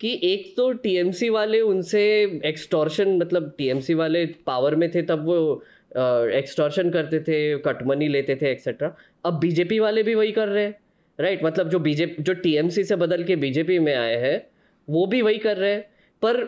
[0.00, 2.02] कि एक तो टीएमसी वाले उनसे
[2.44, 5.38] एक्सटॉर्शन मतलब टीएमसी वाले पावर में थे तब वो
[6.32, 8.94] एक्सटॉर्शन करते थे कटमनी लेते थे एक्सेट्रा
[9.24, 10.74] अब बीजेपी वाले भी वही कर रहे हैं
[11.18, 14.36] राइट मतलब जो बीजेपी जो टीएमसी से बदल के बीजेपी में आए हैं
[14.88, 15.84] वो भी वही कर रहे हैं।
[16.22, 16.42] पर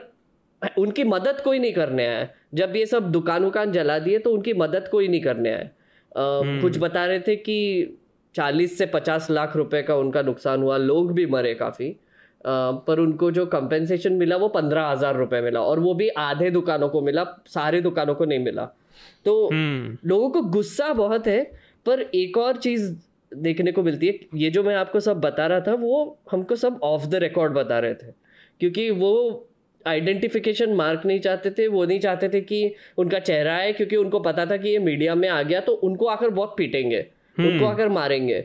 [0.78, 4.52] उनकी मदद कोई नहीं करने आया। जब ये सब दुकान उकान जला दिए तो उनकी
[4.54, 7.98] मदद कोई नहीं करने आया। अ, कुछ बता रहे थे कि
[8.34, 11.96] चालीस से पचास लाख रुपए का उनका नुकसान हुआ लोग भी मरे काफ़ी।
[12.44, 16.88] पर उनको जो कंपेंसेशन मिला वो पंद्रह हज़ार रुपए मिला और वो भी आधे दुकानों
[16.88, 18.64] को मिला सारे दुकानों को नहीं मिला।
[19.24, 21.42] तो हम्म। लोगों को गुस्सा बहुत है
[21.86, 22.92] पर एक और चीज़
[23.32, 26.80] देखने को मिलती है ये जो मैं आपको सब बता रहा था वो हमको सब
[26.82, 28.12] ऑफ़ द रिकॉर्ड बता रहे थे।
[28.60, 29.12] क्योंकि वो
[29.86, 34.20] आइडेंटिफिकेशन मार्क नहीं चाहते थे वो नहीं चाहते थे कि उनका चेहरा है क्योंकि उनको
[34.20, 37.00] पता था कि ये मीडिया में आ गया तो उनको आकर बहुत पीटेंगे
[37.38, 38.40] उनको आकर मारेंगे।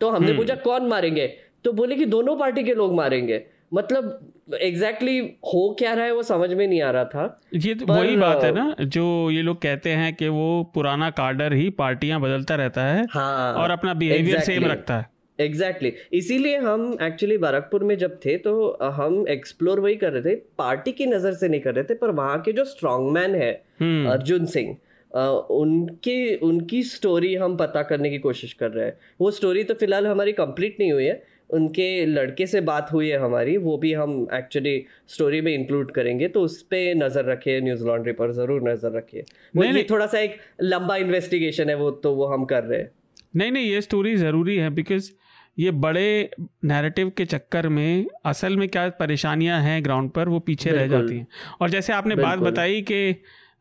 [0.00, 1.26] तो हमने पूछा कौन मारेंगे?
[1.64, 3.42] तो बोले कि दोनों पार्टी के लोग मारेंगे।
[3.74, 7.74] मतलब एग्जैक्टली exactly हो क्या रहा है वो समझ में नहीं आ रहा था। ये
[7.74, 11.68] तो वही बात है ना जो ये लोग कहते हैं कि वो पुराना कार्डर ही
[11.70, 14.46] पार्टियाँ बदलता रहता है हाँ। और अपना बिहेवियर exactly.
[14.46, 15.06] सेम रखता है।
[15.38, 16.14] Exactly exactly.
[16.14, 18.52] इसीलिए हम एक्चुअली बारकपुर में जब थे तो
[18.92, 22.10] हम एक्सप्लोर वही कर रहे थे। पार्टी की नज़र से नहीं कर रहे थे पर
[22.12, 24.76] वहाँ के जो स्ट्रॉन्ग मैन है हम्म। अर्जुन सिंह
[25.12, 30.06] उनकी उनकी स्टोरी हम पता करने की कोशिश कर रहे हैं। वो स्टोरी तो फ़िलहाल
[30.06, 34.26] हमारी कंप्लीट नहीं हुई है। उनके लड़के से बात हुई है हमारी वो भी हम
[34.34, 38.92] एक्चुअली स्टोरी में इंक्लूड करेंगे। तो उस पर नज़र रखिए न्यूज़ लॉन्ड्री पर ज़रूर नज़र
[38.92, 39.24] रखिए।
[39.56, 42.80] नहीं, ये नहीं। थोड़ा सा एक लंबा इन्वेस्टिगेशन है वो तो वो हम कर रहे
[42.80, 42.90] हैं।
[43.36, 45.10] नहीं नहीं ये स्टोरी ज़रूरी है बिकॉज़
[45.56, 46.30] ये बड़े
[46.64, 51.18] नैरेटिव के चक्कर में असल में क्या परेशानियाँ हैं ग्राउंड पर वो पीछे रह जाती
[51.18, 51.26] हैं।
[51.60, 53.10] और जैसे आपने बात बताई कि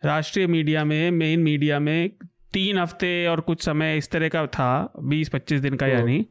[0.06, 2.10] राष्ट्रीय मीडिया में मेन मीडिया में
[2.54, 6.26] तीन हफ़्ते और कुछ समय इस तरह का था बीस पच्चीस दिन का हम्म। यानी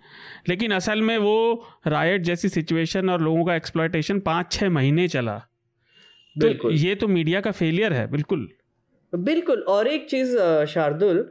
[0.48, 5.36] लेकिन असल में वो रायट जैसी सिचुएशन और लोगों का एक्सप्लॉयटेशन पाँच छः महीने चला।
[6.36, 8.48] तो ये तो मीडिया का फेलियर है बिल्कुल।
[9.12, 10.36] बिल्कुल और एक चीज़
[10.66, 11.28] शार्दुल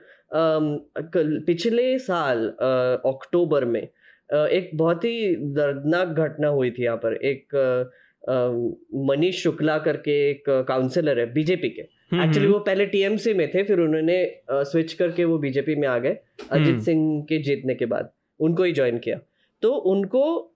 [1.48, 2.46] पिछले साल
[3.06, 3.88] अक्टूबर में
[4.34, 7.48] एक बहुत ही दर्दनाक घटना हुई थी यहाँ पर। एक
[8.96, 13.52] मनीष शुक्ला करके एक काउंसलर है बीजेपी के। हम्म, एक्चुअली हम्म। वो पहले टीएमसी में
[13.52, 16.18] थे फिर उन्होंने स्विच करके वो बीजेपी में आ गए
[16.52, 18.10] अजीत सिंह के जीतने के बाद।
[18.40, 19.20] उनको ही ज्वाइन किया।
[19.62, 20.54] तो उनको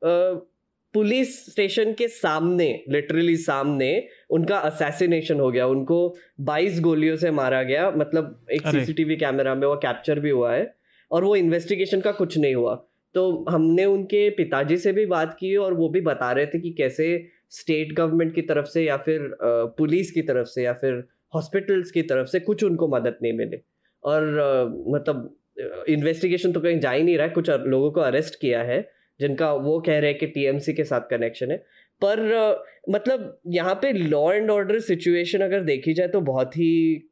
[0.93, 7.63] पुलिस स्टेशन के सामने लिटरली सामने उनका असैसिनेशन हो गया। उनको 22 गोलियों से मारा
[7.63, 10.75] गया। मतलब एक सीसीटीवी कैमरा में वो कैप्चर भी हुआ है।
[11.11, 15.55] और वो इन्वेस्टिगेशन का कुछ नहीं हुआ। तो हमने उनके पिताजी से भी बात की
[15.57, 17.07] और वो भी बता रहे थे कि कैसे
[17.51, 19.29] स्टेट गवर्नमेंट की तरफ़ से या फिर
[19.77, 21.03] पुलिस की तरफ़ से या फिर
[21.33, 23.57] हॉस्पिटल्स की तरफ़ से कुछ उनको मदद नहीं मिली।
[24.03, 24.23] और
[24.89, 25.35] मतलब
[25.89, 28.81] इन्वेस्टिगेशन तो कहीं जा ही नहीं रहा है कुछ लोगों को अरेस्ट किया है,
[29.19, 31.57] जिनका वो कह रहे हैं कि टीएमसी के साथ कनेक्शन है।
[32.01, 32.19] पर
[32.89, 36.71] मतलब यहाँ पे लॉ एंड ऑर्डर सिचुएशन अगर देखी जाए तो बहुत ही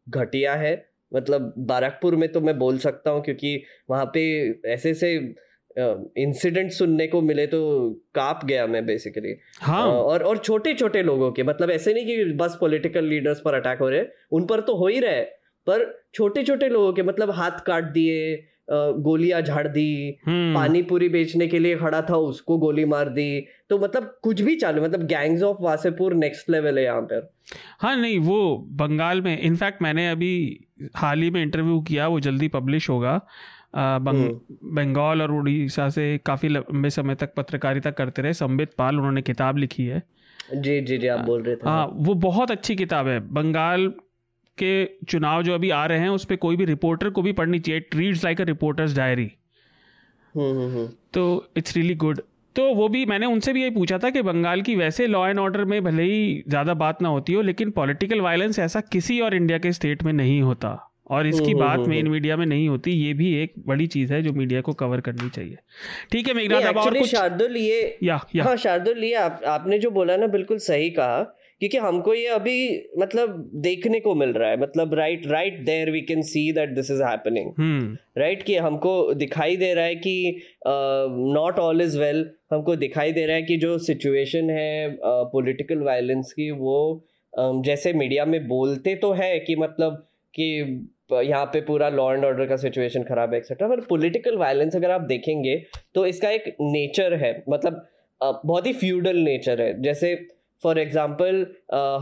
[0.09, 0.73] घटिया है।
[1.11, 4.21] मतलब बारकपुर में तो मैं बोल सकता हूँ, क्योंकि वहाँ पे
[4.67, 5.17] ऐसे ऐसे
[5.77, 10.73] इंसिडेंट uh, सुनने को मिले तो काप गया मैं बेसिकली हाँ। uh, और और छोटे
[10.73, 14.45] छोटे लोगों के मतलब ऐसे नहीं कि बस पॉलिटिकल लीडर्स पर अटैक हो रहे उन
[14.45, 15.21] पर तो हो ही रहे
[15.67, 21.09] पर छोटे छोटे लोगों के मतलब हाथ काट दिए गोलियाँ झाड़ दी हम्म। पानी पूरी
[21.09, 25.03] बेचने के लिए खड़ा था उसको गोली मार दी तो मतलब कुछ भी चालू मतलब
[25.07, 27.29] gangs of Wasseypur next level है यहाँ पर।
[27.79, 30.33] हाँ नहीं वो बंगाल में इनफैक्ट मैंने अभी
[30.95, 33.19] हाल ही में इंटरव्यू किया वो जल्दी पब्लिश होगा।
[33.73, 38.97] बंग, हम्म। बंगाल और उड़ीसा से काफ़ी लंबे समय तक पत्रकारिता करते रहे। संबित पाल
[38.97, 40.01] उन्होंने किताब लिखी है।
[40.55, 43.87] जी जी जी आप बोल रहे थे। हाँ वो बहुत अच्छी किताब है। बंगाल
[44.57, 47.59] के चुनाव जो अभी आ रहे हैं उस पर कोई भी रिपोर्टर को भी पढ़नी
[47.59, 49.31] चाहिए। Treads like a reporter's diary
[50.35, 51.23] तो
[51.57, 52.21] इट्स रियली गुड
[52.55, 55.39] तो वो भी मैंने उनसे भी यही पूछा था कि बंगाल की वैसे लॉ एंड
[55.39, 59.35] ऑर्डर में भले ही ज़्यादा बात ना होती हो लेकिन पॉलिटिकल वायलेंस ऐसा किसी और
[59.35, 60.69] इंडिया के स्टेट में नहीं होता।
[61.13, 63.87] और इसकी हम्म, बात हम्म, मेन हम्म। मीडिया में नहीं होती ये भी एक बड़ी
[63.87, 65.57] चीज़ है जो मीडिया को कवर करनी चाहिए।
[66.11, 69.79] ठीक है मेघनाथ अब और कुछ शार्दुल ये या या। हाँ शार्दुल ये आप, आपने
[69.79, 71.23] जो बोला ना बिल्कुल सही कहा
[71.61, 72.55] क्योंकि हमको ये अभी
[72.99, 76.89] मतलब देखने को मिल रहा है मतलब right right there we can see that this
[76.91, 80.41] is happening right कि हमको दिखाई दे रहा है कि
[81.33, 85.85] नॉट ऑल इज़ वेल हमको दिखाई दे रहा है कि जो सिचुएशन है पॉलिटिकल uh,
[85.85, 90.49] वायलेंस की वो um, जैसे मीडिया में बोलते तो है कि मतलब कि
[91.09, 94.91] यहाँ पे पूरा लॉ एंड ऑर्डर का सिचुएशन खराब है एक्सेट्रा पर पॉलिटिकल वायलेंस अगर
[94.91, 95.55] आप देखेंगे
[95.95, 97.85] तो इसका एक नेचर है मतलब
[98.21, 100.15] बहुत ही फ्यूडल नेचर है। जैसे
[100.63, 101.45] फॉर एग्ज़ाम्पल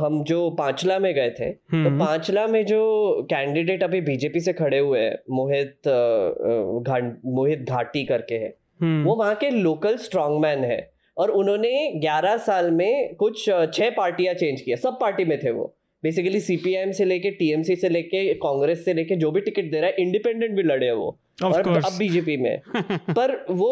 [0.02, 4.54] हम जो पांचला में गए थे तो हम्म, पांचला में जो कैंडिडेट अभी बीजेपी से
[4.54, 10.64] खड़े हुए हैं मोहित घाट मोहित घाटी करके है हम्म, वो वहाँ के लोकल स्ट्रॉन्गमैन
[10.64, 11.70] है। और उन्होंने
[12.02, 15.74] 11 साल में कुछ छह पार्टियाँ चेंज किया सब पार्टी में थे वो।
[16.04, 19.90] बेसिकली सीपीएम से लेके टीएमसी से लेके कांग्रेस से लेके जो भी टिकट दे रहा
[19.90, 21.86] है इंडिपेंडेंट भी लड़े वो Of और course.
[21.86, 22.62] अब बीजेपी में
[23.10, 23.72] पर वो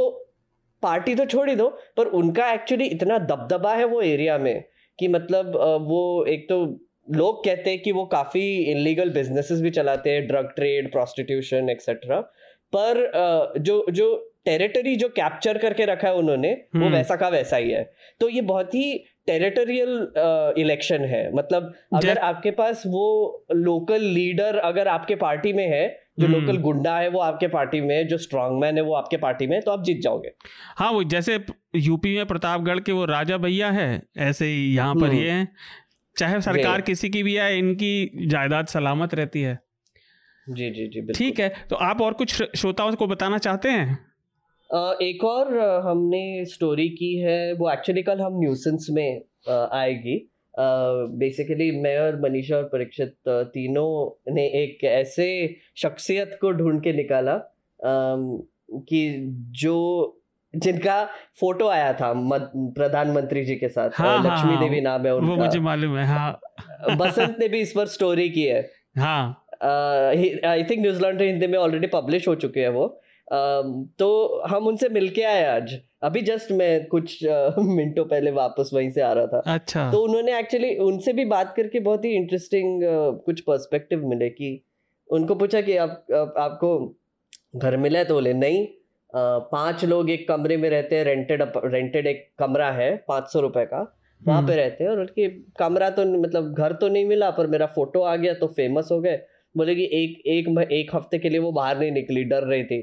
[0.84, 4.64] पार्टी तो छोड़ ही दो पर उनका एक्चुअली इतना दबदबा है वो एरिया में
[5.00, 6.64] कि मतलब वो एक तो
[7.12, 8.42] लोग कहते हैं कि वो काफ़ी
[8.72, 12.20] इलीगल बिजनेसेस भी चलाते हैं ड्रग ट्रेड प्रोस्टिट्यूशन एक्सेट्रा
[12.74, 13.00] पर
[13.60, 14.08] जो जो
[14.46, 17.84] टेरिटरी जो कैप्चर करके रखा है उन्होंने वो हम्म। वैसा का वैसा ही है
[18.22, 23.08] तो ये बहुत ही टेरिटोरियल इलेक्शन है। मतलब अगर आपके पास वो
[23.56, 25.88] लोकल लीडर अगर आपके पार्टी में है
[26.20, 29.48] जो। लोकल गुंडा है वो आपके पार्टी में जो स्ट्रांग मैन है वो आपके पार्टी
[29.48, 30.32] में तो आप जीत जाओगे।
[30.78, 31.40] हाँ वो जैसे
[31.78, 35.48] यूपी में प्रतापगढ़ के वो राजा भैया है ऐसे ही यहाँ पर हम्म। ये है।
[36.16, 39.58] चाहे सरकार किसी की भी आए इनकी जायदाद सलामत रहती है।
[40.48, 43.98] जी जी जी ठीक है तो आप और कुछ श्रोताओं को बताना चाहते हैं?
[44.70, 50.18] एक और हमने स्टोरी की है वो एक्चुअली कल हम न्यूसेंस में आएगी।
[51.20, 55.28] बेसिकली मैं और मनीषा और परीक्षित तीनों ने एक ऐसे
[55.78, 57.38] शख्सियत को ढूंढ के निकाला
[57.80, 59.02] कि
[59.60, 59.76] जो
[60.54, 61.04] जिनका
[61.40, 65.34] फ़ोटो आया था प्रधानमंत्री जी के साथ हाँ, हाँ, लक्ष्मी हाँ, देवी नाम है उनका।
[65.34, 66.40] वो मुझे मालूम है हाँ।
[66.98, 68.62] बसंत ने भी इस पर स्टोरी की है।
[68.98, 72.88] हाँ। आई थिंक न्यूजीलैंड हिंदी में ऑलरेडी पब्लिश हो चुके हैं वो।
[73.30, 79.02] तो हम उनसे मिलके आए आज। अभी जस्ट मैं कुछ मिनटों पहले वापस वहीं से
[79.02, 82.82] आ रहा था। अच्छा। तो उन्होंने एक्चुअली उनसे भी बात करके बहुत ही इंटरेस्टिंग
[83.26, 84.60] कुछ पर्सपेक्टिव मिले कि
[85.10, 86.98] उनको पूछा कि आप, आप आपको
[87.56, 88.68] घर मिला है तो बोले नहीं
[89.14, 93.66] पाँच लोग एक कमरे में रहते हैं रेंटेड रेंटेड एक कमरा है पाँच सौ रुपए
[93.66, 93.80] का।
[94.22, 95.28] वहाँ पे रहते हैं और उनकी
[95.60, 99.00] कमरा तो मतलब घर तो नहीं मिला पर मेरा फ़ोटो आ गया तो फ़ेमस हो
[99.02, 99.18] गए।
[99.56, 102.82] बोले कि एक एक एक हफ़्ते के लिए वो बाहर नहीं निकली डर रही थी।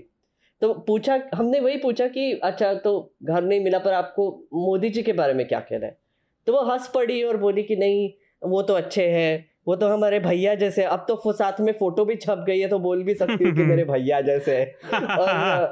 [0.60, 2.92] तो पूछा हमने वही पूछा कि अच्छा तो
[3.22, 5.96] घर नहीं मिला पर आपको मोदी जी के बारे में क्या कहना है?
[6.46, 8.10] तो वो हंस पड़ी और बोली कि नहीं
[8.42, 12.16] वो तो अच्छे हैं वो तो हमारे भैया जैसे अब तो साथ में फ़ोटो भी
[12.16, 14.76] छप गई है तो बोल भी सकती हूँ कि मेरे भैया जैसे है।
[15.16, 15.66] और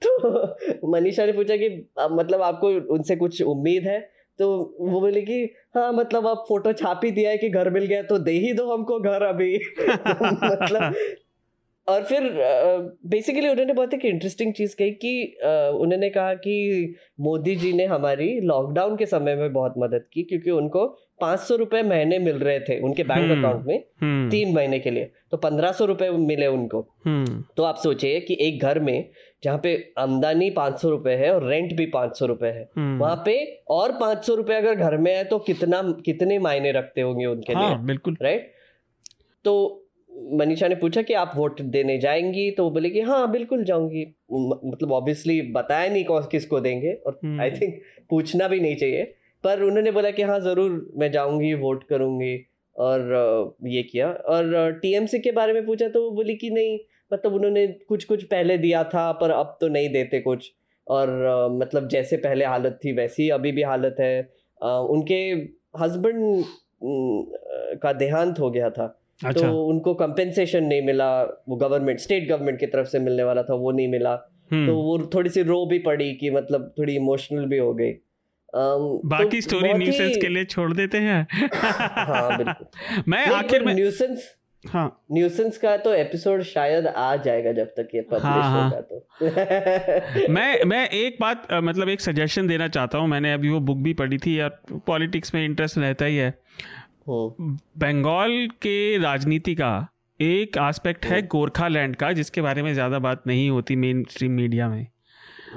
[0.06, 1.68] तो मनीषा ने पूछा कि
[2.10, 4.00] मतलब आपको उनसे कुछ उम्मीद है?
[4.38, 5.42] तो वो बोले कि
[5.74, 8.52] हाँ मतलब आप फ़ोटो छाप ही दिया है कि घर मिल गया तो दे ही
[8.52, 10.12] दो हमको घर अभी। तो
[10.46, 10.94] मतलब
[11.88, 12.22] और फिर
[13.06, 15.38] बेसिकली उन्होंने बहुत एक इंटरेस्टिंग चीज़ कही कि
[15.78, 20.50] उन्होंने कहा कि मोदी जी ने हमारी लॉकडाउन के समय में बहुत मदद की क्योंकि
[20.50, 20.86] उनको
[21.20, 24.78] पाँच सौ रुपये महीने मिल रहे थे उनके बैंक हम्म। अकाउंट में हम्म। तीन महीने
[24.78, 28.80] के लिए। तो पंद्रह सौ रुपये मिले उनको। हम्म। तो आप सोचिए कि एक घर
[28.80, 29.10] में
[29.42, 32.98] जहाँ पे आमदनी पाँच सौ रुपये है और रेंट भी पाँच सौ रुपये है हम्म।
[32.98, 37.00] वहाँ पे और पाँच सौ रुपये अगर घर में है तो कितना कितने मायने रखते
[37.00, 37.62] होंगे उनके लिए?
[37.62, 38.52] हाँ बिल्कुल। राइट
[39.44, 39.84] तो
[40.38, 42.50] मनीषा ने पूछा कि आप वोट देने जाएँगी?
[42.50, 47.18] तो वो बोले कि हाँ बिल्कुल जाऊँगी। मतलब ऑब्वियसली बताया नहीं कौन किसको देंगे और
[47.24, 47.80] हम्म। आई थिंक
[48.10, 49.02] पूछना भी नहीं चाहिए।
[49.44, 52.36] पर उन्होंने बोला कि हाँ ज़रूर मैं जाऊँगी वोट करूँगी
[52.76, 56.78] और ये किया। और टीएमसी के बारे में पूछा तो वो बोली कि नहीं
[57.10, 60.52] मतलब उन्होंने कुछ कुछ पहले दिया था पर अब तो नहीं देते कुछ।
[60.86, 61.08] और
[61.52, 64.20] मतलब जैसे पहले हालत थी वैसी अभी भी हालत है।
[64.60, 65.20] उनके
[65.80, 66.44] हस्बैंड
[67.82, 68.94] का देहांत हो गया था।
[69.26, 73.42] अच्छा। तो उनको कंपेंसेशन नहीं मिला वो गवर्नमेंट स्टेट गवर्नमेंट की तरफ़ से मिलने वाला
[73.42, 76.96] था वो नहीं मिला। तो हम्म वो थोड़ी सी रो भी पड़ी कि मतलब थोड़ी
[76.96, 77.90] इमोशनल भी हो गई।
[78.54, 83.74] अम, बाकी तो स्टोरी न्यूसेंस के लिए छोड़ देते हैं। हाँ बिल्कुल। मैं आखिर में
[83.74, 84.34] न्यूसेंस
[84.66, 88.80] हाँ। न्यूसेंस का तो एपिसोड शायद आ जाएगा जब तक ये पब्लिश हाँ, हाँ। होगा
[88.80, 93.78] तो। मैं मैं एक बात मतलब एक सजेशन देना चाहता हूँ। मैंने अभी वो बुक
[93.78, 96.38] भी पढ़ी थी यार पॉलिटिक्स में इंटरेस्ट रहता ही है।
[97.08, 99.88] बंगाल के राजनीति का
[100.20, 104.32] एक एस्पेक्ट है गोरखा लैंड का जिसके बारे में ज़्यादा बात नहीं होती मेन स्ट्रीम
[104.32, 104.86] मीडिया में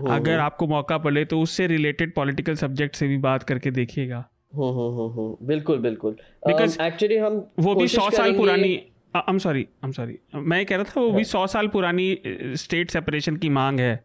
[0.09, 4.23] अगर आपको मौका पड़े तो उससे रिलेटेड पॉलिटिकल सब्जेक्ट से भी बात करके देखिएगा।
[4.55, 6.15] बिल्कुल बिल्कुल।
[6.49, 8.73] Because एक्चुअली हम वो भी सौ साल पुरानी
[9.15, 12.17] I am sorry I am sorry मैं कह रहा था वो भी सौ साल पुरानी
[12.57, 14.03] स्टेट सेपरेशन की मांग है।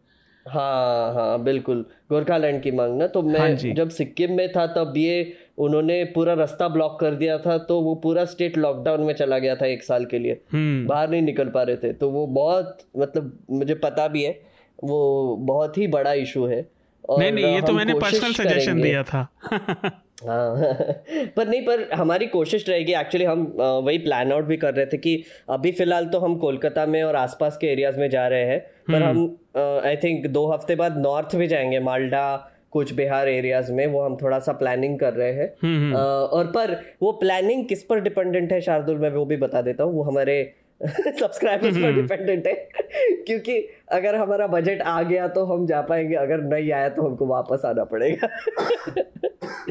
[0.48, 4.92] हाँ हाँ बिल्कुल। गोरखालैंड की मांग ना तो मैं हाँ जब सिक्किम में था तब
[4.96, 9.38] ये उन्होंने पूरा रास्ता ब्लॉक कर दिया था तो वो पूरा स्टेट लॉकडाउन में चला
[9.38, 12.26] गया था एक साल के लिए। हम्म। बाहर नहीं निकल पा रहे थे। तो वो
[12.26, 14.40] बहुत मतलब मुझे पता भी है
[14.84, 16.68] वो बहुत ही बड़ा इशू है
[17.08, 19.28] और नहीं नहीं ये तो मैंने पर्सनल सजेशन दिया था।
[20.18, 20.56] हाँ
[21.36, 24.98] पर नहीं पर हमारी कोशिश रहेगी एक्चुअली हम वही प्लान आउट भी कर रहे थे
[24.98, 28.60] कि अभी फ़िलहाल तो हम कोलकाता में और आसपास के एरियाज़ में जा रहे हैं
[28.88, 32.24] पर हम्म। हम आई थिंक दो हफ़्ते बाद नॉर्थ भी जाएँगे मालडा
[32.70, 36.46] कुछ बिहार एरियाज़ में वो हम थोड़ा सा प्लानिंग कर रहे हैं हम्म, हम्म। और
[36.46, 40.02] पर वो प्लानिंग किस पर डिपेंडेंट है शार्दुल मैं वो भी बता देता हूँ वो
[40.02, 40.42] हमारे
[41.20, 43.58] सब्सक्राइबर्स पर डिपेंडेंट हम्म। है। क्योंकि
[43.92, 47.64] अगर हमारा बजट आ गया तो हम जा पाएँगे अगर नहीं आया तो हमको वापस
[47.64, 48.28] आना पड़ेगा।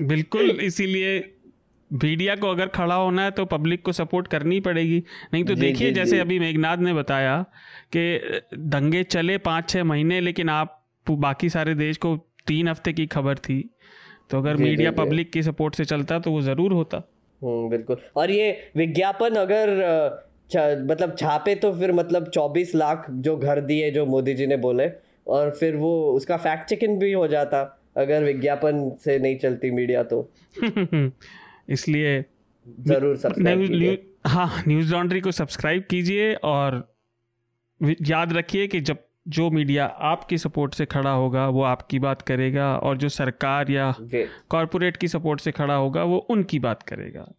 [0.08, 1.18] बिल्कुल इसीलिए
[1.92, 5.04] मीडिया को अगर खड़ा होना है तो पब्लिक को सपोर्ट करनी पड़ेगी।
[5.34, 7.42] नहीं तो देखिए जैसे अभी मेघनाथ ने बताया
[7.96, 12.16] कि दंगे चले पाँच छः महीने लेकिन आप बाकी सारे देश को
[12.48, 13.60] तीन हफ़्ते की खबर थी।
[14.30, 16.98] तो अगर मीडिया पब्लिक की सपोर्ट से चलता तो वो ज़रूर होता।
[17.42, 19.70] हम्म बिल्कुल। और ये विज्ञापन अगर
[20.54, 24.90] मतलब छापे तो फिर मतलब 24 लाख जो घर दिए जो मोदी जी ने बोले
[25.28, 30.04] और फिर वो उसका फैक्ट चेकिंग भी हो जाता अगर विज्ञापन से नहीं चलती मीडिया
[30.04, 30.32] तो।
[31.70, 32.26] इसलिए
[32.82, 36.96] ज़रूर सब्सक्राइब हाँ न्यूज़ लॉन्ड्री को सब्सक्राइब कीजिए और
[38.02, 38.98] याद रखिए कि जब
[39.28, 43.96] जो मीडिया आपकी सपोर्ट से खड़ा होगा वो आपकी बात करेगा और जो सरकार या
[44.50, 47.32] कॉरपोरेट की सपोर्ट से खड़ा होगा वो उनकी बात करेगा।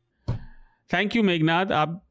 [0.92, 2.05] थैंक यू मेघनाथ आप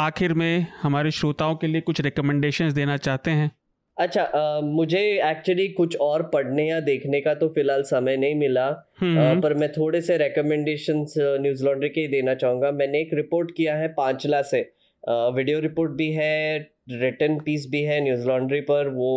[0.00, 3.50] आखिर में हमारे श्रोताओं के लिए कुछ रिकमेंडेशंस देना चाहते हैं?
[3.96, 5.00] अच्छा आ, मुझे
[5.30, 9.54] एक्चुअली कुछ और पढ़ने या देखने का तो फ़िलहाल समय नहीं मिला। आ, हम्म। पर
[9.54, 13.88] मैं थोड़े से रिकमेंडेशंस न्यूज़ लॉन्ड्री के ही देना चाहूँगा। मैंने एक रिपोर्ट किया है
[13.88, 14.60] पांचला से।
[15.08, 16.58] आ, वीडियो रिपोर्ट भी है
[16.90, 19.10] रिटर्न पीस भी है न्यूज़ लॉन्ड्री पर वो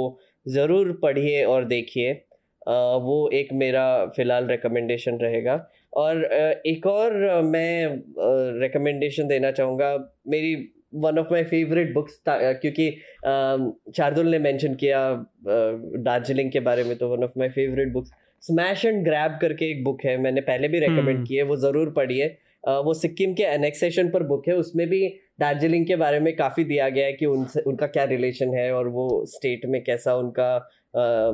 [0.46, 2.12] ज़रूर पढ़िए और देखिए।
[2.68, 5.56] वो एक मेरा फ़िलहाल रिकमेंडेशन रहेगा।
[5.94, 6.24] और
[6.66, 7.14] एक और
[7.44, 7.88] मैं
[8.62, 9.96] रिकमेंडेशन देना चाहूँगा
[10.28, 10.54] मेरी
[10.96, 12.90] one of my favourite books क्योंकि
[13.98, 15.02] शार्दुल ने मेंशन किया
[15.48, 18.12] दार्जिलिंग के बारे में तो one of my favourite books
[18.44, 21.58] smash and grab करके एक बुक है मैंने पहले भी रेकमेंड हम्म। की है वो
[21.58, 25.08] ज़रूर पढ़िए वो सिक्किम के एनेक्सेशन पर बुक है उसमें भी
[25.40, 28.88] दार्जिलिंग के बारे में काफ़ी दिया गया है कि उनसे उनका क्या रिलेशन है और
[28.90, 31.30] वो स्टेट में कैसा उनका आ, आ,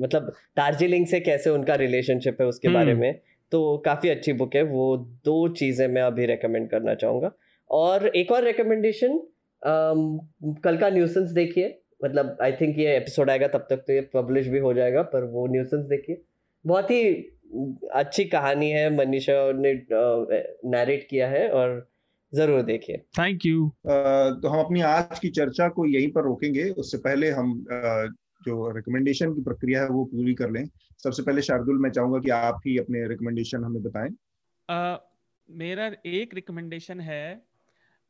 [0.00, 3.20] मतलब दार्जिलिंग से कैसे उनका रिलेशनशिप है उसके बारे हम्म। में
[3.52, 7.30] तो काफ़ी अच्छी बुक है। वो दो चीज़ें मैं अभी रेकमेंड करना चाहूँगा।
[7.70, 9.18] और एक और रिकमेंडेशन
[10.64, 14.46] कल का न्यूसेंस देखिए। मतलब आई थिंक ये एपिसोड आएगा तब तक तो ये पब्लिश
[14.48, 16.22] भी हो जाएगा पर वो न्यूसेंस देखिए।
[16.64, 17.02] बहुत ही
[17.94, 19.72] अच्छी कहानी है मनीषा ने
[20.70, 21.86] नैरेट किया है और
[22.32, 26.98] ज़रूर देखिए। थैंक यू तो हम अपनी आज की चर्चा को यहीं पर रोकेंगे। उससे
[26.98, 30.64] पहले हम uh, जो रिकमेंडेशन की प्रक्रिया है वो पूरी कर लें।
[31.04, 34.10] सबसे पहले शार्दुल मैं चाहूँगा कि आप ही अपने रिकमेंडेशन हमें बताएँ।
[34.68, 34.98] uh,
[35.48, 37.42] मेरा एक रिकमेंडेशन है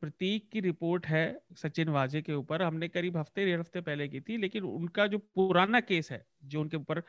[0.01, 1.23] प्रतीक की रिपोर्ट है
[1.57, 5.17] सचिन वाजे के ऊपर। हमने करीब हफ़्ते डेढ़ हफ़्ते पहले की थी लेकिन उनका जो
[5.17, 7.01] पुराना केस है जो उनके ऊपर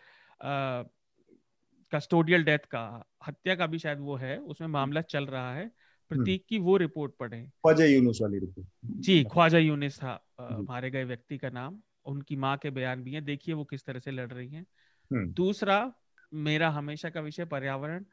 [1.92, 2.82] कस्टोडियल डेथ का
[3.26, 5.70] हत्या का भी शायद वो है उसमें मामला चल रहा है।
[6.10, 11.04] प्रतीक की वो रिपोर्ट पढ़े। ख्वाजा यूनुस वाली रिपोर्ट जी ख्वाजा यूनुस था। मारे गए
[11.04, 14.30] व्यक्ति का नाम। उनकी माँ के बयान भी हैं। देखिए वो किस तरह से लड़
[14.32, 14.66] रही हैं।
[15.10, 15.92] दूसरा
[16.32, 18.04] मेरा हमेशा का विषय पर्यावरण।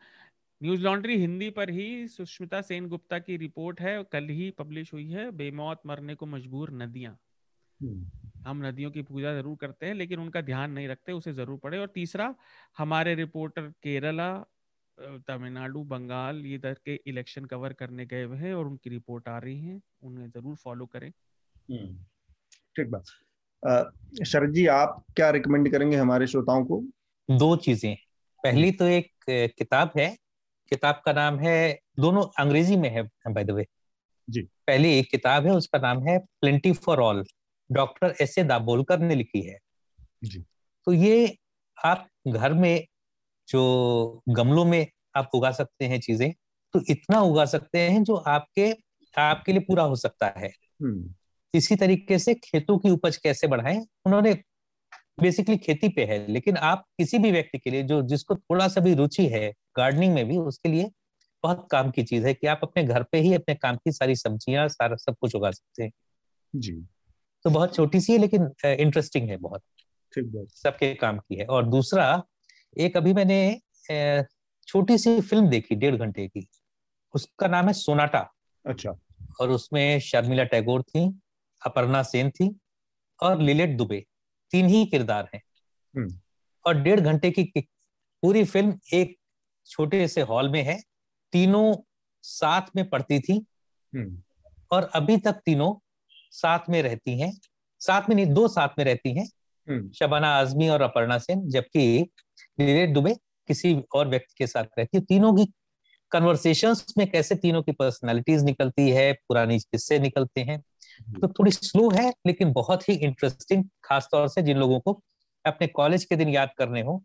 [0.62, 5.10] न्यूज़ लॉन्ड्री हिंदी पर ही सुष्मिता सेन गुप्ता की रिपोर्ट है कल ही पब्लिश हुई
[5.10, 7.18] है बेमौत मरने को मजबूर नदियाँ।
[7.80, 8.10] हम्म।
[8.48, 11.78] हम नदियों की पूजा ज़रूर करते हैं लेकिन उनका ध्यान नहीं रखते उसे ज़रूर पढ़े।
[11.78, 12.34] और तीसरा
[12.78, 14.30] हमारे रिपोर्टर केरला
[15.28, 19.38] तमिलनाडु बंगाल ये इधर के इलेक्शन कवर करने गए हुए हैं और उनकी रिपोर्ट आ
[19.38, 21.98] रही है उन्हें ज़रूर फॉलो करें। हम्म,
[22.76, 23.06] ठीक बात।
[23.64, 26.84] शरद जी आप क्या रिकमेंड करेंगे हमारे श्रोताओं को?
[27.30, 27.96] दो चीज़ें।
[28.44, 30.16] पहली तो एक किताब है।
[30.72, 33.66] किताब का नाम है दोनों अंग्रेज़ी में है बाय द वे
[34.28, 37.24] जी। पहली एक किताब है उसका नाम है plenty for all
[37.70, 39.58] doctor S A Dabholkar ने लिखी है।
[40.24, 40.40] जी।
[40.88, 41.38] तो ये
[41.78, 42.86] आप घर में
[43.48, 44.86] जो गमलों में
[45.16, 46.32] आप उगा सकते हैं चीज़ें
[46.74, 48.72] तो इतना उगा सकते हैं जो आपके
[49.16, 50.48] आपके लिए पूरा हो सकता है।
[50.82, 51.14] हम्म।
[51.54, 53.86] इसी तरीके से खेतों की उपज कैसे बढ़ाएँ?
[54.06, 54.34] उन्होंने
[55.22, 58.82] बेसिकली खेती पे है लेकिन आप किसी भी व्यक्ति के लिए जो जिसको थोड़ा सा
[58.82, 60.90] भी रुचि है गार्डनिंग में भी उसके लिए
[61.44, 64.16] बहुत काम की चीज़ है कि आप अपने घर पे ही अपने काम की सारी
[64.16, 65.92] सब्ज़ियाँ सारा सब कुछ उगा सकते हैं।
[66.54, 66.74] जी।
[67.46, 69.62] तो बहुत छोटी सी है लेकिन इंटरेस्टिंग है बहुत।
[70.14, 72.24] सबके काम की है। और दूसरा
[72.78, 73.40] एक अभी मैंने
[74.68, 76.48] छोटी सी फ़िल्म देखी डेढ़ घंटे की।
[77.14, 78.28] उसका नाम है सोनाटा।
[78.66, 78.96] अच्छा।
[79.42, 81.08] और उसमें शर्मिला टैगोर थी।
[81.62, 82.56] अपर्णा सेन थी
[83.20, 84.06] और लिलेट दुबे
[84.54, 85.42] तीन ही किरदार हैं
[85.96, 86.20] हम्म।
[86.66, 87.44] और डेढ़ घंटे की
[88.24, 89.16] पूरी फ़िल्म एक
[89.68, 90.80] छोटे से हॉल में है
[91.34, 91.74] तीनों
[92.24, 93.46] साथ में पढ़ती थी
[93.94, 94.22] हम्म।
[94.72, 95.74] और अभी तक तीनों
[96.34, 97.32] साथ में रहती हैं
[97.82, 99.28] साथ में नहीं दो साथ में रहती हैं
[99.68, 101.88] हम्म। शबाना आजमी और अपर्णा सेन जबकि
[102.60, 103.14] लिलेट दुबे
[103.50, 105.46] किसी और व्यक्ति के साथ रहती है तीनों की
[106.12, 110.62] कन्वर्सेशन में कैसे तीनों की पर्सनैलिटीज निकलती है पुरानी किस्से निकलते हैं
[111.22, 114.94] तो थोड़ी स्लो है लेकिन बहुत ही इंटरेस्टिंग खासतौर से जिन लोगों को
[115.46, 117.04] अपने कॉलेज के दिन याद करने हो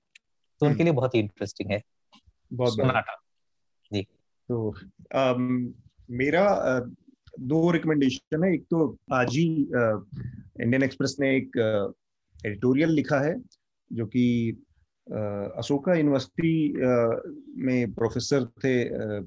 [0.61, 1.83] तो उनके लिए बहुत ही इंटरेस्टिंग है।
[2.53, 3.17] बहुत सोनाटा
[3.93, 4.03] जी।
[4.49, 4.75] तो
[5.15, 5.35] आ,
[6.11, 6.45] मेरा
[7.41, 11.57] दो रिकमेंडेशन है। एक तो आज ही इंडियन एक्सप्रेस ने एक
[12.47, 13.35] एडिटोरियल लिखा है
[13.93, 14.25] जो कि
[15.07, 16.73] अशोका यूनिवर्सिटी
[17.65, 18.75] में प्रोफेसर थे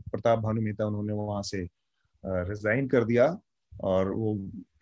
[0.01, 1.67] प्रताप भानु मेहता उन्होंने वहाँ से
[2.23, 3.27] रिजाइन कर दिया।
[3.83, 4.33] और वो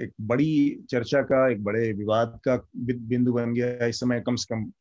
[0.01, 4.53] एक बड़ी चर्चा का, एक बड़े विवाद का बिंदु बन गया इस समय कम से
[4.53, 4.71] कम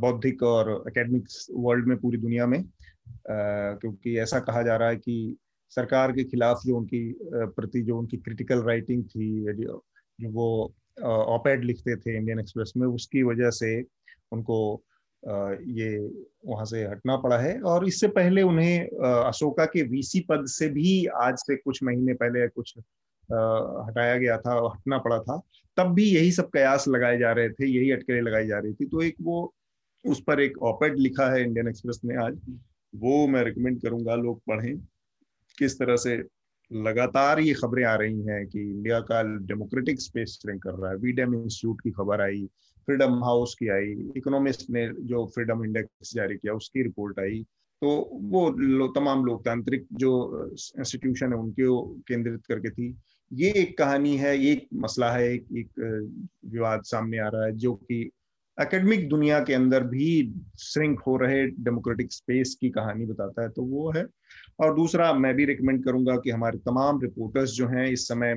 [0.00, 2.62] बौद्धिक और एकेडमिक वर्ल्ड में पूरी दुनिया में।
[3.30, 5.36] क्योंकि ऐसा कहा जा रहा है कि
[5.72, 9.84] सरकार के खिलाफ जो उनकी प्रति जो उनकी क्रिटिकल राइटिंग थी, जो
[10.22, 13.80] वो ऑपेड लिखते थे इंडियन एक्सप्रेस में, उसकी वजह से
[14.32, 14.82] उनको
[15.22, 15.98] ये
[16.46, 21.04] वहाँ से हटना पड़ा है। और इससे पहले उन्हें अशोका के वीसी पद से भी
[21.06, 22.74] आज से कुछ महीने पहले कुछ
[23.30, 25.40] हटाया गया था हटना पड़ा था
[25.76, 28.86] तब भी यही सब कयास लगाए जा रहे थे यही अटकलें लगाई जा रही थी।
[28.86, 29.54] तो एक वो
[30.04, 32.38] उस पर एक ऑपेड लिखा है इंडियन एक्सप्रेस ने आज
[32.94, 34.76] वो मैं रिकमेंड करूँगा लोग पढ़ें
[35.58, 36.16] किस तरह से
[36.70, 40.96] लगातार ये खबरें आ रही हैं कि इंडिया का डेमोक्रेटिक स्पेस श्रिंक कर रहा है।
[40.98, 42.46] वीडेम इंस्टीट्यूट की खबर आई
[42.88, 47.42] फ्रीडम हाउस की आई इकोनॉमिस्ट ने जो फ्रीडम इंडेक्स जारी किया उसकी रिपोर्ट आई।
[47.82, 50.12] तो वो लो, तमाम लोकतांत्रिक जो
[50.78, 51.64] इंस्टीट्यूशन है उनके
[52.08, 52.90] केंद्रित करके थी।
[53.34, 55.70] ये एक कहानी है एक मसला है एक, एक
[56.46, 58.10] विवाद सामने आ रहा है जो कि
[58.58, 63.62] एकेडमिक दुनिया के अंदर भी श्रिंक हो रहे डेमोक्रेटिक स्पेस की कहानी बताता है तो
[63.62, 64.04] वो है।
[64.60, 68.34] और दूसरा मैं भी रिकमेंड करूँगा कि हमारे तमाम रिपोर्टर्स जो हैं इस समय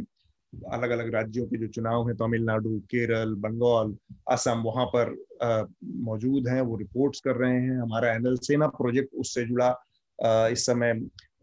[0.74, 3.96] अलग अलग राज्यों के जो चुनाव हैं तमिलनाडु केरल बंगाल
[4.32, 5.14] असम वहाँ पर
[5.84, 9.68] मौजूद हैं वो रिपोर्ट्स कर रहे हैं। हमारा एनएल सेना प्रोजेक्ट उससे जुड़ा
[10.20, 10.90] आ, इस समय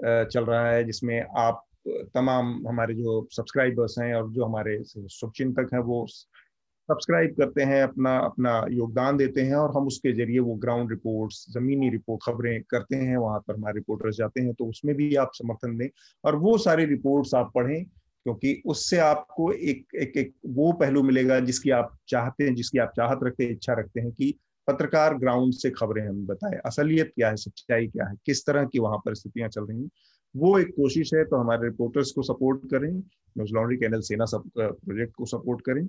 [0.07, 5.69] आ, चल रहा है जिसमें आप तमाम हमारे जो सब्सक्राइबर्स हैं और जो हमारे शुभचिंतक
[5.75, 10.55] हैं, वो सब्सक्राइब करते हैं, अपना अपना योगदान देते हैं और हम उसके ज़रिए वो
[10.65, 14.95] ग्राउंड रिपोर्ट्स जमीनी रिपोर्ट खबरें करते हैं, वहाँ पर हमारे रिपोर्टर्स जाते हैं तो उसमें
[14.97, 15.89] भी आप समर्थन दें
[16.25, 21.39] और वो सारे रिपोर्ट्स आप पढ़ें, क्योंकि उससे आपको एक एक एक वो पहलू मिलेगा
[21.41, 24.35] जिसकी आप चाहते हैं, जिसकी आप चाहत रखते हैं इच्छा रखते हैं कि
[24.69, 28.79] पत्रकार ग्राउंड से खबरें हमें बताए असलियत क्या है सच्चाई क्या है किस तरह की
[28.79, 29.91] वहाँ परिस्थितियाँ चल रही हैं
[30.35, 34.51] वो एक कोशिश है तो हमारे रिपोर्टर्स को सपोर्ट करें न्यूज़ लॉन्ड्री कैनल सेना सब
[34.57, 35.87] प्रोजेक्ट को सपोर्ट करें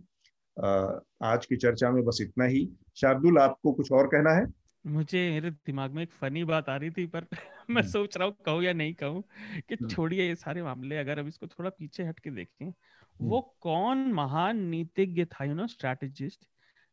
[1.25, 4.45] आज की चर्चा में बस इतना ही शार्दुल आपको कुछ और कहना है
[4.85, 7.25] मुझे मेरे दिमाग में एक फनी बात आ रही थी पर
[7.69, 9.21] मैं हम्म। सोच रहा हूँ कहूँ या नहीं कहूँ
[9.59, 13.29] कि हम्म। छोड़िए ये सारे मामले अगर अब इसको थोड़ा पीछे हट के देखें हम्म।
[13.29, 16.47] वो कौन महान नीतिज्ञ था यू नो स्ट्रैटेजिस्ट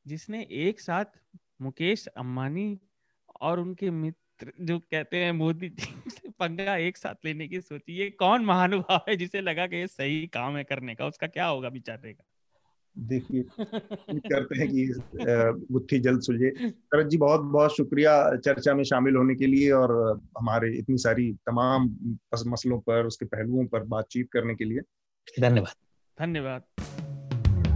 [0.07, 1.19] जिसने एक साथ
[1.63, 2.81] मुकेश अम्बानी
[3.41, 7.93] और उनके मित्र जो कहते हैं मोदी जी से पंगा एक साथ लेने की सोची।
[7.93, 11.07] ये कौन महानुभाव है जिसे लगा कि ये सही काम है करने का?
[11.07, 12.25] उसका क्या होगा बेचारे का?
[12.99, 13.43] देखिए
[14.19, 14.95] करते हैं कि
[15.73, 20.21] गुत्थी जल्द सुलझे। शरद जी बहुत बहुत शुक्रिया चर्चा में शामिल होने के लिए और
[20.39, 21.97] हमारे इतनी सारी तमाम
[22.47, 24.81] मसलों पर उसके पहलुओं पर बातचीत करने के लिए।
[25.41, 25.75] धन्यवाद।
[26.21, 26.63] धन्यवाद।